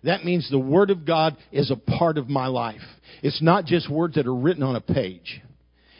That 0.04 0.24
means 0.24 0.50
the 0.50 0.58
Word 0.58 0.90
of 0.90 1.06
God 1.06 1.36
is 1.52 1.70
a 1.70 1.76
part 1.76 2.18
of 2.18 2.30
my 2.30 2.48
life. 2.48 2.82
It's 3.22 3.42
not 3.42 3.66
just 3.66 3.92
words 3.92 4.16
that 4.16 4.26
are 4.26 4.36
written 4.36 4.64
on 4.64 4.76
a 4.76 4.82
page. 4.82 5.42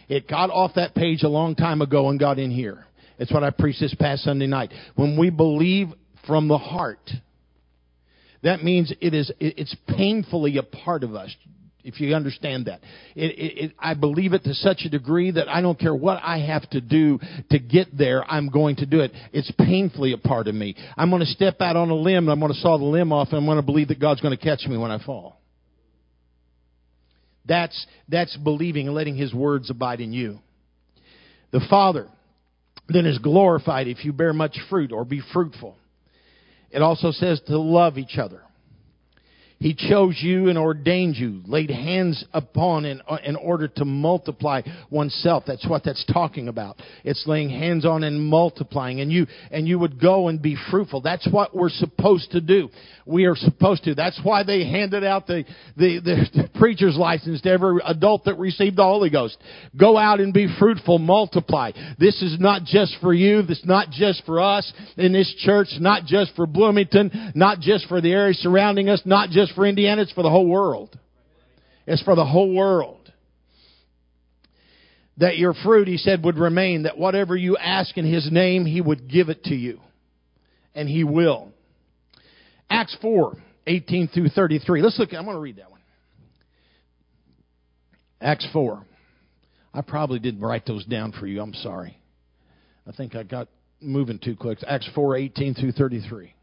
It 0.08 0.28
got 0.28 0.50
off 0.50 0.72
that 0.76 0.96
page 0.96 1.24
a 1.24 1.30
long 1.30 1.56
time 1.56 1.82
ago 1.82 2.10
and 2.10 2.20
got 2.20 2.40
in 2.40 2.52
here. 2.52 2.86
It's 3.20 3.32
what 3.32 3.44
I 3.44 3.52
preached 3.52 3.82
this 3.82 3.94
past 3.94 4.24
Sunday 4.24 4.48
night. 4.48 4.72
When 4.96 5.18
we 5.20 5.30
believe 5.30 5.90
from 6.26 6.48
the 6.48 6.58
heart, 6.58 7.12
that 8.44 8.64
means 8.64 8.94
it 9.02 9.14
is 9.14 9.32
it's 9.40 9.76
painfully 9.88 10.58
a 10.58 10.64
part 10.64 11.04
of 11.04 11.14
us. 11.14 11.36
If 11.82 12.02
you 12.02 12.14
understand 12.14 12.66
that, 12.66 12.82
it, 13.16 13.32
it, 13.32 13.64
it, 13.64 13.72
I 13.80 13.94
believe 13.94 14.34
it 14.34 14.44
to 14.44 14.54
such 14.54 14.82
a 14.86 14.90
degree 14.90 15.32
that 15.32 15.48
I 15.48 15.62
don't 15.62 15.80
care 15.80 15.96
what 15.96 16.20
I 16.22 16.40
have 16.40 16.70
to 16.72 16.82
do 16.82 17.20
to 17.52 17.60
get 17.60 17.98
there. 17.98 18.30
I'm 18.30 18.50
going 18.50 18.76
to 18.78 18.86
do 18.86 19.00
it. 19.00 19.12
It's 19.32 19.50
painfully 19.58 20.12
a 20.12 20.18
part 20.18 20.48
of 20.48 20.56
me. 20.56 20.76
I'm 20.98 21.10
going 21.10 21.22
to 21.22 21.26
step 21.26 21.62
out 21.62 21.78
on 21.78 21.90
a 21.90 21.96
limb. 21.96 22.28
I'm 22.28 22.40
going 22.40 22.52
to 22.52 22.60
saw 22.60 22.78
the 22.78 22.84
limb 22.84 23.14
off, 23.14 23.30
and 23.30 23.38
I'm 23.38 23.46
going 23.46 23.60
to 23.60 23.64
believe 23.64 23.88
that 23.88 24.00
God's 24.00 24.20
going 24.20 24.38
to 24.38 24.44
catch 24.44 24.68
me 24.68 24.78
when 24.78 24.92
I 24.92 25.04
fall. 25.04 25.40
That's 27.46 27.88
that's 28.08 28.36
believing 28.38 28.88
and 28.88 28.96
letting 28.96 29.16
His 29.16 29.34
words 29.34 29.70
abide 29.70 30.02
in 30.02 30.14
you. 30.14 30.40
The 31.52 31.66
Father 31.70 32.08
then 32.89 33.06
is 33.06 33.19
glorified 33.19 33.88
if 33.88 34.04
you 34.04 34.13
bear 34.13 34.34
much 34.34 34.58
fruit 34.69 34.91
or 34.91 35.06
be 35.06 35.21
fruitful. 35.34 35.75
It 36.71 36.82
also 36.82 37.12
says 37.12 37.41
to 37.47 37.58
love 37.58 37.97
each 37.97 38.17
other. 38.17 38.41
He 39.60 39.73
chose 39.73 40.17
you 40.21 40.47
and 40.47 40.58
ordained 40.58 41.17
you, 41.17 41.41
laid 41.45 41.69
hands 41.69 42.23
upon 42.32 42.86
in, 42.86 43.02
in 43.25 43.36
order 43.36 43.67
to 43.67 43.84
multiply 43.84 44.62
oneself. 44.89 45.43
That's 45.45 45.67
what 45.67 45.84
that's 45.84 46.06
talking 46.13 46.47
about. 46.47 46.82
It's 47.04 47.28
laying 47.28 47.49
hands 47.49 47.86
on 47.86 48.06
and 48.06 48.21
multiplying. 48.21 49.02
And 49.02 49.12
you, 49.12 49.28
and 49.52 49.67
you 49.67 49.78
would 49.78 49.99
go 49.99 50.30
and 50.30 50.41
be 50.41 50.56
fruitful. 50.71 51.02
That's 51.02 51.28
what 51.30 51.54
we're 51.54 51.69
supposed 51.69 52.32
to 52.32 52.39
do. 52.39 52.69
We 53.10 53.26
are 53.26 53.36
supposed 53.36 53.86
to. 53.86 53.95
That's 53.95 54.19
why 54.22 54.43
they 54.43 54.63
handed 54.69 55.04
out 55.04 55.26
the, 55.26 55.43
the, 55.76 56.00
the 56.00 56.50
preacher's 56.60 56.95
license 56.95 57.41
to 57.41 57.50
every 57.50 57.82
adult 57.84 58.26
that 58.26 58.38
received 58.38 58.76
the 58.78 58.84
Holy 58.84 59.10
Ghost. 59.10 59.36
Go 59.76 59.98
out 59.98 60.19
and 60.19 60.31
be 60.31 60.48
fruitful, 60.60 61.00
multiply. 61.00 61.71
This 61.98 62.21
is 62.21 62.40
not 62.40 62.65
just 62.65 62.96
for 63.02 63.12
you. 63.12 63.42
This 63.42 63.58
is 63.58 63.65
not 63.65 63.90
just 63.90 64.23
for 64.25 64.40
us 64.40 64.71
in 64.96 65.12
this 65.12 65.34
church, 65.40 65.69
not 65.79 66.06
just 66.06 66.36
for 66.36 66.46
Bloomington, 66.46 67.31
not 67.34 67.60
just 67.62 67.88
for 67.88 68.00
the 68.00 68.12
area 68.12 68.36
surrounding 68.36 68.90
us, 68.90 69.02
not 69.06 69.31
just 69.31 69.54
for 69.56 69.65
Indiana, 69.65 70.04
it's 70.04 70.12
for 70.12 70.21
the 70.21 70.29
whole 70.29 70.48
world. 70.48 70.96
It's 71.88 72.04
for 72.04 72.15
the 72.15 72.25
whole 72.25 72.54
world. 72.54 73.12
That 75.17 75.40
your 75.40 75.56
fruit, 75.65 75.88
he 75.88 75.98
said, 75.98 76.23
would 76.23 76.38
remain, 76.38 76.84
that 76.84 77.00
whatever 77.00 77.36
you 77.36 77.58
ask 77.58 77.98
in 77.98 78.06
his 78.06 78.31
name, 78.31 78.67
he 78.67 78.79
would 78.79 79.10
give 79.10 79.29
it 79.29 79.46
to 79.46 79.56
you. 79.56 79.79
And 80.75 80.88
he 80.88 81.04
will. 81.04 81.52
Acts 82.70 82.96
4, 83.02 83.38
18 83.67 84.08
through 84.10 84.30
33. 84.30 84.82
Let's 84.82 85.00
look, 85.00 85.13
I'm 85.13 85.26
going 85.26 85.36
to 85.36 85.42
read 85.42 85.58
that 85.58 85.72
one. 85.72 85.82
Acts 88.22 88.48
4. 88.54 88.86
I 89.74 89.82
probably 89.82 90.20
didn't 90.20 90.42
write 90.42 90.65
those 90.65 90.86
down 90.86 91.12
for 91.12 91.28
you. 91.28 91.42
I'm 91.42 91.54
sorry. 91.54 91.98
I 92.88 92.92
think 92.92 93.15
I 93.15 93.24
got 93.24 93.48
moving 93.82 94.20
too 94.20 94.36
quick. 94.36 94.60
Acts 94.67 94.90
4, 94.94 95.15
18 95.15 95.54
through 95.54 95.72
33. 95.74 96.34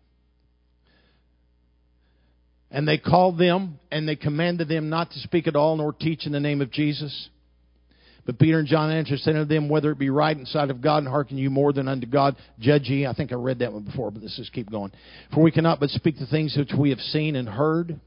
And 2.70 2.86
they 2.86 2.98
called 2.98 3.38
them, 3.38 3.78
and 3.90 4.08
they 4.08 4.16
commanded 4.16 4.68
them 4.68 4.88
not 4.88 5.10
to 5.12 5.18
speak 5.20 5.46
at 5.46 5.56
all, 5.56 5.76
nor 5.76 5.92
teach 5.92 6.26
in 6.26 6.32
the 6.32 6.40
name 6.40 6.60
of 6.60 6.70
Jesus. 6.70 7.28
But 8.26 8.40
Peter 8.40 8.58
and 8.58 8.66
John 8.66 8.90
answered, 8.90 9.20
saying 9.20 9.36
unto 9.36 9.48
them, 9.48 9.68
Whether 9.68 9.92
it 9.92 9.98
be 10.00 10.10
right 10.10 10.36
in 10.36 10.44
sight 10.46 10.70
of 10.70 10.82
God, 10.82 10.98
and 10.98 11.08
hearken 11.08 11.38
you 11.38 11.48
more 11.48 11.72
than 11.72 11.86
unto 11.86 12.08
God, 12.08 12.36
judge 12.58 12.88
ye. 12.88 13.06
I 13.06 13.14
think 13.14 13.30
I 13.30 13.36
read 13.36 13.60
that 13.60 13.72
one 13.72 13.84
before, 13.84 14.10
but 14.10 14.22
let's 14.22 14.36
just 14.36 14.52
keep 14.52 14.68
going. 14.68 14.90
For 15.32 15.42
we 15.42 15.52
cannot 15.52 15.78
but 15.78 15.90
speak 15.90 16.18
the 16.18 16.26
things 16.26 16.56
which 16.56 16.72
we 16.76 16.90
have 16.90 16.98
seen 16.98 17.36
and 17.36 17.48
heard. 17.48 18.00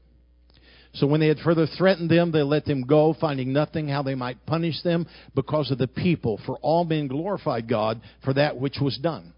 So 0.92 1.06
when 1.06 1.20
they 1.20 1.28
had 1.28 1.38
further 1.38 1.66
threatened 1.66 2.10
them, 2.10 2.32
they 2.32 2.42
let 2.42 2.66
them 2.66 2.82
go, 2.82 3.14
finding 3.18 3.52
nothing 3.52 3.88
how 3.88 4.02
they 4.02 4.14
might 4.14 4.44
punish 4.44 4.82
them 4.82 5.06
because 5.34 5.70
of 5.70 5.78
the 5.78 5.88
people. 5.88 6.38
For 6.44 6.58
all 6.58 6.84
men 6.84 7.08
glorified 7.08 7.66
God 7.66 8.00
for 8.22 8.34
that 8.34 8.58
which 8.58 8.76
was 8.80 8.98
done. 8.98 9.32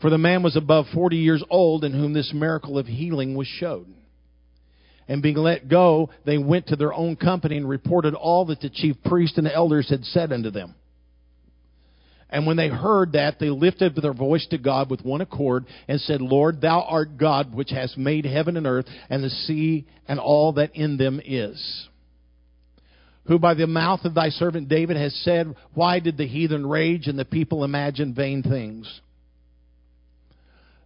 For 0.00 0.10
the 0.10 0.18
man 0.18 0.42
was 0.42 0.56
above 0.56 0.86
forty 0.92 1.18
years 1.18 1.44
old 1.48 1.84
in 1.84 1.92
whom 1.92 2.12
this 2.12 2.32
miracle 2.34 2.76
of 2.76 2.86
healing 2.86 3.36
was 3.36 3.46
showed. 3.46 3.86
And 5.08 5.22
being 5.22 5.36
let 5.36 5.68
go, 5.68 6.10
they 6.24 6.38
went 6.38 6.68
to 6.68 6.76
their 6.76 6.92
own 6.92 7.16
company 7.16 7.56
and 7.56 7.68
reported 7.68 8.14
all 8.14 8.46
that 8.46 8.60
the 8.60 8.70
chief 8.70 8.96
priest 9.04 9.36
and 9.36 9.46
the 9.46 9.54
elders 9.54 9.90
had 9.90 10.04
said 10.04 10.32
unto 10.32 10.50
them. 10.50 10.74
And 12.32 12.46
when 12.46 12.56
they 12.56 12.68
heard 12.68 13.12
that, 13.12 13.38
they 13.38 13.50
lifted 13.50 13.94
their 13.94 14.14
voice 14.14 14.46
to 14.50 14.58
God 14.58 14.90
with 14.90 15.04
one 15.04 15.20
accord 15.20 15.66
and 15.86 16.00
said, 16.00 16.22
Lord, 16.22 16.62
thou 16.62 16.80
art 16.80 17.18
God 17.18 17.54
which 17.54 17.70
hast 17.70 17.98
made 17.98 18.24
heaven 18.24 18.56
and 18.56 18.66
earth 18.66 18.86
and 19.10 19.22
the 19.22 19.28
sea 19.28 19.86
and 20.08 20.18
all 20.18 20.54
that 20.54 20.74
in 20.74 20.96
them 20.96 21.20
is. 21.22 21.88
Who 23.26 23.38
by 23.38 23.52
the 23.54 23.66
mouth 23.66 24.00
of 24.04 24.14
thy 24.14 24.30
servant 24.30 24.68
David 24.68 24.96
has 24.96 25.14
said, 25.22 25.54
Why 25.74 26.00
did 26.00 26.16
the 26.16 26.26
heathen 26.26 26.66
rage 26.66 27.06
and 27.06 27.18
the 27.18 27.26
people 27.26 27.64
imagine 27.64 28.14
vain 28.14 28.42
things? 28.42 29.00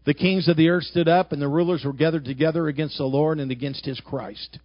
The 0.06 0.14
kings 0.14 0.46
of 0.48 0.56
the 0.56 0.68
earth 0.68 0.84
stood 0.84 1.08
up, 1.08 1.32
and 1.32 1.42
the 1.42 1.48
rulers 1.48 1.84
were 1.84 1.92
gathered 1.92 2.24
together 2.24 2.68
against 2.68 2.96
the 2.96 3.04
Lord 3.04 3.40
and 3.40 3.50
against 3.50 3.84
his 3.84 4.00
Christ. 4.00 4.58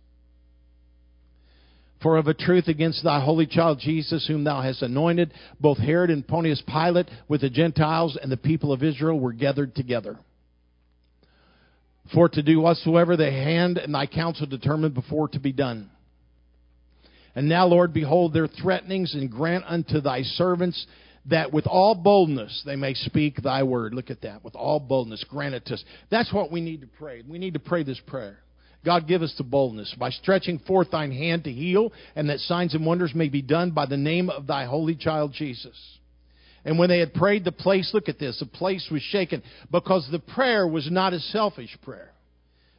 For 2.01 2.17
of 2.17 2.27
a 2.27 2.33
truth 2.33 2.67
against 2.67 3.03
thy 3.03 3.19
holy 3.19 3.47
child 3.47 3.79
Jesus, 3.79 4.25
whom 4.27 4.43
thou 4.43 4.61
hast 4.61 4.81
anointed, 4.83 5.33
both 5.59 5.77
Herod 5.79 6.11
and 6.11 6.27
Pontius 6.27 6.61
Pilate 6.67 7.09
with 7.27 7.41
the 7.41 7.49
Gentiles 7.49 8.17
and 8.21 8.31
the 8.31 8.37
people 8.37 8.71
of 8.71 8.83
Israel 8.83 9.19
were 9.19 9.33
gathered 9.33 9.75
together. 9.75 10.17
For 12.13 12.29
to 12.29 12.43
do 12.43 12.59
whatsoever 12.59 13.17
thy 13.17 13.31
hand 13.31 13.77
and 13.77 13.93
thy 13.93 14.05
counsel 14.05 14.45
determined 14.45 14.93
before 14.93 15.27
to 15.29 15.39
be 15.39 15.51
done. 15.51 15.89
And 17.33 17.47
now, 17.47 17.65
Lord, 17.65 17.93
behold 17.93 18.33
their 18.33 18.47
threatenings, 18.47 19.15
and 19.15 19.31
grant 19.31 19.63
unto 19.67 20.01
thy 20.01 20.21
servants 20.23 20.85
that 21.25 21.53
with 21.53 21.67
all 21.67 21.95
boldness 21.95 22.63
they 22.65 22.75
may 22.75 22.93
speak 22.93 23.41
thy 23.41 23.63
word. 23.63 23.93
Look 23.93 24.09
at 24.09 24.21
that. 24.21 24.43
With 24.43 24.55
all 24.55 24.79
boldness, 24.79 25.23
grant 25.29 25.55
it 25.55 25.65
to 25.67 25.75
us. 25.75 25.83
That's 26.09 26.33
what 26.33 26.51
we 26.51 26.61
need 26.61 26.81
to 26.81 26.87
pray. 26.87 27.23
We 27.27 27.37
need 27.37 27.53
to 27.53 27.59
pray 27.59 27.83
this 27.83 28.01
prayer. 28.07 28.39
God, 28.83 29.07
give 29.07 29.21
us 29.21 29.33
the 29.37 29.43
boldness 29.43 29.95
by 29.99 30.09
stretching 30.09 30.59
forth 30.59 30.89
thine 30.89 31.11
hand 31.11 31.43
to 31.43 31.51
heal, 31.51 31.93
and 32.15 32.29
that 32.29 32.39
signs 32.39 32.73
and 32.73 32.85
wonders 32.85 33.13
may 33.13 33.29
be 33.29 33.43
done 33.43 33.71
by 33.71 33.85
the 33.85 33.97
name 33.97 34.29
of 34.29 34.47
thy 34.47 34.65
holy 34.65 34.95
child 34.95 35.33
Jesus. 35.33 35.77
And 36.65 36.79
when 36.79 36.89
they 36.89 36.99
had 36.99 37.13
prayed, 37.13 37.43
the 37.43 37.51
place, 37.51 37.91
look 37.93 38.09
at 38.09 38.19
this, 38.19 38.39
the 38.39 38.45
place 38.45 38.87
was 38.91 39.01
shaken 39.01 39.43
because 39.71 40.07
the 40.11 40.19
prayer 40.19 40.67
was 40.67 40.89
not 40.89 41.13
a 41.13 41.19
selfish 41.19 41.75
prayer. 41.83 42.11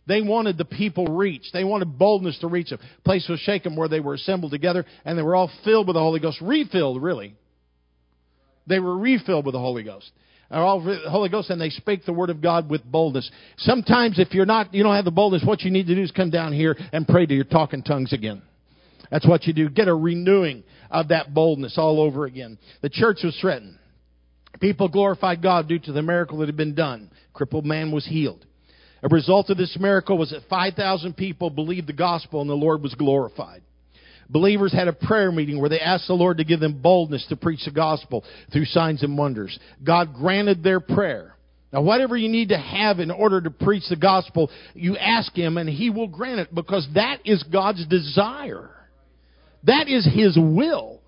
They 0.06 0.20
wanted 0.20 0.58
the 0.58 0.64
people 0.64 1.06
reached. 1.06 1.52
They 1.52 1.64
wanted 1.64 1.98
boldness 1.98 2.38
to 2.40 2.48
reach 2.48 2.70
them. 2.70 2.80
The 2.80 3.02
place 3.02 3.28
was 3.28 3.38
shaken 3.40 3.76
where 3.76 3.88
they 3.88 4.00
were 4.00 4.14
assembled 4.14 4.50
together 4.50 4.84
and 5.04 5.16
they 5.16 5.22
were 5.22 5.36
all 5.36 5.50
filled 5.64 5.86
with 5.86 5.94
the 5.94 6.00
Holy 6.00 6.18
Ghost. 6.18 6.40
Refilled, 6.40 7.00
really. 7.00 7.36
They 8.66 8.78
were 8.78 8.96
refilled 8.96 9.46
with 9.46 9.54
the 9.54 9.58
Holy 9.58 9.82
Ghost. 9.82 10.10
All 10.50 10.80
Holy 11.08 11.30
Ghost, 11.30 11.48
and 11.48 11.60
they 11.60 11.70
spake 11.70 12.04
the 12.04 12.12
word 12.12 12.28
of 12.28 12.42
God 12.42 12.68
with 12.68 12.84
boldness. 12.84 13.30
Sometimes, 13.58 14.18
if 14.18 14.34
you're 14.34 14.44
not, 14.44 14.74
you 14.74 14.82
don't 14.82 14.94
have 14.94 15.06
the 15.06 15.10
boldness, 15.10 15.42
what 15.44 15.62
you 15.62 15.70
need 15.70 15.86
to 15.86 15.94
do 15.94 16.02
is 16.02 16.10
come 16.10 16.30
down 16.30 16.52
here 16.52 16.76
and 16.92 17.08
pray 17.08 17.24
to 17.24 17.34
your 17.34 17.44
talking 17.44 17.82
tongues 17.82 18.12
again. 18.12 18.42
That's 19.10 19.26
what 19.26 19.44
you 19.46 19.54
do. 19.54 19.70
Get 19.70 19.88
a 19.88 19.94
renewing 19.94 20.62
of 20.90 21.08
that 21.08 21.32
boldness 21.32 21.78
all 21.78 22.00
over 22.00 22.26
again. 22.26 22.58
The 22.82 22.90
church 22.90 23.18
was 23.24 23.36
threatened. 23.40 23.78
People 24.60 24.88
glorified 24.88 25.42
God 25.42 25.68
due 25.68 25.78
to 25.78 25.92
the 25.92 26.02
miracle 26.02 26.38
that 26.38 26.46
had 26.46 26.56
been 26.56 26.74
done. 26.74 27.10
Crippled 27.32 27.64
man 27.64 27.90
was 27.90 28.06
healed. 28.06 28.44
A 29.02 29.08
result 29.08 29.50
of 29.50 29.56
this 29.56 29.76
miracle 29.80 30.16
was 30.16 30.30
that 30.30 30.42
5,000 30.48 31.16
people 31.16 31.50
believed 31.50 31.88
the 31.88 31.92
gospel 31.94 32.40
and 32.40 32.48
the 32.48 32.54
Lord 32.54 32.82
was 32.82 32.94
glorified. 32.94 33.62
Believers 34.32 34.72
had 34.72 34.88
a 34.88 34.94
prayer 34.94 35.30
meeting 35.30 35.60
where 35.60 35.68
they 35.68 35.78
asked 35.78 36.06
the 36.06 36.14
Lord 36.14 36.38
to 36.38 36.44
give 36.44 36.58
them 36.58 36.80
boldness 36.80 37.26
to 37.28 37.36
preach 37.36 37.66
the 37.66 37.70
gospel 37.70 38.24
through 38.50 38.64
signs 38.64 39.02
and 39.02 39.18
wonders. 39.18 39.58
God 39.84 40.14
granted 40.14 40.62
their 40.62 40.80
prayer. 40.80 41.36
Now, 41.70 41.82
whatever 41.82 42.16
you 42.16 42.30
need 42.30 42.48
to 42.48 42.58
have 42.58 42.98
in 42.98 43.10
order 43.10 43.42
to 43.42 43.50
preach 43.50 43.84
the 43.90 43.96
gospel, 43.96 44.50
you 44.74 44.96
ask 44.96 45.34
Him 45.34 45.58
and 45.58 45.68
He 45.68 45.90
will 45.90 46.08
grant 46.08 46.40
it 46.40 46.54
because 46.54 46.88
that 46.94 47.18
is 47.26 47.42
God's 47.42 47.86
desire. 47.86 48.70
That 49.64 49.88
is 49.88 50.08
His 50.10 50.36
will. 50.36 51.00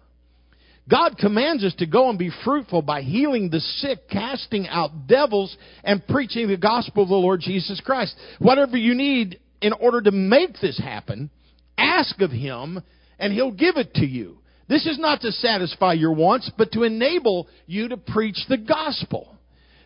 God 0.86 1.16
commands 1.16 1.64
us 1.64 1.74
to 1.76 1.86
go 1.86 2.10
and 2.10 2.18
be 2.18 2.30
fruitful 2.44 2.82
by 2.82 3.00
healing 3.00 3.48
the 3.48 3.60
sick, 3.60 4.06
casting 4.10 4.68
out 4.68 5.06
devils, 5.06 5.56
and 5.82 6.06
preaching 6.06 6.48
the 6.48 6.58
gospel 6.58 7.04
of 7.04 7.08
the 7.08 7.14
Lord 7.14 7.40
Jesus 7.40 7.80
Christ. 7.82 8.14
Whatever 8.38 8.76
you 8.76 8.94
need 8.94 9.40
in 9.62 9.72
order 9.72 10.02
to 10.02 10.10
make 10.10 10.60
this 10.60 10.78
happen, 10.78 11.30
ask 11.78 12.20
of 12.20 12.30
Him 12.30 12.82
and 13.18 13.32
He'll 13.32 13.52
give 13.52 13.76
it 13.76 13.94
to 13.94 14.06
you. 14.06 14.38
This 14.68 14.86
is 14.86 14.98
not 14.98 15.20
to 15.20 15.32
satisfy 15.32 15.92
your 15.92 16.12
wants, 16.12 16.50
but 16.56 16.72
to 16.72 16.84
enable 16.84 17.48
you 17.66 17.88
to 17.88 17.96
preach 17.96 18.38
the 18.48 18.56
gospel. 18.56 19.36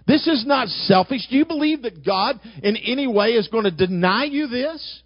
This 0.06 0.26
is 0.26 0.44
not 0.46 0.68
selfish. 0.68 1.26
Do 1.28 1.36
you 1.36 1.44
believe 1.44 1.82
that 1.82 2.04
God 2.04 2.40
in 2.62 2.76
any 2.76 3.06
way 3.06 3.30
is 3.30 3.48
going 3.48 3.64
to 3.64 3.70
deny 3.70 4.24
you 4.24 4.46
this? 4.46 5.02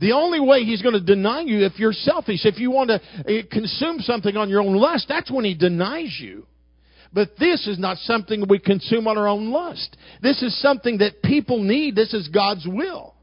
The 0.00 0.12
only 0.12 0.40
way 0.40 0.64
He's 0.64 0.82
going 0.82 0.94
to 0.94 1.00
deny 1.00 1.42
you 1.42 1.64
if 1.64 1.78
you're 1.78 1.92
selfish, 1.92 2.44
if 2.44 2.58
you 2.58 2.70
want 2.70 2.88
to 2.88 3.00
eh, 3.26 3.42
consume 3.50 4.00
something 4.00 4.36
on 4.36 4.48
your 4.48 4.60
own 4.60 4.76
lust, 4.76 5.06
that's 5.08 5.30
when 5.30 5.44
He 5.44 5.54
denies 5.54 6.16
you. 6.20 6.46
But 7.12 7.30
this 7.38 7.66
is 7.66 7.78
not 7.78 7.98
something 7.98 8.44
we 8.48 8.58
consume 8.58 9.08
on 9.08 9.18
our 9.18 9.28
own 9.28 9.50
lust. 9.50 9.96
This 10.22 10.42
is 10.42 10.60
something 10.60 10.98
that 10.98 11.22
people 11.22 11.62
need. 11.62 11.96
This 11.96 12.14
is 12.14 12.28
God's 12.28 12.66
will. 12.66 13.14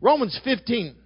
Romans 0.00 0.38
15 0.44 0.96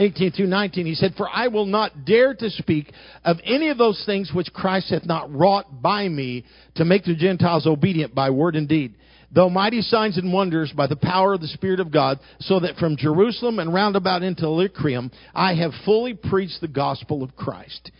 18 0.00 0.32
through 0.32 0.46
19, 0.46 0.86
he 0.86 0.94
said, 0.94 1.14
For 1.16 1.28
I 1.28 1.48
will 1.48 1.66
not 1.66 2.06
dare 2.06 2.34
to 2.34 2.50
speak 2.50 2.90
of 3.22 3.36
any 3.44 3.68
of 3.68 3.76
those 3.76 4.02
things 4.06 4.32
which 4.32 4.52
Christ 4.52 4.90
hath 4.90 5.04
not 5.04 5.32
wrought 5.32 5.82
by 5.82 6.08
me 6.08 6.44
to 6.76 6.86
make 6.86 7.04
the 7.04 7.14
Gentiles 7.14 7.66
obedient 7.66 8.14
by 8.14 8.30
word 8.30 8.56
and 8.56 8.66
deed. 8.66 8.94
Though 9.32 9.50
mighty 9.50 9.82
signs 9.82 10.16
and 10.16 10.32
wonders 10.32 10.72
by 10.72 10.86
the 10.86 10.96
power 10.96 11.34
of 11.34 11.40
the 11.40 11.48
Spirit 11.48 11.80
of 11.80 11.92
God, 11.92 12.18
so 12.40 12.60
that 12.60 12.76
from 12.76 12.96
Jerusalem 12.96 13.58
and 13.58 13.72
round 13.72 13.94
about 13.94 14.22
into 14.22 14.46
Illyricum, 14.46 15.10
I 15.34 15.54
have 15.54 15.72
fully 15.84 16.14
preached 16.14 16.60
the 16.60 16.68
gospel 16.68 17.22
of 17.22 17.36
Christ. 17.36 17.92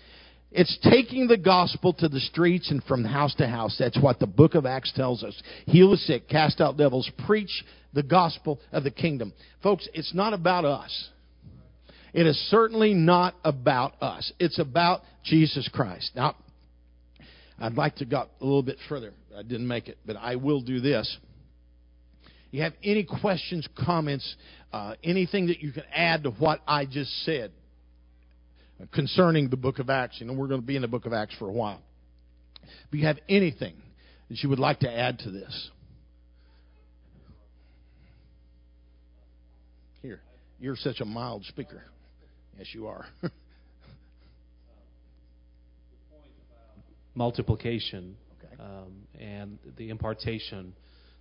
It's 0.51 0.77
taking 0.83 1.29
the 1.29 1.37
gospel 1.37 1.93
to 1.95 2.09
the 2.09 2.19
streets 2.19 2.71
and 2.71 2.83
from 2.83 3.05
house 3.05 3.35
to 3.37 3.47
house. 3.47 3.77
That's 3.79 4.01
what 4.01 4.19
the 4.19 4.27
book 4.27 4.57
of 4.57 4.67
Acts 4.67 4.93
tells 4.97 5.23
us. 5.23 5.41
Heal 5.67 5.91
the 5.93 5.99
sick, 5.99 6.29
cast 6.29 6.61
out 6.61 6.77
devils, 6.77 7.09
preach 7.27 7.65
the 7.93 8.03
gospel 8.03 8.59
of 8.73 8.83
the 8.83 8.91
kingdom. 8.91 9.33
Folks, 9.63 9.87
it's 9.95 10.15
not 10.15 10.33
about 10.33 10.65
us. 10.65 11.11
It 12.13 12.27
is 12.27 12.37
certainly 12.51 12.95
not 12.95 13.35
about 13.45 14.01
us. 14.03 14.33
It's 14.39 14.59
about 14.59 15.03
Jesus 15.25 15.69
Christ. 15.73 16.11
Now, 16.15 16.37
I'd 17.59 17.75
like 17.75 17.97
to 17.97 18.05
go 18.05 18.27
a 18.41 18.45
little 18.45 18.63
bit 18.63 18.79
further. 18.89 19.13
I 19.37 19.43
didn't 19.43 19.69
make 19.69 19.89
it, 19.89 19.99
but 20.07 20.17
I 20.17 20.37
will 20.37 20.61
do 20.61 20.81
this. 20.81 21.19
you 22.51 22.63
have 22.63 22.73
any 22.83 23.05
questions, 23.05 23.69
comments, 23.85 24.35
uh, 24.73 24.95
anything 25.05 25.49
that 25.49 25.61
you 25.61 25.73
can 25.73 25.85
add 25.95 26.25
to 26.25 26.31
what 26.31 26.61
I 26.67 26.87
just 26.87 27.11
said 27.25 27.53
concerning 28.93 29.51
the 29.51 29.57
book 29.57 29.79
of 29.79 29.91
Acts. 29.91 30.21
You 30.21 30.27
know, 30.27 30.33
we're 30.33 30.49
going 30.49 30.61
to 30.61 30.67
be 30.67 30.77
in 30.77 30.83
the 30.83 30.89
book 30.89 31.07
of 31.07 31.13
Acts 31.13 31.35
for 31.39 31.49
a 31.49 31.53
while. 31.53 31.83
If 32.63 32.99
you 32.99 33.07
have 33.07 33.19
anything 33.29 33.75
that 34.29 34.43
you 34.43 34.49
would 34.49 34.59
like 34.59 34.81
to 34.81 34.91
add 34.91 35.19
to 35.21 35.31
this, 35.31 35.71
here, 40.03 40.21
you're 40.59 40.77
such 40.77 41.01
a 41.01 41.05
mild 41.05 41.45
speaker. 41.45 41.83
Yes, 42.61 42.69
you 42.75 42.89
are. 42.89 43.07
Multiplication 47.15 48.17
okay. 48.39 48.63
um, 48.63 48.93
and 49.19 49.59
the 49.79 49.89
impartation, 49.89 50.75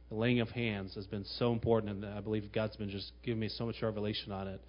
the 0.10 0.16
laying 0.16 0.42
of 0.42 0.50
hands 0.50 0.96
has 0.96 1.08
been 1.08 1.24
so 1.38 1.54
important, 1.54 2.04
and 2.04 2.14
I 2.14 2.20
believe 2.20 2.52
God's 2.52 2.76
been 2.76 2.90
just 2.90 3.14
giving 3.24 3.40
me 3.40 3.48
so 3.48 3.66
much 3.66 3.78
revelation 3.82 4.34
on 4.34 4.50
it. 4.50 4.60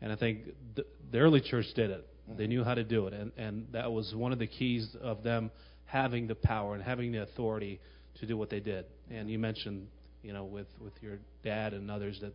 And 0.00 0.12
I 0.12 0.16
think 0.16 0.42
the, 0.76 0.86
the 1.10 1.18
early 1.18 1.40
church 1.40 1.66
did 1.74 1.90
it. 1.90 2.06
They 2.38 2.46
knew 2.46 2.62
how 2.62 2.74
to 2.74 2.84
do 2.84 3.08
it, 3.08 3.14
and, 3.14 3.32
and 3.36 3.66
that 3.72 3.90
was 3.90 4.14
one 4.14 4.30
of 4.32 4.38
the 4.38 4.46
keys 4.46 4.94
of 5.02 5.24
them 5.24 5.50
having 5.86 6.28
the 6.28 6.36
power 6.36 6.74
and 6.74 6.84
having 6.84 7.10
the 7.10 7.22
authority 7.22 7.80
to 8.20 8.26
do 8.26 8.36
what 8.36 8.48
they 8.48 8.60
did. 8.60 8.84
And 9.10 9.28
you 9.28 9.40
mentioned, 9.40 9.88
you 10.22 10.32
know, 10.32 10.44
with, 10.44 10.68
with 10.80 10.92
your 11.00 11.18
dad 11.42 11.74
and 11.74 11.90
others 11.90 12.20
that, 12.20 12.32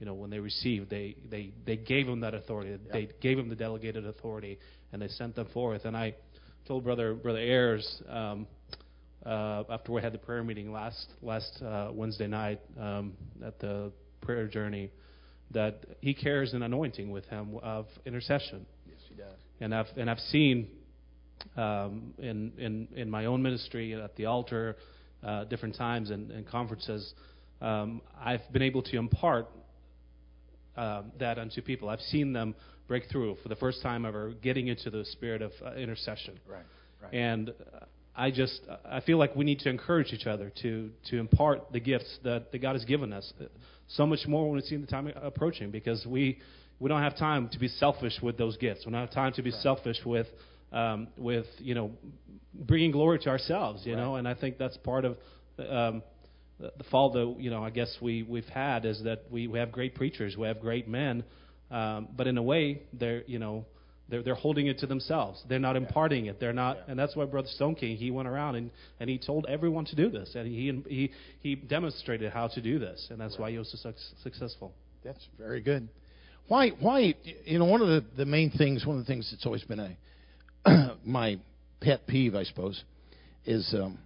you 0.00 0.06
know, 0.06 0.14
when 0.14 0.30
they 0.30 0.40
received, 0.40 0.88
they, 0.90 1.14
they, 1.30 1.52
they 1.66 1.76
gave 1.76 2.06
them 2.06 2.20
that 2.20 2.34
authority. 2.34 2.70
Yep. 2.70 2.80
They 2.92 3.08
gave 3.20 3.36
them 3.36 3.50
the 3.50 3.54
delegated 3.54 4.06
authority, 4.06 4.58
and 4.92 5.00
they 5.00 5.08
sent 5.08 5.36
them 5.36 5.46
forth. 5.52 5.84
And 5.84 5.96
I 5.96 6.14
told 6.66 6.84
Brother 6.84 7.14
Brother 7.14 7.38
Ayers 7.38 8.02
um, 8.08 8.46
uh, 9.24 9.64
after 9.70 9.92
we 9.92 10.00
had 10.00 10.12
the 10.12 10.18
prayer 10.18 10.42
meeting 10.42 10.72
last 10.72 11.06
last 11.22 11.62
uh, 11.62 11.90
Wednesday 11.92 12.26
night 12.26 12.60
um, 12.80 13.12
at 13.44 13.58
the 13.60 13.92
prayer 14.22 14.48
journey 14.48 14.90
that 15.52 15.84
he 16.00 16.14
carries 16.14 16.54
an 16.54 16.62
anointing 16.62 17.10
with 17.10 17.26
him 17.26 17.56
of 17.62 17.86
intercession 18.06 18.64
Yes, 18.86 18.98
he 19.08 19.14
does. 19.16 19.34
and 19.60 19.74
I've 19.74 19.88
and 19.96 20.08
I've 20.08 20.18
seen 20.30 20.68
um, 21.56 22.14
in 22.18 22.52
in 22.56 22.88
in 22.94 23.10
my 23.10 23.26
own 23.26 23.42
ministry 23.42 23.94
at 23.94 24.16
the 24.16 24.26
altar, 24.26 24.76
uh, 25.22 25.44
different 25.44 25.76
times 25.76 26.10
and, 26.10 26.30
and 26.30 26.46
conferences, 26.46 27.12
um, 27.60 28.00
I've 28.18 28.50
been 28.52 28.62
able 28.62 28.82
to 28.84 28.96
impart 28.96 29.48
uh, 30.80 31.02
that 31.18 31.38
unto 31.38 31.60
people. 31.60 31.88
I've 31.88 32.00
seen 32.00 32.32
them 32.32 32.54
break 32.88 33.04
through 33.10 33.36
for 33.42 33.48
the 33.48 33.56
first 33.56 33.82
time 33.82 34.04
ever, 34.04 34.32
getting 34.42 34.68
into 34.68 34.90
the 34.90 35.04
spirit 35.04 35.42
of 35.42 35.52
uh, 35.64 35.74
intercession. 35.74 36.40
Right. 36.48 36.64
Right. 37.02 37.14
And 37.14 37.52
I 38.16 38.30
just 38.30 38.60
I 38.84 39.00
feel 39.00 39.18
like 39.18 39.36
we 39.36 39.44
need 39.44 39.60
to 39.60 39.70
encourage 39.70 40.12
each 40.12 40.26
other 40.26 40.52
to 40.62 40.90
to 41.10 41.18
impart 41.18 41.72
the 41.72 41.80
gifts 41.80 42.18
that, 42.24 42.50
that 42.52 42.58
God 42.58 42.74
has 42.74 42.84
given 42.84 43.12
us. 43.12 43.32
So 43.88 44.06
much 44.06 44.26
more 44.26 44.44
when 44.46 44.56
we 44.56 44.62
see 44.62 44.76
the 44.76 44.86
time 44.86 45.12
approaching 45.22 45.70
because 45.70 46.06
we 46.06 46.38
we 46.80 46.88
don't 46.88 47.02
have 47.02 47.16
time 47.16 47.48
to 47.50 47.58
be 47.58 47.68
selfish 47.68 48.18
with 48.22 48.38
those 48.38 48.56
gifts. 48.56 48.86
We 48.86 48.92
don't 48.92 49.00
have 49.00 49.12
time 49.12 49.32
to 49.34 49.42
be 49.42 49.50
right. 49.50 49.62
selfish 49.62 49.98
with, 50.04 50.26
um, 50.72 51.08
with 51.18 51.46
you 51.58 51.74
know, 51.74 51.90
bringing 52.54 52.90
glory 52.90 53.18
to 53.20 53.28
ourselves. 53.28 53.84
You 53.84 53.94
right. 53.94 54.00
know, 54.00 54.16
and 54.16 54.26
I 54.26 54.34
think 54.34 54.56
that's 54.56 54.78
part 54.78 55.04
of 55.04 55.16
um, 55.58 56.02
the, 56.60 56.84
fall 56.90 57.10
that 57.12 57.36
you 57.42 57.50
know 57.50 57.62
I 57.62 57.70
guess 57.70 57.96
we 58.00 58.22
we've 58.22 58.44
had 58.44 58.84
is 58.84 59.02
that 59.04 59.24
we, 59.30 59.46
we 59.46 59.58
have 59.58 59.72
great 59.72 59.94
preachers, 59.94 60.36
we 60.36 60.46
have 60.46 60.60
great 60.60 60.88
men, 60.88 61.24
um, 61.70 62.08
but 62.16 62.26
in 62.26 62.38
a 62.38 62.42
way 62.42 62.82
they're 62.92 63.22
you 63.26 63.38
know 63.38 63.64
they're 64.08 64.22
they're 64.22 64.34
holding 64.34 64.66
it 64.66 64.78
to 64.80 64.86
themselves. 64.86 65.42
They're 65.48 65.58
not 65.58 65.76
yeah. 65.76 65.82
imparting 65.82 66.26
it. 66.26 66.38
They're 66.38 66.52
not, 66.52 66.76
yeah. 66.76 66.82
and 66.88 66.98
that's 66.98 67.16
why 67.16 67.24
Brother 67.24 67.48
Stoneking 67.58 67.96
he 67.96 68.10
went 68.10 68.28
around 68.28 68.56
and 68.56 68.70
and 68.98 69.08
he 69.08 69.18
told 69.18 69.46
everyone 69.48 69.84
to 69.86 69.96
do 69.96 70.10
this, 70.10 70.34
and 70.34 70.46
he 70.46 70.82
he 70.88 71.10
he 71.40 71.54
demonstrated 71.54 72.32
how 72.32 72.48
to 72.48 72.60
do 72.60 72.78
this, 72.78 73.06
and 73.10 73.20
that's 73.20 73.34
right. 73.34 73.40
why 73.40 73.50
he 73.52 73.58
was 73.58 73.70
so 73.82 73.92
successful. 74.22 74.72
That's 75.02 75.26
very 75.38 75.60
good. 75.60 75.88
Why, 76.50 76.70
why, 76.80 77.14
you 77.44 77.60
know, 77.60 77.64
one 77.64 77.80
of 77.80 77.86
the, 77.86 78.04
the 78.16 78.26
main 78.26 78.50
things, 78.50 78.84
one 78.84 78.98
of 78.98 79.04
the 79.04 79.06
things 79.06 79.30
that's 79.30 79.46
always 79.46 79.62
been 79.62 79.96
a, 80.66 80.96
my 81.04 81.38
pet 81.80 82.08
peeve, 82.08 82.34
I 82.34 82.42
suppose, 82.42 82.82
is, 83.44 83.72
um, 83.72 83.98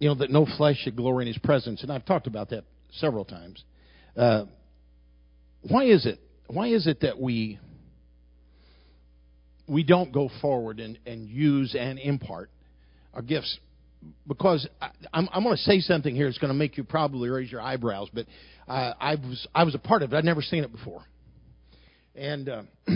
you 0.00 0.08
know, 0.08 0.16
that 0.16 0.30
no 0.30 0.46
flesh 0.56 0.78
should 0.78 0.96
glory 0.96 1.24
in 1.24 1.28
his 1.28 1.38
presence. 1.38 1.82
And 1.82 1.92
I've 1.92 2.04
talked 2.04 2.26
about 2.26 2.50
that 2.50 2.64
several 2.94 3.24
times. 3.24 3.62
Uh, 4.16 4.46
why 5.62 5.84
is 5.84 6.06
it? 6.06 6.18
Why 6.48 6.66
is 6.68 6.88
it 6.88 7.02
that 7.02 7.20
we 7.20 7.60
we 9.68 9.84
don't 9.84 10.10
go 10.10 10.28
forward 10.40 10.80
and, 10.80 10.98
and 11.06 11.28
use 11.28 11.76
and 11.78 11.98
impart 12.00 12.50
our 13.14 13.22
gifts? 13.22 13.58
Because 14.26 14.66
I, 14.82 14.90
I'm, 15.12 15.28
I'm 15.32 15.44
going 15.44 15.54
to 15.54 15.62
say 15.62 15.78
something 15.78 16.16
here 16.16 16.26
that's 16.26 16.38
going 16.38 16.52
to 16.52 16.58
make 16.58 16.76
you 16.76 16.82
probably 16.82 17.28
raise 17.28 17.52
your 17.52 17.60
eyebrows, 17.60 18.08
but 18.12 18.26
uh, 18.66 18.94
I 18.98 19.14
was 19.14 19.46
I 19.54 19.62
was 19.62 19.76
a 19.76 19.78
part 19.78 20.02
of 20.02 20.12
it. 20.12 20.16
I'd 20.16 20.24
never 20.24 20.42
seen 20.42 20.64
it 20.64 20.72
before 20.72 21.04
and 22.14 22.48
uh, 22.48 22.62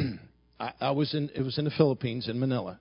I, 0.61 0.73
I 0.81 0.91
was 0.91 1.15
in 1.15 1.31
it 1.35 1.43
was 1.43 1.59
in 1.59 1.65
the 1.65 1.71
Philippines 1.71 2.29
in 2.29 2.39
Manila, 2.39 2.79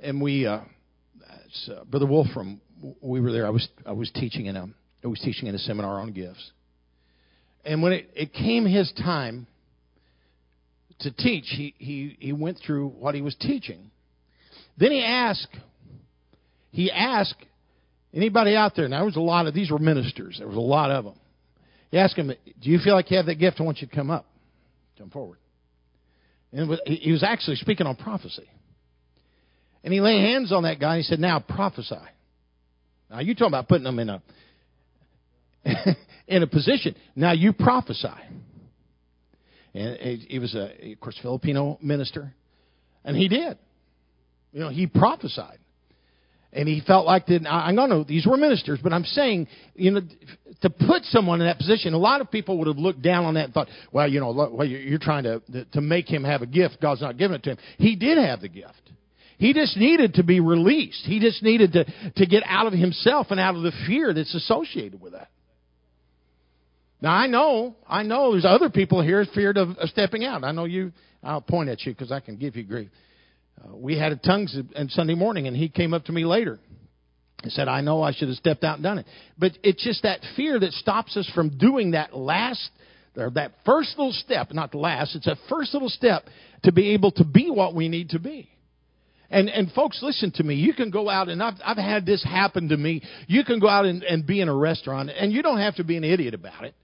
and 0.00 0.20
we, 0.20 0.46
uh, 0.46 0.60
uh, 0.60 1.84
Brother 1.84 2.06
Wolfram, 2.06 2.60
we 3.00 3.20
were 3.20 3.32
there. 3.32 3.46
I 3.46 3.50
was 3.50 3.68
I 3.86 3.92
was 3.92 4.10
teaching 4.10 4.46
in 4.46 4.56
a 4.56 4.68
I 5.04 5.06
was 5.06 5.20
teaching 5.20 5.48
in 5.48 5.54
a 5.54 5.58
seminar 5.58 6.00
on 6.00 6.12
gifts, 6.12 6.50
and 7.64 7.82
when 7.82 7.92
it, 7.92 8.10
it 8.14 8.32
came 8.32 8.64
his 8.64 8.92
time 8.92 9.46
to 11.00 11.10
teach, 11.10 11.44
he 11.48 11.74
he 11.78 12.16
he 12.18 12.32
went 12.32 12.58
through 12.64 12.88
what 12.88 13.14
he 13.14 13.22
was 13.22 13.34
teaching. 13.36 13.90
Then 14.78 14.90
he 14.90 15.04
asked, 15.04 15.54
he 16.70 16.90
asked 16.90 17.36
anybody 18.14 18.56
out 18.56 18.74
there. 18.74 18.88
Now 18.88 18.98
there 18.98 19.06
was 19.06 19.16
a 19.16 19.20
lot 19.20 19.46
of 19.46 19.54
these 19.54 19.70
were 19.70 19.78
ministers. 19.78 20.36
There 20.38 20.48
was 20.48 20.56
a 20.56 20.60
lot 20.60 20.90
of 20.90 21.04
them. 21.04 21.18
He 21.90 21.98
asked 21.98 22.16
him, 22.16 22.28
"Do 22.28 22.70
you 22.70 22.78
feel 22.78 22.94
like 22.94 23.10
you 23.10 23.16
have 23.18 23.26
that 23.26 23.36
gift? 23.36 23.60
I 23.60 23.64
want 23.64 23.80
you 23.80 23.86
to 23.86 23.94
come 23.94 24.10
up, 24.10 24.26
come 24.98 25.10
forward." 25.10 25.38
And 26.52 26.78
he 26.84 27.12
was 27.12 27.22
actually 27.22 27.56
speaking 27.56 27.86
on 27.86 27.96
prophecy. 27.96 28.48
And 29.84 29.92
he 29.92 30.00
laid 30.00 30.20
hands 30.20 30.52
on 30.52 30.62
that 30.64 30.78
guy 30.78 30.94
and 30.94 30.98
he 30.98 31.02
said, 31.02 31.18
Now 31.18 31.40
prophesy. 31.40 31.96
Now 33.12 33.20
you 33.20 33.34
talking 33.34 33.48
about 33.48 33.68
putting 33.68 33.84
them 33.84 33.98
in 33.98 34.08
a 34.08 34.22
in 36.26 36.42
a 36.42 36.46
position. 36.46 36.96
Now 37.14 37.32
you 37.32 37.52
prophesy. 37.52 38.08
And 39.74 40.20
he 40.28 40.38
was 40.38 40.54
a 40.54 40.92
of 40.92 41.00
course 41.00 41.18
Filipino 41.20 41.78
minister. 41.82 42.34
And 43.04 43.16
he 43.16 43.28
did. 43.28 43.58
You 44.52 44.60
know, 44.60 44.68
he 44.70 44.86
prophesied 44.86 45.58
and 46.54 46.68
he 46.68 46.82
felt 46.86 47.06
like 47.06 47.26
that. 47.26 47.46
I 47.50 47.72
know 47.72 48.04
these 48.04 48.26
were 48.26 48.36
ministers, 48.36 48.78
but 48.82 48.92
I'm 48.92 49.04
saying, 49.04 49.48
you 49.74 49.90
know, 49.90 50.00
to 50.60 50.70
put 50.70 51.04
someone 51.04 51.40
in 51.40 51.46
that 51.46 51.58
position, 51.58 51.94
a 51.94 51.98
lot 51.98 52.20
of 52.20 52.30
people 52.30 52.58
would 52.58 52.68
have 52.68 52.78
looked 52.78 53.02
down 53.02 53.24
on 53.24 53.34
that 53.34 53.46
and 53.46 53.54
thought, 53.54 53.68
well, 53.90 54.08
you 54.08 54.20
know, 54.20 54.32
well, 54.32 54.66
you're 54.66 54.98
trying 54.98 55.24
to 55.24 55.42
to 55.72 55.80
make 55.80 56.10
him 56.10 56.24
have 56.24 56.42
a 56.42 56.46
gift. 56.46 56.78
God's 56.80 57.02
not 57.02 57.18
giving 57.18 57.34
it 57.34 57.42
to 57.44 57.50
him. 57.50 57.58
He 57.78 57.96
did 57.96 58.18
have 58.18 58.40
the 58.40 58.48
gift. 58.48 58.90
He 59.42 59.54
just 59.54 59.76
needed 59.76 60.14
to 60.14 60.22
be 60.22 60.38
released. 60.38 61.04
He 61.04 61.18
just 61.18 61.42
needed 61.42 61.72
to 61.72 61.84
to 62.12 62.26
get 62.26 62.44
out 62.46 62.68
of 62.68 62.72
himself 62.72 63.32
and 63.32 63.40
out 63.40 63.56
of 63.56 63.62
the 63.62 63.72
fear 63.88 64.14
that's 64.14 64.32
associated 64.36 65.00
with 65.00 65.14
that. 65.14 65.30
Now 67.00 67.10
I 67.10 67.26
know, 67.26 67.74
I 67.84 68.04
know, 68.04 68.30
there's 68.30 68.44
other 68.44 68.70
people 68.70 69.02
here 69.02 69.26
feared 69.34 69.56
of, 69.56 69.70
stepping 69.86 70.24
out. 70.24 70.44
I 70.44 70.52
know 70.52 70.64
you. 70.64 70.92
I'll 71.24 71.40
point 71.40 71.70
at 71.70 71.84
you 71.84 71.92
because 71.92 72.12
I 72.12 72.20
can 72.20 72.36
give 72.36 72.54
you 72.54 72.62
grief. 72.62 72.88
Uh, 73.60 73.74
we 73.74 73.98
had 73.98 74.12
a 74.12 74.16
tongues 74.16 74.56
on 74.76 74.88
Sunday 74.90 75.16
morning, 75.16 75.48
and 75.48 75.56
he 75.56 75.68
came 75.68 75.92
up 75.92 76.04
to 76.04 76.12
me 76.12 76.24
later 76.24 76.60
and 77.42 77.50
said, 77.50 77.66
I 77.66 77.80
know 77.80 78.00
I 78.00 78.12
should 78.12 78.28
have 78.28 78.36
stepped 78.36 78.62
out 78.62 78.76
and 78.76 78.84
done 78.84 78.98
it. 78.98 79.06
But 79.36 79.58
it's 79.64 79.82
just 79.82 80.04
that 80.04 80.20
fear 80.36 80.60
that 80.60 80.70
stops 80.70 81.16
us 81.16 81.28
from 81.34 81.58
doing 81.58 81.90
that 81.92 82.14
last, 82.16 82.70
or 83.16 83.30
that 83.30 83.54
first 83.66 83.98
little 83.98 84.12
step, 84.12 84.52
not 84.52 84.70
the 84.70 84.78
last, 84.78 85.16
it's 85.16 85.26
a 85.26 85.36
first 85.48 85.72
little 85.72 85.88
step 85.88 86.26
to 86.62 86.70
be 86.70 86.90
able 86.90 87.10
to 87.10 87.24
be 87.24 87.50
what 87.50 87.74
we 87.74 87.88
need 87.88 88.10
to 88.10 88.20
be. 88.20 88.48
And, 89.32 89.48
and 89.48 89.72
folks, 89.72 90.00
listen 90.02 90.30
to 90.32 90.44
me. 90.44 90.56
You 90.56 90.74
can 90.74 90.90
go 90.90 91.08
out, 91.08 91.30
and 91.30 91.42
I've, 91.42 91.54
I've 91.64 91.78
had 91.78 92.04
this 92.04 92.22
happen 92.22 92.68
to 92.68 92.76
me. 92.76 93.02
You 93.26 93.44
can 93.44 93.60
go 93.60 93.68
out 93.68 93.86
and, 93.86 94.02
and 94.02 94.26
be 94.26 94.42
in 94.42 94.48
a 94.48 94.54
restaurant, 94.54 95.10
and 95.10 95.32
you 95.32 95.42
don't 95.42 95.58
have 95.58 95.76
to 95.76 95.84
be 95.84 95.96
an 95.96 96.04
idiot 96.04 96.34
about 96.34 96.64
it. 96.64 96.74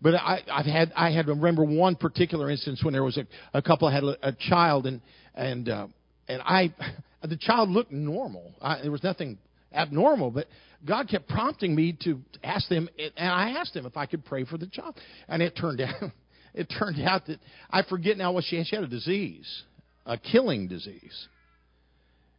But 0.00 0.14
I, 0.14 0.40
I've 0.50 0.64
had, 0.64 0.90
I 0.96 1.10
had 1.10 1.28
remember 1.28 1.64
one 1.64 1.96
particular 1.96 2.50
instance 2.50 2.82
when 2.82 2.94
there 2.94 3.04
was 3.04 3.18
a, 3.18 3.26
a 3.52 3.60
couple 3.60 3.90
had 3.90 4.04
a, 4.04 4.28
a 4.28 4.32
child, 4.32 4.86
and, 4.86 5.02
and, 5.34 5.68
uh, 5.68 5.86
and 6.28 6.40
I, 6.40 6.72
the 7.22 7.36
child 7.36 7.68
looked 7.68 7.92
normal. 7.92 8.54
I, 8.62 8.80
there 8.80 8.90
was 8.90 9.04
nothing 9.04 9.36
abnormal, 9.74 10.30
but 10.30 10.46
God 10.86 11.10
kept 11.10 11.28
prompting 11.28 11.74
me 11.74 11.94
to 12.04 12.20
ask 12.42 12.70
them, 12.70 12.88
and 12.98 13.12
I 13.18 13.50
asked 13.50 13.74
them 13.74 13.84
if 13.84 13.98
I 13.98 14.06
could 14.06 14.24
pray 14.24 14.46
for 14.46 14.56
the 14.56 14.66
child. 14.66 14.98
And 15.28 15.42
it 15.42 15.58
turned 15.60 15.80
out, 15.82 16.10
it 16.54 16.72
turned 16.78 17.06
out 17.06 17.26
that 17.26 17.38
I 17.68 17.82
forget 17.82 18.16
now 18.16 18.32
what 18.32 18.44
she 18.44 18.56
had. 18.56 18.66
She 18.66 18.76
had 18.76 18.84
a 18.86 18.88
disease, 18.88 19.62
a 20.06 20.16
killing 20.16 20.68
disease. 20.68 21.28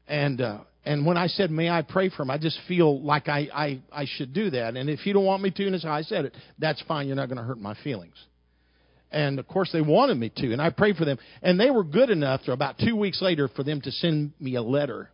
And 0.10 0.42
uh, 0.42 0.60
and 0.84 1.06
when 1.06 1.18
I 1.18 1.28
said, 1.28 1.52
"May 1.52 1.70
I 1.70 1.84
pray 1.84 2.10
for 2.10 2.24
him?" 2.24 2.32
I 2.32 2.38
just 2.38 2.60
feel 2.68 3.02
like 3.02 3.30
I 3.30 3.48
I 3.54 3.82
I 3.92 4.06
should 4.08 4.34
do 4.34 4.50
that. 4.50 4.76
And 4.76 4.90
if 4.90 5.06
you 5.06 5.14
don't 5.14 5.24
want 5.24 5.44
me 5.44 5.52
to, 5.52 5.66
and 5.66 5.74
that's 5.74 5.84
how 5.84 5.94
I 5.94 6.02
said 6.02 6.26
it, 6.26 6.36
that's 6.58 6.82
fine. 6.88 7.08
You're 7.08 7.16
not 7.16 7.30
going 7.30 7.38
to 7.38 7.44
hurt 7.44 7.60
my 7.60 7.76
feelings. 7.84 8.16
And 9.12 9.40
of 9.40 9.48
course, 9.48 9.70
they 9.72 9.82
wanted 9.82 10.18
me 10.18 10.32
to, 10.38 10.52
and 10.52 10.62
I 10.62 10.72
prayed 10.72 10.98
for 10.98 11.06
them. 11.06 11.18
And 11.42 11.60
they 11.60 11.72
were 11.72 11.84
good 11.84 12.10
enough 12.10 12.44
to 12.44 12.52
about 12.52 12.78
two 12.80 12.96
weeks 12.96 13.22
later 13.22 13.48
for 13.56 13.64
them 13.64 13.82
to 13.82 13.92
send 13.92 14.34
me 14.40 14.56
a 14.56 14.62
letter 14.62 15.10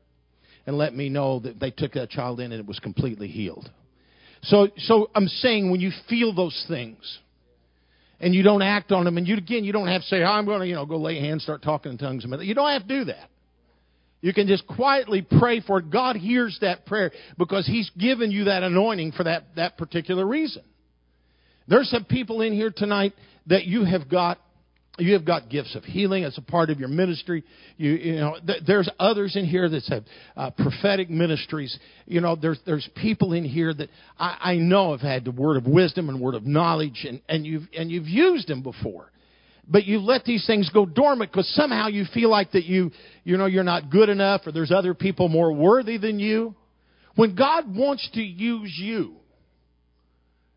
and 0.65 0.77
let 0.77 0.95
me 0.95 1.09
know 1.09 1.39
that 1.39 1.59
they 1.59 1.71
took 1.71 1.93
that 1.93 2.09
child 2.09 2.39
in 2.39 2.51
and 2.51 2.59
it 2.59 2.65
was 2.65 2.79
completely 2.79 3.27
healed. 3.27 3.69
So, 4.43 4.69
so 4.77 5.09
I'm 5.15 5.27
saying 5.27 5.71
when 5.71 5.79
you 5.79 5.91
feel 6.09 6.33
those 6.33 6.65
things 6.67 7.19
and 8.19 8.33
you 8.33 8.43
don't 8.43 8.61
act 8.61 8.91
on 8.91 9.05
them, 9.05 9.17
and 9.17 9.27
you 9.27 9.35
again, 9.35 9.63
you 9.63 9.73
don't 9.73 9.87
have 9.87 10.01
to 10.01 10.07
say, 10.07 10.23
oh, 10.23 10.27
"I'm 10.27 10.45
going 10.45 10.61
to, 10.61 10.67
you 10.67 10.75
know, 10.75 10.85
go 10.85 10.97
lay 10.97 11.19
hands, 11.19 11.43
start 11.43 11.61
talking 11.61 11.91
in 11.91 11.97
tongues." 11.97 12.25
You 12.25 12.53
don't 12.53 12.71
have 12.71 12.83
to 12.83 12.87
do 12.87 13.05
that. 13.05 13.29
You 14.25 14.33
can 14.33 14.47
just 14.47 14.65
quietly 14.65 15.21
pray 15.37 15.61
for 15.61 15.77
it. 15.77 15.91
God 15.91 16.15
hears 16.15 16.57
that 16.61 16.87
prayer 16.87 17.11
because 17.37 17.67
He's 17.67 17.91
given 17.91 18.31
you 18.31 18.45
that 18.45 18.63
anointing 18.63 19.11
for 19.11 19.23
that, 19.23 19.43
that 19.55 19.77
particular 19.77 20.25
reason. 20.25 20.63
There's 21.67 21.87
some 21.91 22.05
people 22.05 22.41
in 22.41 22.51
here 22.51 22.73
tonight 22.75 23.13
that 23.45 23.65
you 23.65 23.85
have 23.85 24.09
got 24.09 24.39
you 24.97 25.13
have 25.13 25.25
got 25.25 25.49
gifts 25.49 25.75
of 25.75 25.83
healing 25.83 26.23
as 26.23 26.39
a 26.39 26.41
part 26.41 26.71
of 26.71 26.79
your 26.79 26.89
ministry. 26.89 27.43
You, 27.77 27.91
you 27.91 28.15
know, 28.15 28.37
th- 28.47 28.63
there's 28.65 28.89
others 28.97 29.35
in 29.35 29.45
here 29.45 29.69
that 29.69 29.83
have 29.89 30.03
uh, 30.35 30.49
prophetic 30.51 31.11
ministries. 31.11 31.77
You 32.07 32.21
know, 32.21 32.35
there's 32.35 32.59
there's 32.65 32.89
people 32.95 33.33
in 33.33 33.43
here 33.43 33.75
that 33.75 33.89
I, 34.17 34.37
I 34.41 34.55
know 34.55 34.93
have 34.93 35.01
had 35.01 35.23
the 35.23 35.31
word 35.31 35.57
of 35.57 35.67
wisdom 35.67 36.09
and 36.09 36.19
word 36.19 36.33
of 36.33 36.47
knowledge, 36.47 37.05
and, 37.07 37.21
and 37.29 37.45
you've 37.45 37.67
and 37.77 37.91
you've 37.91 38.07
used 38.07 38.47
them 38.47 38.63
before. 38.63 39.11
But 39.67 39.85
you 39.85 39.99
let 39.99 40.25
these 40.25 40.45
things 40.45 40.69
go 40.69 40.85
dormant 40.85 41.31
because 41.31 41.51
somehow 41.55 41.87
you 41.87 42.05
feel 42.13 42.29
like 42.29 42.51
that 42.51 42.65
you 42.65 42.91
you 43.23 43.37
know 43.37 43.45
you're 43.47 43.63
not 43.63 43.89
good 43.89 44.09
enough, 44.09 44.41
or 44.45 44.51
there's 44.51 44.71
other 44.71 44.93
people 44.93 45.27
more 45.27 45.51
worthy 45.53 45.97
than 45.97 46.19
you. 46.19 46.55
When 47.15 47.35
God 47.35 47.73
wants 47.73 48.07
to 48.13 48.21
use 48.21 48.73
you, 48.77 49.15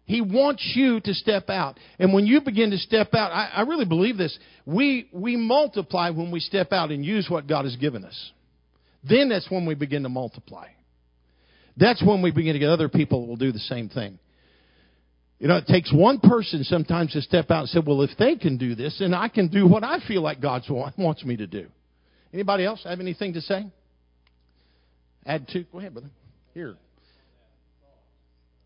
he 0.09 0.23
wants 0.23 0.73
you 0.75 1.01
to 1.01 1.13
step 1.13 1.51
out. 1.51 1.79
And 1.99 2.15
when 2.15 2.27
you 2.27 2.41
begin 2.41 2.71
to 2.71 2.79
step 2.79 3.13
out, 3.13 3.31
I, 3.31 3.51
I 3.57 3.61
really 3.63 3.85
believe 3.85 4.17
this. 4.17 4.37
We, 4.65 5.07
we 5.13 5.37
multiply 5.37 6.09
when 6.11 6.31
we 6.31 6.41
step 6.41 6.73
out 6.73 6.91
and 6.91 7.05
use 7.05 7.27
what 7.29 7.47
God 7.47 7.67
has 7.67 7.77
given 7.77 8.07
us. 8.07 8.33
Then 9.07 9.29
that's 9.29 9.51
when 9.51 9.67
we 9.67 9.75
begin 9.75 10.05
to 10.05 10.09
multiply. 10.09 10.69
That's 11.77 12.03
when 12.03 12.23
we 12.23 12.31
begin 12.31 12.55
to 12.55 12.59
get 12.59 12.71
other 12.71 12.89
people 12.89 13.21
that 13.21 13.29
will 13.29 13.37
do 13.37 13.53
the 13.53 13.59
same 13.59 13.91
thing. 13.91 14.19
You 15.39 15.47
know, 15.47 15.57
it 15.57 15.67
takes 15.67 15.93
one 15.93 16.19
person 16.19 16.65
sometimes 16.65 17.13
to 17.13 17.23
step 17.23 17.51
out 17.51 17.61
and 17.61 17.69
say, 17.69 17.81
well, 17.85 18.03
if 18.03 18.11
they 18.19 18.35
can 18.35 18.59
do 18.59 18.75
this, 18.75 18.97
then 18.99 19.15
I 19.15 19.29
can 19.29 19.49
do 19.49 19.67
what 19.69 19.85
I 19.85 20.01
feel 20.07 20.21
like 20.21 20.41
God 20.41 20.63
wants 20.99 21.25
me 21.25 21.37
to 21.37 21.47
do. 21.47 21.67
Anybody 22.35 22.65
else 22.65 22.83
have 22.85 22.99
anything 23.01 23.35
to 23.35 23.41
say? 23.41 23.67
Add 25.25 25.47
to. 25.49 25.63
Go 25.65 25.79
ahead, 25.79 25.93
brother. 25.93 26.11
Here. 26.55 26.77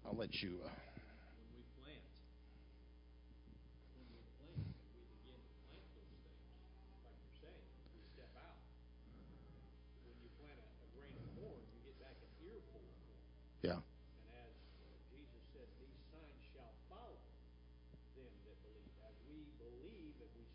I'll 0.07 0.16
let 0.16 0.35
you. 0.35 0.57
Uh, 0.64 0.68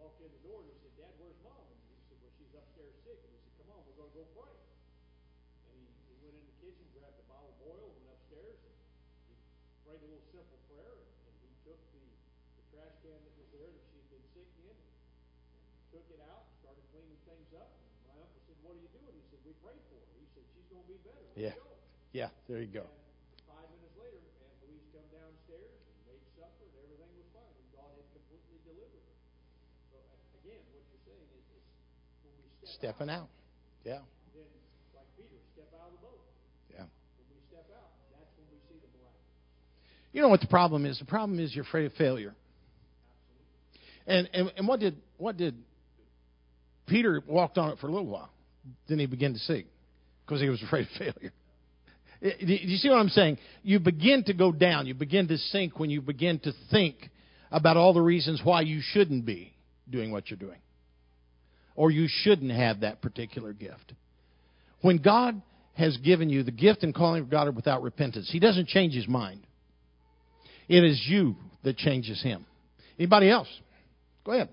walked 0.00 0.20
in 0.24 0.32
the 0.32 0.42
door, 0.42 0.64
and 0.64 0.68
he 0.72 0.76
said, 0.80 0.92
Dad, 0.96 1.12
where's 1.20 1.36
Mom? 1.44 1.60
And 1.60 1.76
he 1.92 2.00
said, 2.08 2.18
well, 2.24 2.32
she's 2.40 2.52
upstairs 2.56 2.96
sick. 3.04 3.20
And 3.20 3.30
he 3.36 3.40
said, 3.44 3.54
come 3.60 3.68
on, 3.76 3.80
we're 3.84 3.98
going 4.00 4.12
to 4.12 4.18
go 4.24 4.26
pray. 4.32 4.56
And 5.68 5.72
he, 5.76 5.84
he 6.08 6.14
went 6.24 6.34
in 6.40 6.44
the 6.48 6.56
kitchen, 6.64 6.84
grabbed 6.96 7.20
a 7.20 7.26
bottle 7.28 7.52
of 7.52 7.58
oil, 7.60 7.86
went 8.00 8.08
upstairs, 8.16 8.58
and 8.64 8.74
he 9.28 9.36
prayed 9.84 10.00
a 10.00 10.08
little 10.08 10.28
simple 10.32 10.60
prayer. 10.72 10.96
And, 10.96 11.12
and 11.28 11.36
he 11.44 11.52
took 11.68 11.80
the, 11.92 12.04
the 12.56 12.64
trash 12.72 12.96
can 13.04 13.20
that 13.20 13.34
was 13.36 13.48
there 13.52 13.68
that 13.68 13.84
she 13.92 13.96
had 14.00 14.08
been 14.08 14.26
sick 14.32 14.50
in, 14.64 14.74
and, 14.74 14.96
and 15.60 15.64
took 15.92 16.06
it 16.08 16.20
out, 16.24 16.48
and 16.48 16.54
started 16.64 16.84
cleaning 16.90 17.20
things 17.28 17.50
up. 17.60 17.68
And 17.68 17.92
my 18.08 18.16
uncle 18.24 18.40
said, 18.48 18.56
what 18.64 18.72
are 18.74 18.82
you 18.82 18.90
doing? 18.96 19.12
He 19.12 19.24
said, 19.28 19.40
we 19.44 19.52
prayed 19.60 19.84
for 19.92 20.00
her. 20.00 20.08
He 20.16 20.26
said, 20.32 20.44
she's 20.56 20.68
going 20.72 20.84
to 20.84 20.90
be 20.90 20.98
better. 21.04 21.28
Yeah. 21.36 21.56
Yeah, 22.10 22.34
there 22.50 22.58
you 22.58 22.72
go. 22.74 22.82
And 22.82 23.38
five 23.46 23.70
minutes 23.70 23.94
later, 23.94 24.18
Aunt 24.18 24.58
Louise 24.66 24.82
come 24.90 25.06
downstairs 25.14 25.78
and 25.78 25.94
made 26.10 26.26
supper, 26.34 26.66
and 26.66 26.74
everything 26.82 27.12
was 27.14 27.30
fine. 27.30 27.54
And 27.54 27.68
God 27.70 27.86
had 27.94 28.02
completely 28.10 28.58
delivered 28.66 28.98
her. 29.06 29.18
So, 29.94 29.98
again, 30.42 30.58
what 30.74 30.82
you're 30.90 31.06
saying 31.06 31.30
is, 31.38 31.46
is 31.54 31.62
when 32.26 32.34
we 32.34 32.50
step 32.50 32.59
Stepping 32.78 33.10
out. 33.10 33.22
out. 33.22 33.28
Yeah. 33.84 33.98
Then, 34.34 34.44
like 34.94 35.06
Peter, 35.16 35.28
step 35.54 35.68
out 35.74 35.86
of 35.86 35.92
the 35.92 36.06
boat. 36.06 36.20
Yeah. 36.70 36.84
When 36.84 37.26
we 37.32 37.40
step 37.48 37.66
out, 37.74 37.90
that's 38.12 38.30
when 38.36 38.46
we 38.50 38.58
see 38.68 38.78
the 38.80 38.88
miraculous. 38.98 40.12
You 40.12 40.22
know 40.22 40.28
what 40.28 40.40
the 40.40 40.46
problem 40.46 40.86
is? 40.86 40.98
The 40.98 41.04
problem 41.04 41.38
is 41.40 41.54
you're 41.54 41.64
afraid 41.64 41.86
of 41.86 41.92
failure. 41.94 42.34
Absolutely. 44.06 44.30
And, 44.34 44.48
and 44.48 44.52
and 44.58 44.68
what 44.68 44.80
did 44.80 44.96
what 45.18 45.36
did 45.36 45.56
Peter 46.86 47.22
walked 47.26 47.58
on 47.58 47.70
it 47.70 47.78
for 47.78 47.88
a 47.88 47.90
little 47.90 48.08
while? 48.08 48.30
Then 48.88 48.98
he 48.98 49.06
began 49.06 49.32
to 49.32 49.38
sink 49.38 49.66
because 50.24 50.40
he 50.40 50.48
was 50.48 50.62
afraid 50.62 50.86
of 50.86 50.92
failure. 50.98 51.32
Do 52.22 52.52
you 52.52 52.76
see 52.76 52.88
what 52.88 52.98
I'm 52.98 53.08
saying? 53.08 53.38
You 53.62 53.80
begin 53.80 54.24
to 54.24 54.34
go 54.34 54.52
down. 54.52 54.86
You 54.86 54.94
begin 54.94 55.28
to 55.28 55.38
sink 55.38 55.78
when 55.78 55.88
you 55.88 56.02
begin 56.02 56.38
to 56.40 56.52
think 56.70 56.96
about 57.50 57.76
all 57.78 57.94
the 57.94 58.02
reasons 58.02 58.42
why 58.44 58.60
you 58.60 58.80
shouldn't 58.82 59.24
be 59.24 59.54
doing 59.88 60.12
what 60.12 60.28
you're 60.30 60.38
doing. 60.38 60.58
Or 61.80 61.90
you 61.90 62.08
shouldn't 62.10 62.50
have 62.50 62.80
that 62.80 63.00
particular 63.00 63.54
gift. 63.54 63.94
When 64.82 64.98
God 64.98 65.40
has 65.72 65.96
given 65.96 66.28
you 66.28 66.42
the 66.42 66.50
gift 66.50 66.82
and 66.82 66.94
calling 66.94 67.22
of 67.22 67.30
God 67.30 67.56
without 67.56 67.82
repentance, 67.82 68.28
He 68.30 68.38
doesn't 68.38 68.68
change 68.68 68.92
His 68.92 69.08
mind. 69.08 69.46
It 70.68 70.84
is 70.84 71.02
you 71.08 71.36
that 71.62 71.78
changes 71.78 72.22
Him. 72.22 72.44
Anybody 72.98 73.30
else? 73.30 73.48
Go 74.24 74.32
ahead. 74.32 74.50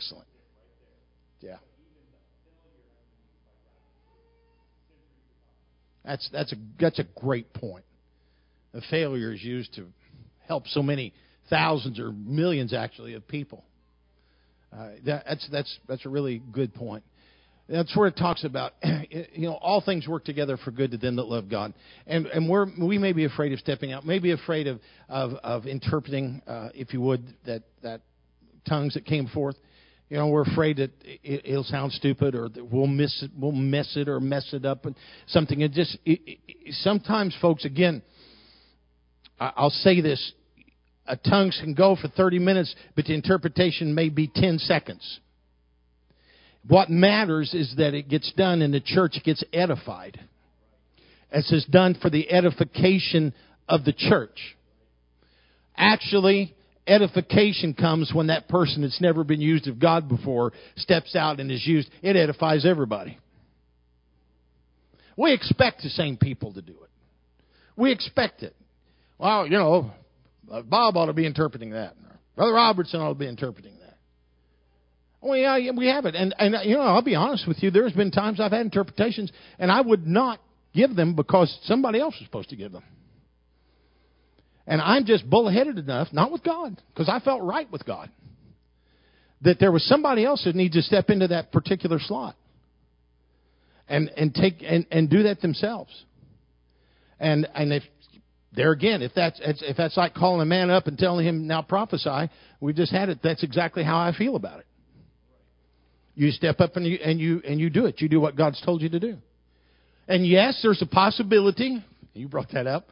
Excellent. 0.00 0.26
Yeah. 1.42 1.56
That's 6.06 6.26
that's 6.32 6.52
a 6.54 6.56
that's 6.80 6.98
a 6.98 7.04
great 7.20 7.52
point. 7.52 7.84
The 8.72 8.80
failure 8.90 9.30
is 9.34 9.42
used 9.42 9.74
to 9.74 9.88
help 10.48 10.66
so 10.68 10.82
many 10.82 11.12
thousands 11.50 12.00
or 12.00 12.12
millions 12.12 12.72
actually 12.72 13.12
of 13.12 13.28
people. 13.28 13.62
Uh, 14.72 14.92
that, 15.04 15.24
that's 15.28 15.48
that's 15.52 15.78
that's 15.86 16.06
a 16.06 16.08
really 16.08 16.40
good 16.50 16.72
point. 16.72 17.04
That's 17.68 17.94
where 17.94 18.08
it 18.08 18.16
talks 18.16 18.42
about, 18.44 18.72
you 19.10 19.46
know, 19.46 19.52
all 19.52 19.82
things 19.82 20.08
work 20.08 20.24
together 20.24 20.56
for 20.56 20.70
good 20.70 20.92
to 20.92 20.96
them 20.96 21.16
that 21.16 21.26
love 21.26 21.50
God, 21.50 21.74
and 22.06 22.24
and 22.26 22.48
we're 22.48 22.66
we 22.80 22.96
may 22.96 23.12
be 23.12 23.26
afraid 23.26 23.52
of 23.52 23.58
stepping 23.58 23.92
out, 23.92 24.06
may 24.06 24.18
be 24.18 24.30
afraid 24.30 24.66
of 24.66 24.80
of, 25.10 25.32
of 25.44 25.66
interpreting, 25.66 26.40
uh, 26.46 26.70
if 26.74 26.94
you 26.94 27.02
would, 27.02 27.22
that 27.44 27.64
that 27.82 28.00
tongues 28.66 28.94
that 28.94 29.04
came 29.04 29.26
forth. 29.26 29.56
You 30.10 30.16
know, 30.16 30.26
we're 30.26 30.42
afraid 30.42 30.78
that 30.78 30.90
it, 31.04 31.54
will 31.54 31.62
sound 31.62 31.92
stupid 31.92 32.34
or 32.34 32.48
that 32.48 32.64
we'll 32.64 32.88
miss 32.88 33.22
it, 33.22 33.30
we'll 33.38 33.52
mess 33.52 33.92
it 33.96 34.08
or 34.08 34.18
mess 34.18 34.48
it 34.52 34.64
up 34.64 34.84
and 34.84 34.96
something. 35.28 35.60
It 35.60 35.70
just 35.70 35.96
it, 36.04 36.20
it, 36.48 36.74
sometimes, 36.82 37.34
folks. 37.40 37.64
Again, 37.64 38.02
I'll 39.38 39.70
say 39.70 40.00
this: 40.00 40.32
a 41.06 41.16
tongue 41.16 41.52
can 41.60 41.74
go 41.74 41.94
for 41.94 42.08
30 42.08 42.40
minutes, 42.40 42.74
but 42.96 43.04
the 43.04 43.14
interpretation 43.14 43.94
may 43.94 44.08
be 44.08 44.26
10 44.34 44.58
seconds. 44.58 45.20
What 46.66 46.90
matters 46.90 47.54
is 47.54 47.72
that 47.78 47.94
it 47.94 48.08
gets 48.08 48.32
done 48.32 48.62
and 48.62 48.74
the 48.74 48.80
church 48.80 49.16
gets 49.24 49.44
edified. 49.52 50.20
As 51.30 51.50
is 51.52 51.64
done 51.66 51.96
for 52.02 52.10
the 52.10 52.30
edification 52.30 53.32
of 53.68 53.84
the 53.84 53.92
church. 53.92 54.56
Actually, 55.76 56.54
edification 56.90 57.72
comes 57.72 58.10
when 58.12 58.26
that 58.26 58.48
person 58.48 58.82
that's 58.82 59.00
never 59.00 59.24
been 59.24 59.40
used 59.40 59.68
of 59.68 59.78
God 59.78 60.08
before 60.08 60.52
steps 60.76 61.14
out 61.14 61.40
and 61.40 61.50
is 61.50 61.66
used. 61.66 61.88
It 62.02 62.16
edifies 62.16 62.66
everybody. 62.66 63.18
We 65.16 65.32
expect 65.32 65.82
the 65.82 65.90
same 65.90 66.16
people 66.16 66.52
to 66.54 66.62
do 66.62 66.72
it. 66.72 66.90
We 67.76 67.92
expect 67.92 68.42
it. 68.42 68.54
Well, 69.18 69.46
you 69.46 69.58
know, 69.58 69.92
Bob 70.64 70.96
ought 70.96 71.06
to 71.06 71.12
be 71.12 71.26
interpreting 71.26 71.70
that. 71.70 71.94
Brother 72.36 72.52
Robertson 72.52 73.00
ought 73.00 73.10
to 73.10 73.18
be 73.18 73.28
interpreting 73.28 73.78
that. 73.80 73.96
Oh 75.22 75.34
yeah, 75.34 75.58
we 75.76 75.88
have 75.88 76.06
it, 76.06 76.14
and 76.14 76.34
and 76.38 76.56
you 76.64 76.76
know 76.76 76.82
I'll 76.82 77.02
be 77.02 77.14
honest 77.14 77.46
with 77.46 77.62
you. 77.62 77.70
There's 77.70 77.92
been 77.92 78.10
times 78.10 78.40
I've 78.40 78.52
had 78.52 78.62
interpretations, 78.62 79.30
and 79.58 79.70
I 79.70 79.82
would 79.82 80.06
not 80.06 80.40
give 80.74 80.96
them 80.96 81.14
because 81.14 81.54
somebody 81.64 82.00
else 82.00 82.14
was 82.18 82.26
supposed 82.26 82.48
to 82.50 82.56
give 82.56 82.72
them. 82.72 82.82
And 84.70 84.80
I'm 84.80 85.04
just 85.04 85.28
bullheaded 85.28 85.78
enough, 85.78 86.12
not 86.12 86.30
with 86.30 86.44
God, 86.44 86.80
because 86.94 87.08
I 87.08 87.18
felt 87.18 87.42
right 87.42 87.68
with 87.72 87.84
God, 87.84 88.08
that 89.40 89.58
there 89.58 89.72
was 89.72 89.84
somebody 89.84 90.24
else 90.24 90.44
that 90.44 90.54
needs 90.54 90.76
to 90.76 90.82
step 90.82 91.10
into 91.10 91.26
that 91.26 91.50
particular 91.50 91.98
slot 91.98 92.36
and 93.88 94.08
and 94.16 94.32
take 94.32 94.62
and, 94.62 94.86
and 94.92 95.10
do 95.10 95.24
that 95.24 95.40
themselves. 95.40 95.90
And 97.18 97.48
and 97.52 97.72
if 97.72 97.82
there 98.52 98.70
again, 98.70 99.02
if 99.02 99.10
that's 99.12 99.40
if 99.42 99.76
that's 99.76 99.96
like 99.96 100.14
calling 100.14 100.40
a 100.40 100.46
man 100.46 100.70
up 100.70 100.86
and 100.86 100.96
telling 100.96 101.26
him 101.26 101.48
now 101.48 101.62
prophesy, 101.62 102.30
we 102.60 102.72
just 102.72 102.92
had 102.92 103.08
it. 103.08 103.18
That's 103.24 103.42
exactly 103.42 103.82
how 103.82 103.98
I 103.98 104.12
feel 104.16 104.36
about 104.36 104.60
it. 104.60 104.66
You 106.14 106.30
step 106.30 106.60
up 106.60 106.76
and 106.76 106.86
you 106.86 106.96
and 107.04 107.18
you 107.18 107.42
and 107.44 107.58
you 107.58 107.70
do 107.70 107.86
it. 107.86 108.00
You 108.00 108.08
do 108.08 108.20
what 108.20 108.36
God's 108.36 108.62
told 108.64 108.82
you 108.82 108.88
to 108.90 109.00
do. 109.00 109.16
And 110.06 110.24
yes, 110.24 110.60
there's 110.62 110.80
a 110.80 110.86
possibility. 110.86 111.84
You 112.14 112.28
brought 112.28 112.52
that 112.52 112.68
up. 112.68 112.86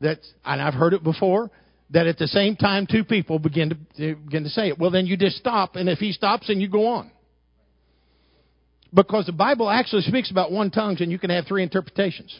That 0.00 0.18
and 0.44 0.60
I've 0.60 0.74
heard 0.74 0.94
it 0.94 1.02
before. 1.02 1.50
That 1.90 2.06
at 2.06 2.18
the 2.18 2.28
same 2.28 2.54
time, 2.54 2.86
two 2.88 3.02
people 3.04 3.38
begin 3.38 3.70
to 3.96 4.14
begin 4.14 4.44
to 4.44 4.48
say 4.50 4.68
it. 4.68 4.78
Well, 4.78 4.90
then 4.90 5.06
you 5.06 5.16
just 5.16 5.36
stop, 5.36 5.76
and 5.76 5.88
if 5.88 5.98
he 5.98 6.12
stops, 6.12 6.46
then 6.46 6.60
you 6.60 6.68
go 6.68 6.86
on. 6.86 7.10
Because 8.92 9.26
the 9.26 9.32
Bible 9.32 9.68
actually 9.68 10.02
speaks 10.02 10.30
about 10.30 10.52
one 10.52 10.70
tongues, 10.70 11.00
and 11.00 11.10
you 11.10 11.18
can 11.18 11.30
have 11.30 11.46
three 11.46 11.62
interpretations. 11.62 12.38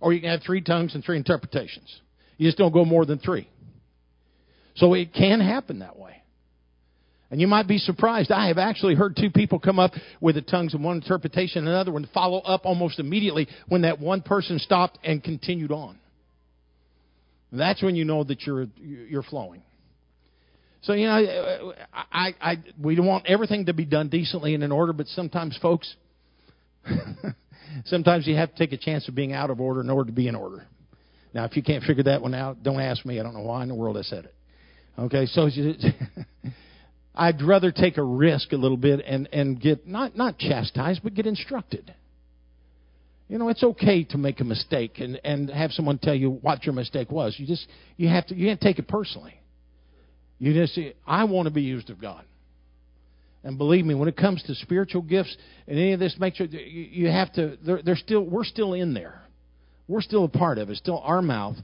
Or 0.00 0.12
you 0.12 0.20
can 0.20 0.30
have 0.30 0.42
three 0.42 0.62
tongues 0.62 0.94
and 0.94 1.04
three 1.04 1.16
interpretations. 1.16 2.00
You 2.36 2.48
just 2.48 2.58
don't 2.58 2.72
go 2.72 2.84
more 2.84 3.04
than 3.06 3.18
three. 3.18 3.48
So 4.74 4.94
it 4.94 5.14
can 5.14 5.40
happen 5.40 5.80
that 5.80 5.98
way. 5.98 6.22
And 7.30 7.40
you 7.40 7.46
might 7.46 7.66
be 7.66 7.78
surprised. 7.78 8.30
I 8.30 8.48
have 8.48 8.58
actually 8.58 8.94
heard 8.94 9.16
two 9.16 9.30
people 9.30 9.58
come 9.58 9.78
up 9.78 9.92
with 10.20 10.34
the 10.34 10.42
tongues 10.42 10.74
of 10.74 10.80
one 10.80 10.96
interpretation 10.96 11.60
and 11.60 11.68
another 11.68 11.92
one 11.92 12.06
follow 12.12 12.40
up 12.40 12.66
almost 12.66 12.98
immediately 12.98 13.48
when 13.68 13.82
that 13.82 13.98
one 13.98 14.20
person 14.20 14.58
stopped 14.58 14.98
and 15.02 15.24
continued 15.24 15.72
on. 15.72 15.98
That's 17.52 17.82
when 17.82 17.94
you 17.96 18.04
know 18.04 18.24
that 18.24 18.42
you're 18.46 18.66
you're 18.80 19.22
flowing. 19.22 19.62
So 20.82 20.94
you 20.94 21.06
know, 21.06 21.74
I, 21.92 22.34
I, 22.40 22.56
we 22.80 22.98
want 22.98 23.26
everything 23.26 23.66
to 23.66 23.72
be 23.72 23.84
done 23.84 24.08
decently 24.08 24.54
and 24.54 24.64
in 24.64 24.72
order, 24.72 24.92
but 24.92 25.06
sometimes, 25.08 25.56
folks, 25.62 25.94
sometimes 27.84 28.26
you 28.26 28.34
have 28.34 28.52
to 28.52 28.56
take 28.56 28.72
a 28.72 28.82
chance 28.82 29.06
of 29.06 29.14
being 29.14 29.32
out 29.32 29.50
of 29.50 29.60
order 29.60 29.80
in 29.80 29.90
order 29.90 30.08
to 30.08 30.12
be 30.12 30.26
in 30.26 30.34
order. 30.34 30.66
Now, 31.34 31.44
if 31.44 31.56
you 31.56 31.62
can't 31.62 31.84
figure 31.84 32.02
that 32.04 32.20
one 32.20 32.34
out, 32.34 32.64
don't 32.64 32.80
ask 32.80 33.06
me. 33.06 33.20
I 33.20 33.22
don't 33.22 33.34
know 33.34 33.42
why 33.42 33.62
in 33.62 33.68
the 33.68 33.76
world 33.76 33.96
I 33.96 34.02
said 34.02 34.24
it. 34.24 34.34
Okay, 34.98 35.26
so 35.26 35.48
I'd 37.14 37.42
rather 37.42 37.70
take 37.70 37.96
a 37.96 38.02
risk 38.02 38.52
a 38.52 38.56
little 38.56 38.76
bit 38.76 39.04
and 39.06 39.28
and 39.32 39.60
get 39.60 39.86
not 39.86 40.16
not 40.16 40.38
chastised, 40.38 41.02
but 41.04 41.14
get 41.14 41.26
instructed. 41.26 41.94
You 43.32 43.38
know, 43.38 43.48
it's 43.48 43.62
okay 43.64 44.04
to 44.10 44.18
make 44.18 44.40
a 44.40 44.44
mistake 44.44 44.98
and 44.98 45.18
and 45.24 45.48
have 45.48 45.72
someone 45.72 45.96
tell 45.96 46.14
you 46.14 46.32
what 46.32 46.66
your 46.66 46.74
mistake 46.74 47.10
was. 47.10 47.34
You 47.38 47.46
just 47.46 47.66
you 47.96 48.06
have 48.10 48.26
to 48.26 48.34
you 48.34 48.48
can't 48.48 48.60
take 48.60 48.78
it 48.78 48.86
personally. 48.86 49.40
You 50.38 50.52
just 50.52 50.74
see, 50.74 50.92
I 51.06 51.24
want 51.24 51.46
to 51.46 51.50
be 51.50 51.62
used 51.62 51.88
of 51.88 51.98
God. 51.98 52.26
And 53.42 53.56
believe 53.56 53.86
me, 53.86 53.94
when 53.94 54.06
it 54.06 54.18
comes 54.18 54.42
to 54.42 54.54
spiritual 54.56 55.00
gifts 55.00 55.34
and 55.66 55.78
any 55.78 55.94
of 55.94 55.98
this, 55.98 56.14
make 56.18 56.34
sure 56.34 56.46
you 56.46 57.08
have 57.08 57.32
to. 57.32 57.56
They're, 57.64 57.80
they're 57.82 57.96
still. 57.96 58.20
We're 58.20 58.44
still 58.44 58.74
in 58.74 58.92
there. 58.92 59.22
We're 59.88 60.02
still 60.02 60.24
a 60.24 60.28
part 60.28 60.58
of 60.58 60.68
it. 60.68 60.72
It's 60.72 60.80
still 60.80 60.98
our 60.98 61.22
mouth 61.22 61.56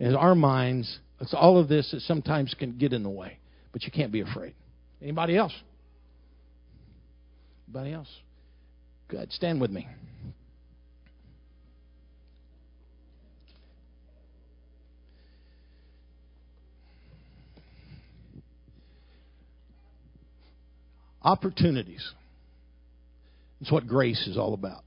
and 0.00 0.16
our 0.16 0.34
minds. 0.34 0.98
It's 1.20 1.34
all 1.34 1.56
of 1.56 1.68
this 1.68 1.88
that 1.92 2.00
sometimes 2.00 2.52
can 2.58 2.78
get 2.78 2.92
in 2.92 3.04
the 3.04 3.10
way. 3.10 3.38
But 3.70 3.84
you 3.84 3.92
can't 3.92 4.10
be 4.10 4.22
afraid. 4.22 4.54
Anybody 5.00 5.36
else? 5.36 5.54
Anybody 7.68 7.92
else? 7.92 8.08
Good. 9.06 9.30
Stand 9.30 9.60
with 9.60 9.70
me. 9.70 9.86
Opportunities. 21.24 22.08
It's 23.60 23.70
what 23.70 23.86
grace 23.86 24.26
is 24.26 24.36
all 24.36 24.54
about. 24.54 24.82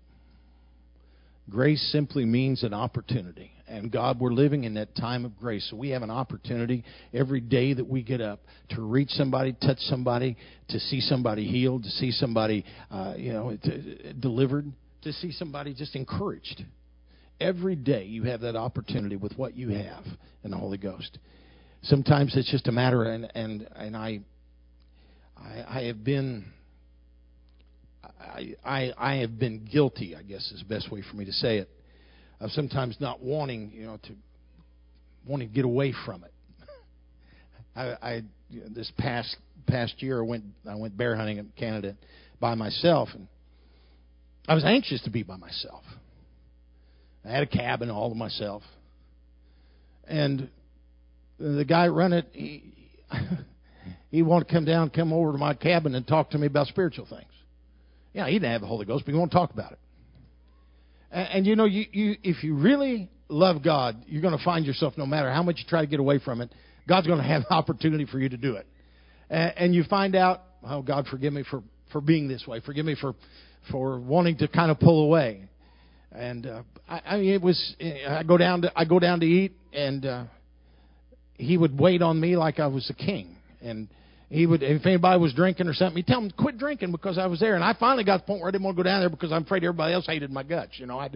Grace 1.49 1.81
simply 1.91 2.25
means 2.25 2.63
an 2.63 2.73
opportunity. 2.73 3.51
And 3.67 3.91
God, 3.91 4.19
we're 4.19 4.33
living 4.33 4.63
in 4.63 4.75
that 4.75 4.95
time 4.95 5.25
of 5.25 5.37
grace. 5.37 5.67
So 5.69 5.77
we 5.77 5.89
have 5.89 6.03
an 6.03 6.11
opportunity 6.11 6.83
every 7.13 7.39
day 7.39 7.73
that 7.73 7.87
we 7.87 8.03
get 8.03 8.21
up 8.21 8.41
to 8.71 8.81
reach 8.81 9.09
somebody, 9.09 9.53
touch 9.53 9.79
somebody, 9.79 10.37
to 10.69 10.79
see 10.79 11.01
somebody 11.01 11.45
healed, 11.47 11.83
to 11.83 11.89
see 11.89 12.11
somebody, 12.11 12.65
uh, 12.91 13.13
you 13.17 13.33
know, 13.33 13.57
to, 13.63 14.13
delivered, 14.13 14.71
to 15.03 15.13
see 15.13 15.31
somebody 15.31 15.73
just 15.73 15.95
encouraged. 15.95 16.63
Every 17.39 17.75
day 17.75 18.05
you 18.05 18.23
have 18.23 18.41
that 18.41 18.55
opportunity 18.55 19.15
with 19.15 19.33
what 19.37 19.55
you 19.55 19.69
have 19.69 20.03
in 20.43 20.51
the 20.51 20.57
Holy 20.57 20.77
Ghost. 20.77 21.17
Sometimes 21.83 22.35
it's 22.35 22.49
just 22.49 22.67
a 22.67 22.71
matter, 22.71 23.03
and 23.03 23.29
and 23.35 23.67
and 23.75 23.95
I 23.95 24.21
I, 25.37 25.79
I 25.79 25.81
have 25.83 26.03
been 26.03 26.45
I, 28.03 28.55
I, 28.63 28.93
I 28.97 29.15
have 29.17 29.39
been 29.39 29.65
guilty, 29.65 30.15
I 30.15 30.23
guess 30.23 30.51
is 30.51 30.63
the 30.67 30.73
best 30.73 30.91
way 30.91 31.03
for 31.09 31.15
me 31.15 31.25
to 31.25 31.31
say 31.31 31.57
it, 31.57 31.69
of 32.39 32.51
sometimes 32.51 32.97
not 32.99 33.21
wanting, 33.21 33.71
you 33.73 33.85
know, 33.85 33.97
to 34.03 34.13
wanting 35.25 35.49
to 35.49 35.53
get 35.53 35.65
away 35.65 35.93
from 36.05 36.23
it. 36.23 36.33
I, 37.75 37.81
I 38.01 38.21
this 38.75 38.91
past 38.97 39.35
past 39.67 40.01
year 40.01 40.19
I 40.19 40.25
went 40.25 40.43
I 40.69 40.75
went 40.75 40.97
bear 40.97 41.15
hunting 41.15 41.37
in 41.37 41.51
Canada 41.57 41.95
by 42.39 42.55
myself 42.55 43.09
and 43.13 43.27
I 44.47 44.53
was 44.53 44.63
anxious 44.63 45.01
to 45.03 45.09
be 45.09 45.23
by 45.23 45.37
myself. 45.37 45.83
I 47.23 47.29
had 47.29 47.43
a 47.43 47.47
cabin 47.47 47.89
all 47.89 48.09
to 48.09 48.15
myself. 48.15 48.61
And 50.07 50.49
the 51.39 51.65
guy 51.65 51.87
running 51.87 52.19
it, 52.19 52.29
he, 52.31 52.73
he 54.11 54.21
wanted 54.21 54.47
to 54.47 54.53
come 54.53 54.65
down, 54.65 54.89
come 54.89 55.13
over 55.13 55.31
to 55.31 55.37
my 55.37 55.53
cabin 55.53 55.95
and 55.95 56.07
talk 56.07 56.31
to 56.31 56.37
me 56.37 56.47
about 56.47 56.67
spiritual 56.67 57.05
things. 57.05 57.29
Yeah, 58.13 58.27
he 58.27 58.33
didn't 58.33 58.51
have 58.51 58.61
the 58.61 58.67
Holy 58.67 58.85
Ghost, 58.85 59.05
but 59.05 59.11
he 59.11 59.17
won't 59.17 59.31
talk 59.31 59.51
about 59.51 59.73
it. 59.73 59.79
And, 61.11 61.27
and 61.29 61.45
you 61.45 61.55
know, 61.55 61.65
you, 61.65 61.85
you 61.91 62.15
if 62.23 62.43
you 62.43 62.55
really 62.55 63.09
love 63.27 63.63
God, 63.63 63.97
you're 64.07 64.21
going 64.21 64.37
to 64.37 64.43
find 64.43 64.65
yourself, 64.65 64.93
no 64.97 65.05
matter 65.05 65.31
how 65.31 65.43
much 65.43 65.57
you 65.57 65.65
try 65.67 65.81
to 65.81 65.87
get 65.87 65.99
away 65.99 66.19
from 66.19 66.41
it, 66.41 66.49
God's 66.87 67.07
going 67.07 67.19
to 67.19 67.27
have 67.27 67.41
the 67.49 67.53
opportunity 67.53 68.05
for 68.05 68.19
you 68.19 68.29
to 68.29 68.37
do 68.37 68.55
it. 68.55 68.65
And, 69.29 69.53
and 69.57 69.75
you 69.75 69.83
find 69.83 70.15
out, 70.15 70.41
oh 70.63 70.81
God, 70.81 71.07
forgive 71.09 71.33
me 71.33 71.43
for 71.49 71.61
for 71.91 72.01
being 72.01 72.27
this 72.27 72.45
way. 72.47 72.61
Forgive 72.61 72.85
me 72.85 72.95
for 72.99 73.15
for 73.71 73.99
wanting 73.99 74.37
to 74.37 74.47
kind 74.47 74.71
of 74.71 74.79
pull 74.79 75.03
away. 75.03 75.49
And 76.11 76.45
uh, 76.45 76.63
I, 76.87 77.01
I 77.05 77.17
mean, 77.17 77.33
it 77.33 77.41
was. 77.41 77.75
I 78.07 78.23
go 78.23 78.37
down 78.37 78.61
to 78.61 78.71
I 78.75 78.85
go 78.85 78.99
down 78.99 79.19
to 79.19 79.25
eat, 79.25 79.53
and 79.73 80.05
uh, 80.05 80.23
he 81.33 81.57
would 81.57 81.77
wait 81.77 82.01
on 82.01 82.19
me 82.19 82.37
like 82.37 82.59
I 82.59 82.67
was 82.67 82.89
a 82.89 82.93
king 82.93 83.34
and 83.65 83.87
he 84.29 84.45
would 84.45 84.63
if 84.63 84.85
anybody 84.85 85.19
was 85.19 85.33
drinking 85.33 85.67
or 85.67 85.73
something, 85.73 85.97
he'd 85.97 86.07
tell 86.07 86.21
them 86.21 86.31
quit 86.31 86.57
drinking 86.57 86.91
because 86.91 87.17
I 87.17 87.27
was 87.27 87.39
there. 87.39 87.55
And 87.55 87.63
I 87.63 87.73
finally 87.79 88.03
got 88.03 88.17
to 88.17 88.21
the 88.21 88.27
point 88.27 88.41
where 88.41 88.49
I 88.49 88.51
didn't 88.51 88.63
want 88.63 88.77
to 88.77 88.83
go 88.83 88.89
down 88.89 89.01
there 89.01 89.09
because 89.09 89.31
I'm 89.31 89.43
afraid 89.43 89.63
everybody 89.63 89.93
else 89.93 90.05
hated 90.05 90.31
my 90.31 90.43
guts. 90.43 90.73
You 90.77 90.85
know, 90.87 90.99
I, 90.99 91.09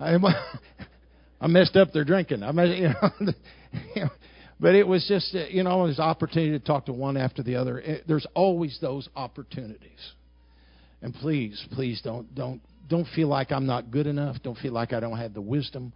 I, 0.00 0.16
I 1.40 1.46
messed 1.46 1.76
up 1.76 1.92
their 1.92 2.04
drinking. 2.04 2.42
I 2.42 2.52
messed, 2.52 2.76
you 3.94 4.02
know, 4.02 4.10
but 4.58 4.74
it 4.74 4.86
was 4.86 5.04
just 5.06 5.34
uh, 5.34 5.46
you 5.48 5.62
know, 5.62 5.78
was 5.78 5.98
opportunity 5.98 6.58
to 6.58 6.64
talk 6.64 6.86
to 6.86 6.92
one 6.92 7.16
after 7.16 7.42
the 7.42 7.56
other. 7.56 7.78
It, 7.78 8.04
there's 8.08 8.26
always 8.34 8.78
those 8.80 9.08
opportunities. 9.14 10.12
And 11.02 11.14
please, 11.14 11.62
please 11.72 12.00
don't 12.02 12.34
don't 12.34 12.60
don't 12.88 13.06
feel 13.14 13.28
like 13.28 13.52
I'm 13.52 13.66
not 13.66 13.90
good 13.90 14.06
enough. 14.06 14.36
Don't 14.42 14.58
feel 14.58 14.72
like 14.72 14.92
I 14.92 15.00
don't 15.00 15.18
have 15.18 15.34
the 15.34 15.40
wisdom. 15.40 15.92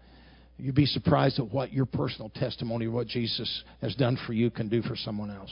You'd 0.58 0.74
be 0.74 0.86
surprised 0.86 1.38
at 1.38 1.50
what 1.50 1.72
your 1.72 1.86
personal 1.86 2.28
testimony, 2.28 2.84
of 2.84 2.92
what 2.92 3.06
Jesus 3.06 3.64
has 3.80 3.94
done 3.94 4.18
for 4.26 4.34
you, 4.34 4.50
can 4.50 4.68
do 4.68 4.82
for 4.82 4.94
someone 4.94 5.30
else. 5.30 5.50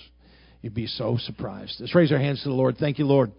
You'd 0.63 0.75
be 0.75 0.87
so 0.87 1.17
surprised. 1.19 1.77
Let's 1.79 1.95
raise 1.95 2.11
our 2.11 2.19
hands 2.19 2.43
to 2.43 2.49
the 2.49 2.55
Lord. 2.55 2.77
Thank 2.79 2.99
you, 2.99 3.07
Lord, 3.07 3.31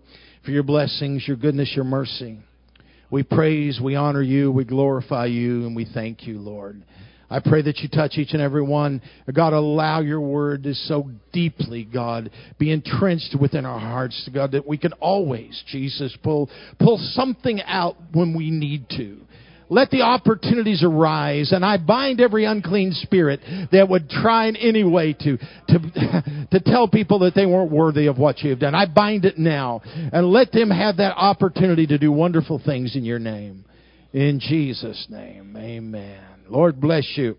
for 0.45 0.51
your 0.51 0.63
blessings, 0.63 1.27
your 1.27 1.37
goodness, 1.37 1.71
your 1.75 1.85
mercy. 1.85 2.39
We 3.11 3.23
praise, 3.23 3.79
we 3.83 3.95
honor 3.95 4.21
you, 4.21 4.51
we 4.51 4.63
glorify 4.63 5.25
you, 5.25 5.65
and 5.65 5.75
we 5.75 5.85
thank 5.93 6.27
you, 6.27 6.39
Lord. 6.39 6.83
I 7.31 7.39
pray 7.39 7.61
that 7.61 7.79
you 7.79 7.89
touch 7.89 8.17
each 8.17 8.33
and 8.33 8.41
every 8.41 8.63
one. 8.63 9.01
God, 9.31 9.53
allow 9.53 10.01
your 10.01 10.21
word 10.21 10.63
to 10.63 10.73
so 10.73 11.11
deeply, 11.31 11.83
God, 11.83 12.31
be 12.57 12.71
entrenched 12.71 13.35
within 13.39 13.65
our 13.65 13.79
hearts, 13.79 14.27
God, 14.33 14.53
that 14.53 14.67
we 14.67 14.77
can 14.77 14.93
always, 14.93 15.61
Jesus, 15.67 16.15
pull, 16.23 16.49
pull 16.79 16.97
something 17.13 17.61
out 17.65 17.97
when 18.13 18.35
we 18.35 18.49
need 18.49 18.89
to. 18.91 19.19
Let 19.69 19.91
the 19.91 20.01
opportunities 20.01 20.83
arise, 20.83 21.51
and 21.51 21.63
I 21.63 21.77
bind 21.77 22.19
every 22.19 22.45
unclean 22.45 22.91
spirit 22.93 23.39
that 23.71 23.87
would 23.87 24.09
try 24.09 24.47
in 24.47 24.55
any 24.55 24.83
way 24.83 25.13
to, 25.13 25.37
to, 25.37 26.47
to 26.51 26.59
tell 26.59 26.87
people 26.87 27.19
that 27.19 27.35
they 27.35 27.45
weren't 27.45 27.71
worthy 27.71 28.07
of 28.07 28.17
what 28.17 28.39
you 28.39 28.49
have 28.49 28.59
done. 28.59 28.73
I 28.73 28.87
bind 28.87 29.25
it 29.25 29.37
now, 29.37 29.81
and 29.85 30.27
let 30.31 30.51
them 30.51 30.71
have 30.71 30.97
that 30.97 31.15
opportunity 31.15 31.85
to 31.87 31.97
do 31.99 32.11
wonderful 32.11 32.59
things 32.63 32.95
in 32.95 33.05
your 33.05 33.19
name. 33.19 33.65
In 34.11 34.39
Jesus' 34.39 35.05
name, 35.09 35.55
amen. 35.55 36.19
Lord 36.49 36.81
bless 36.81 37.05
you. 37.15 37.37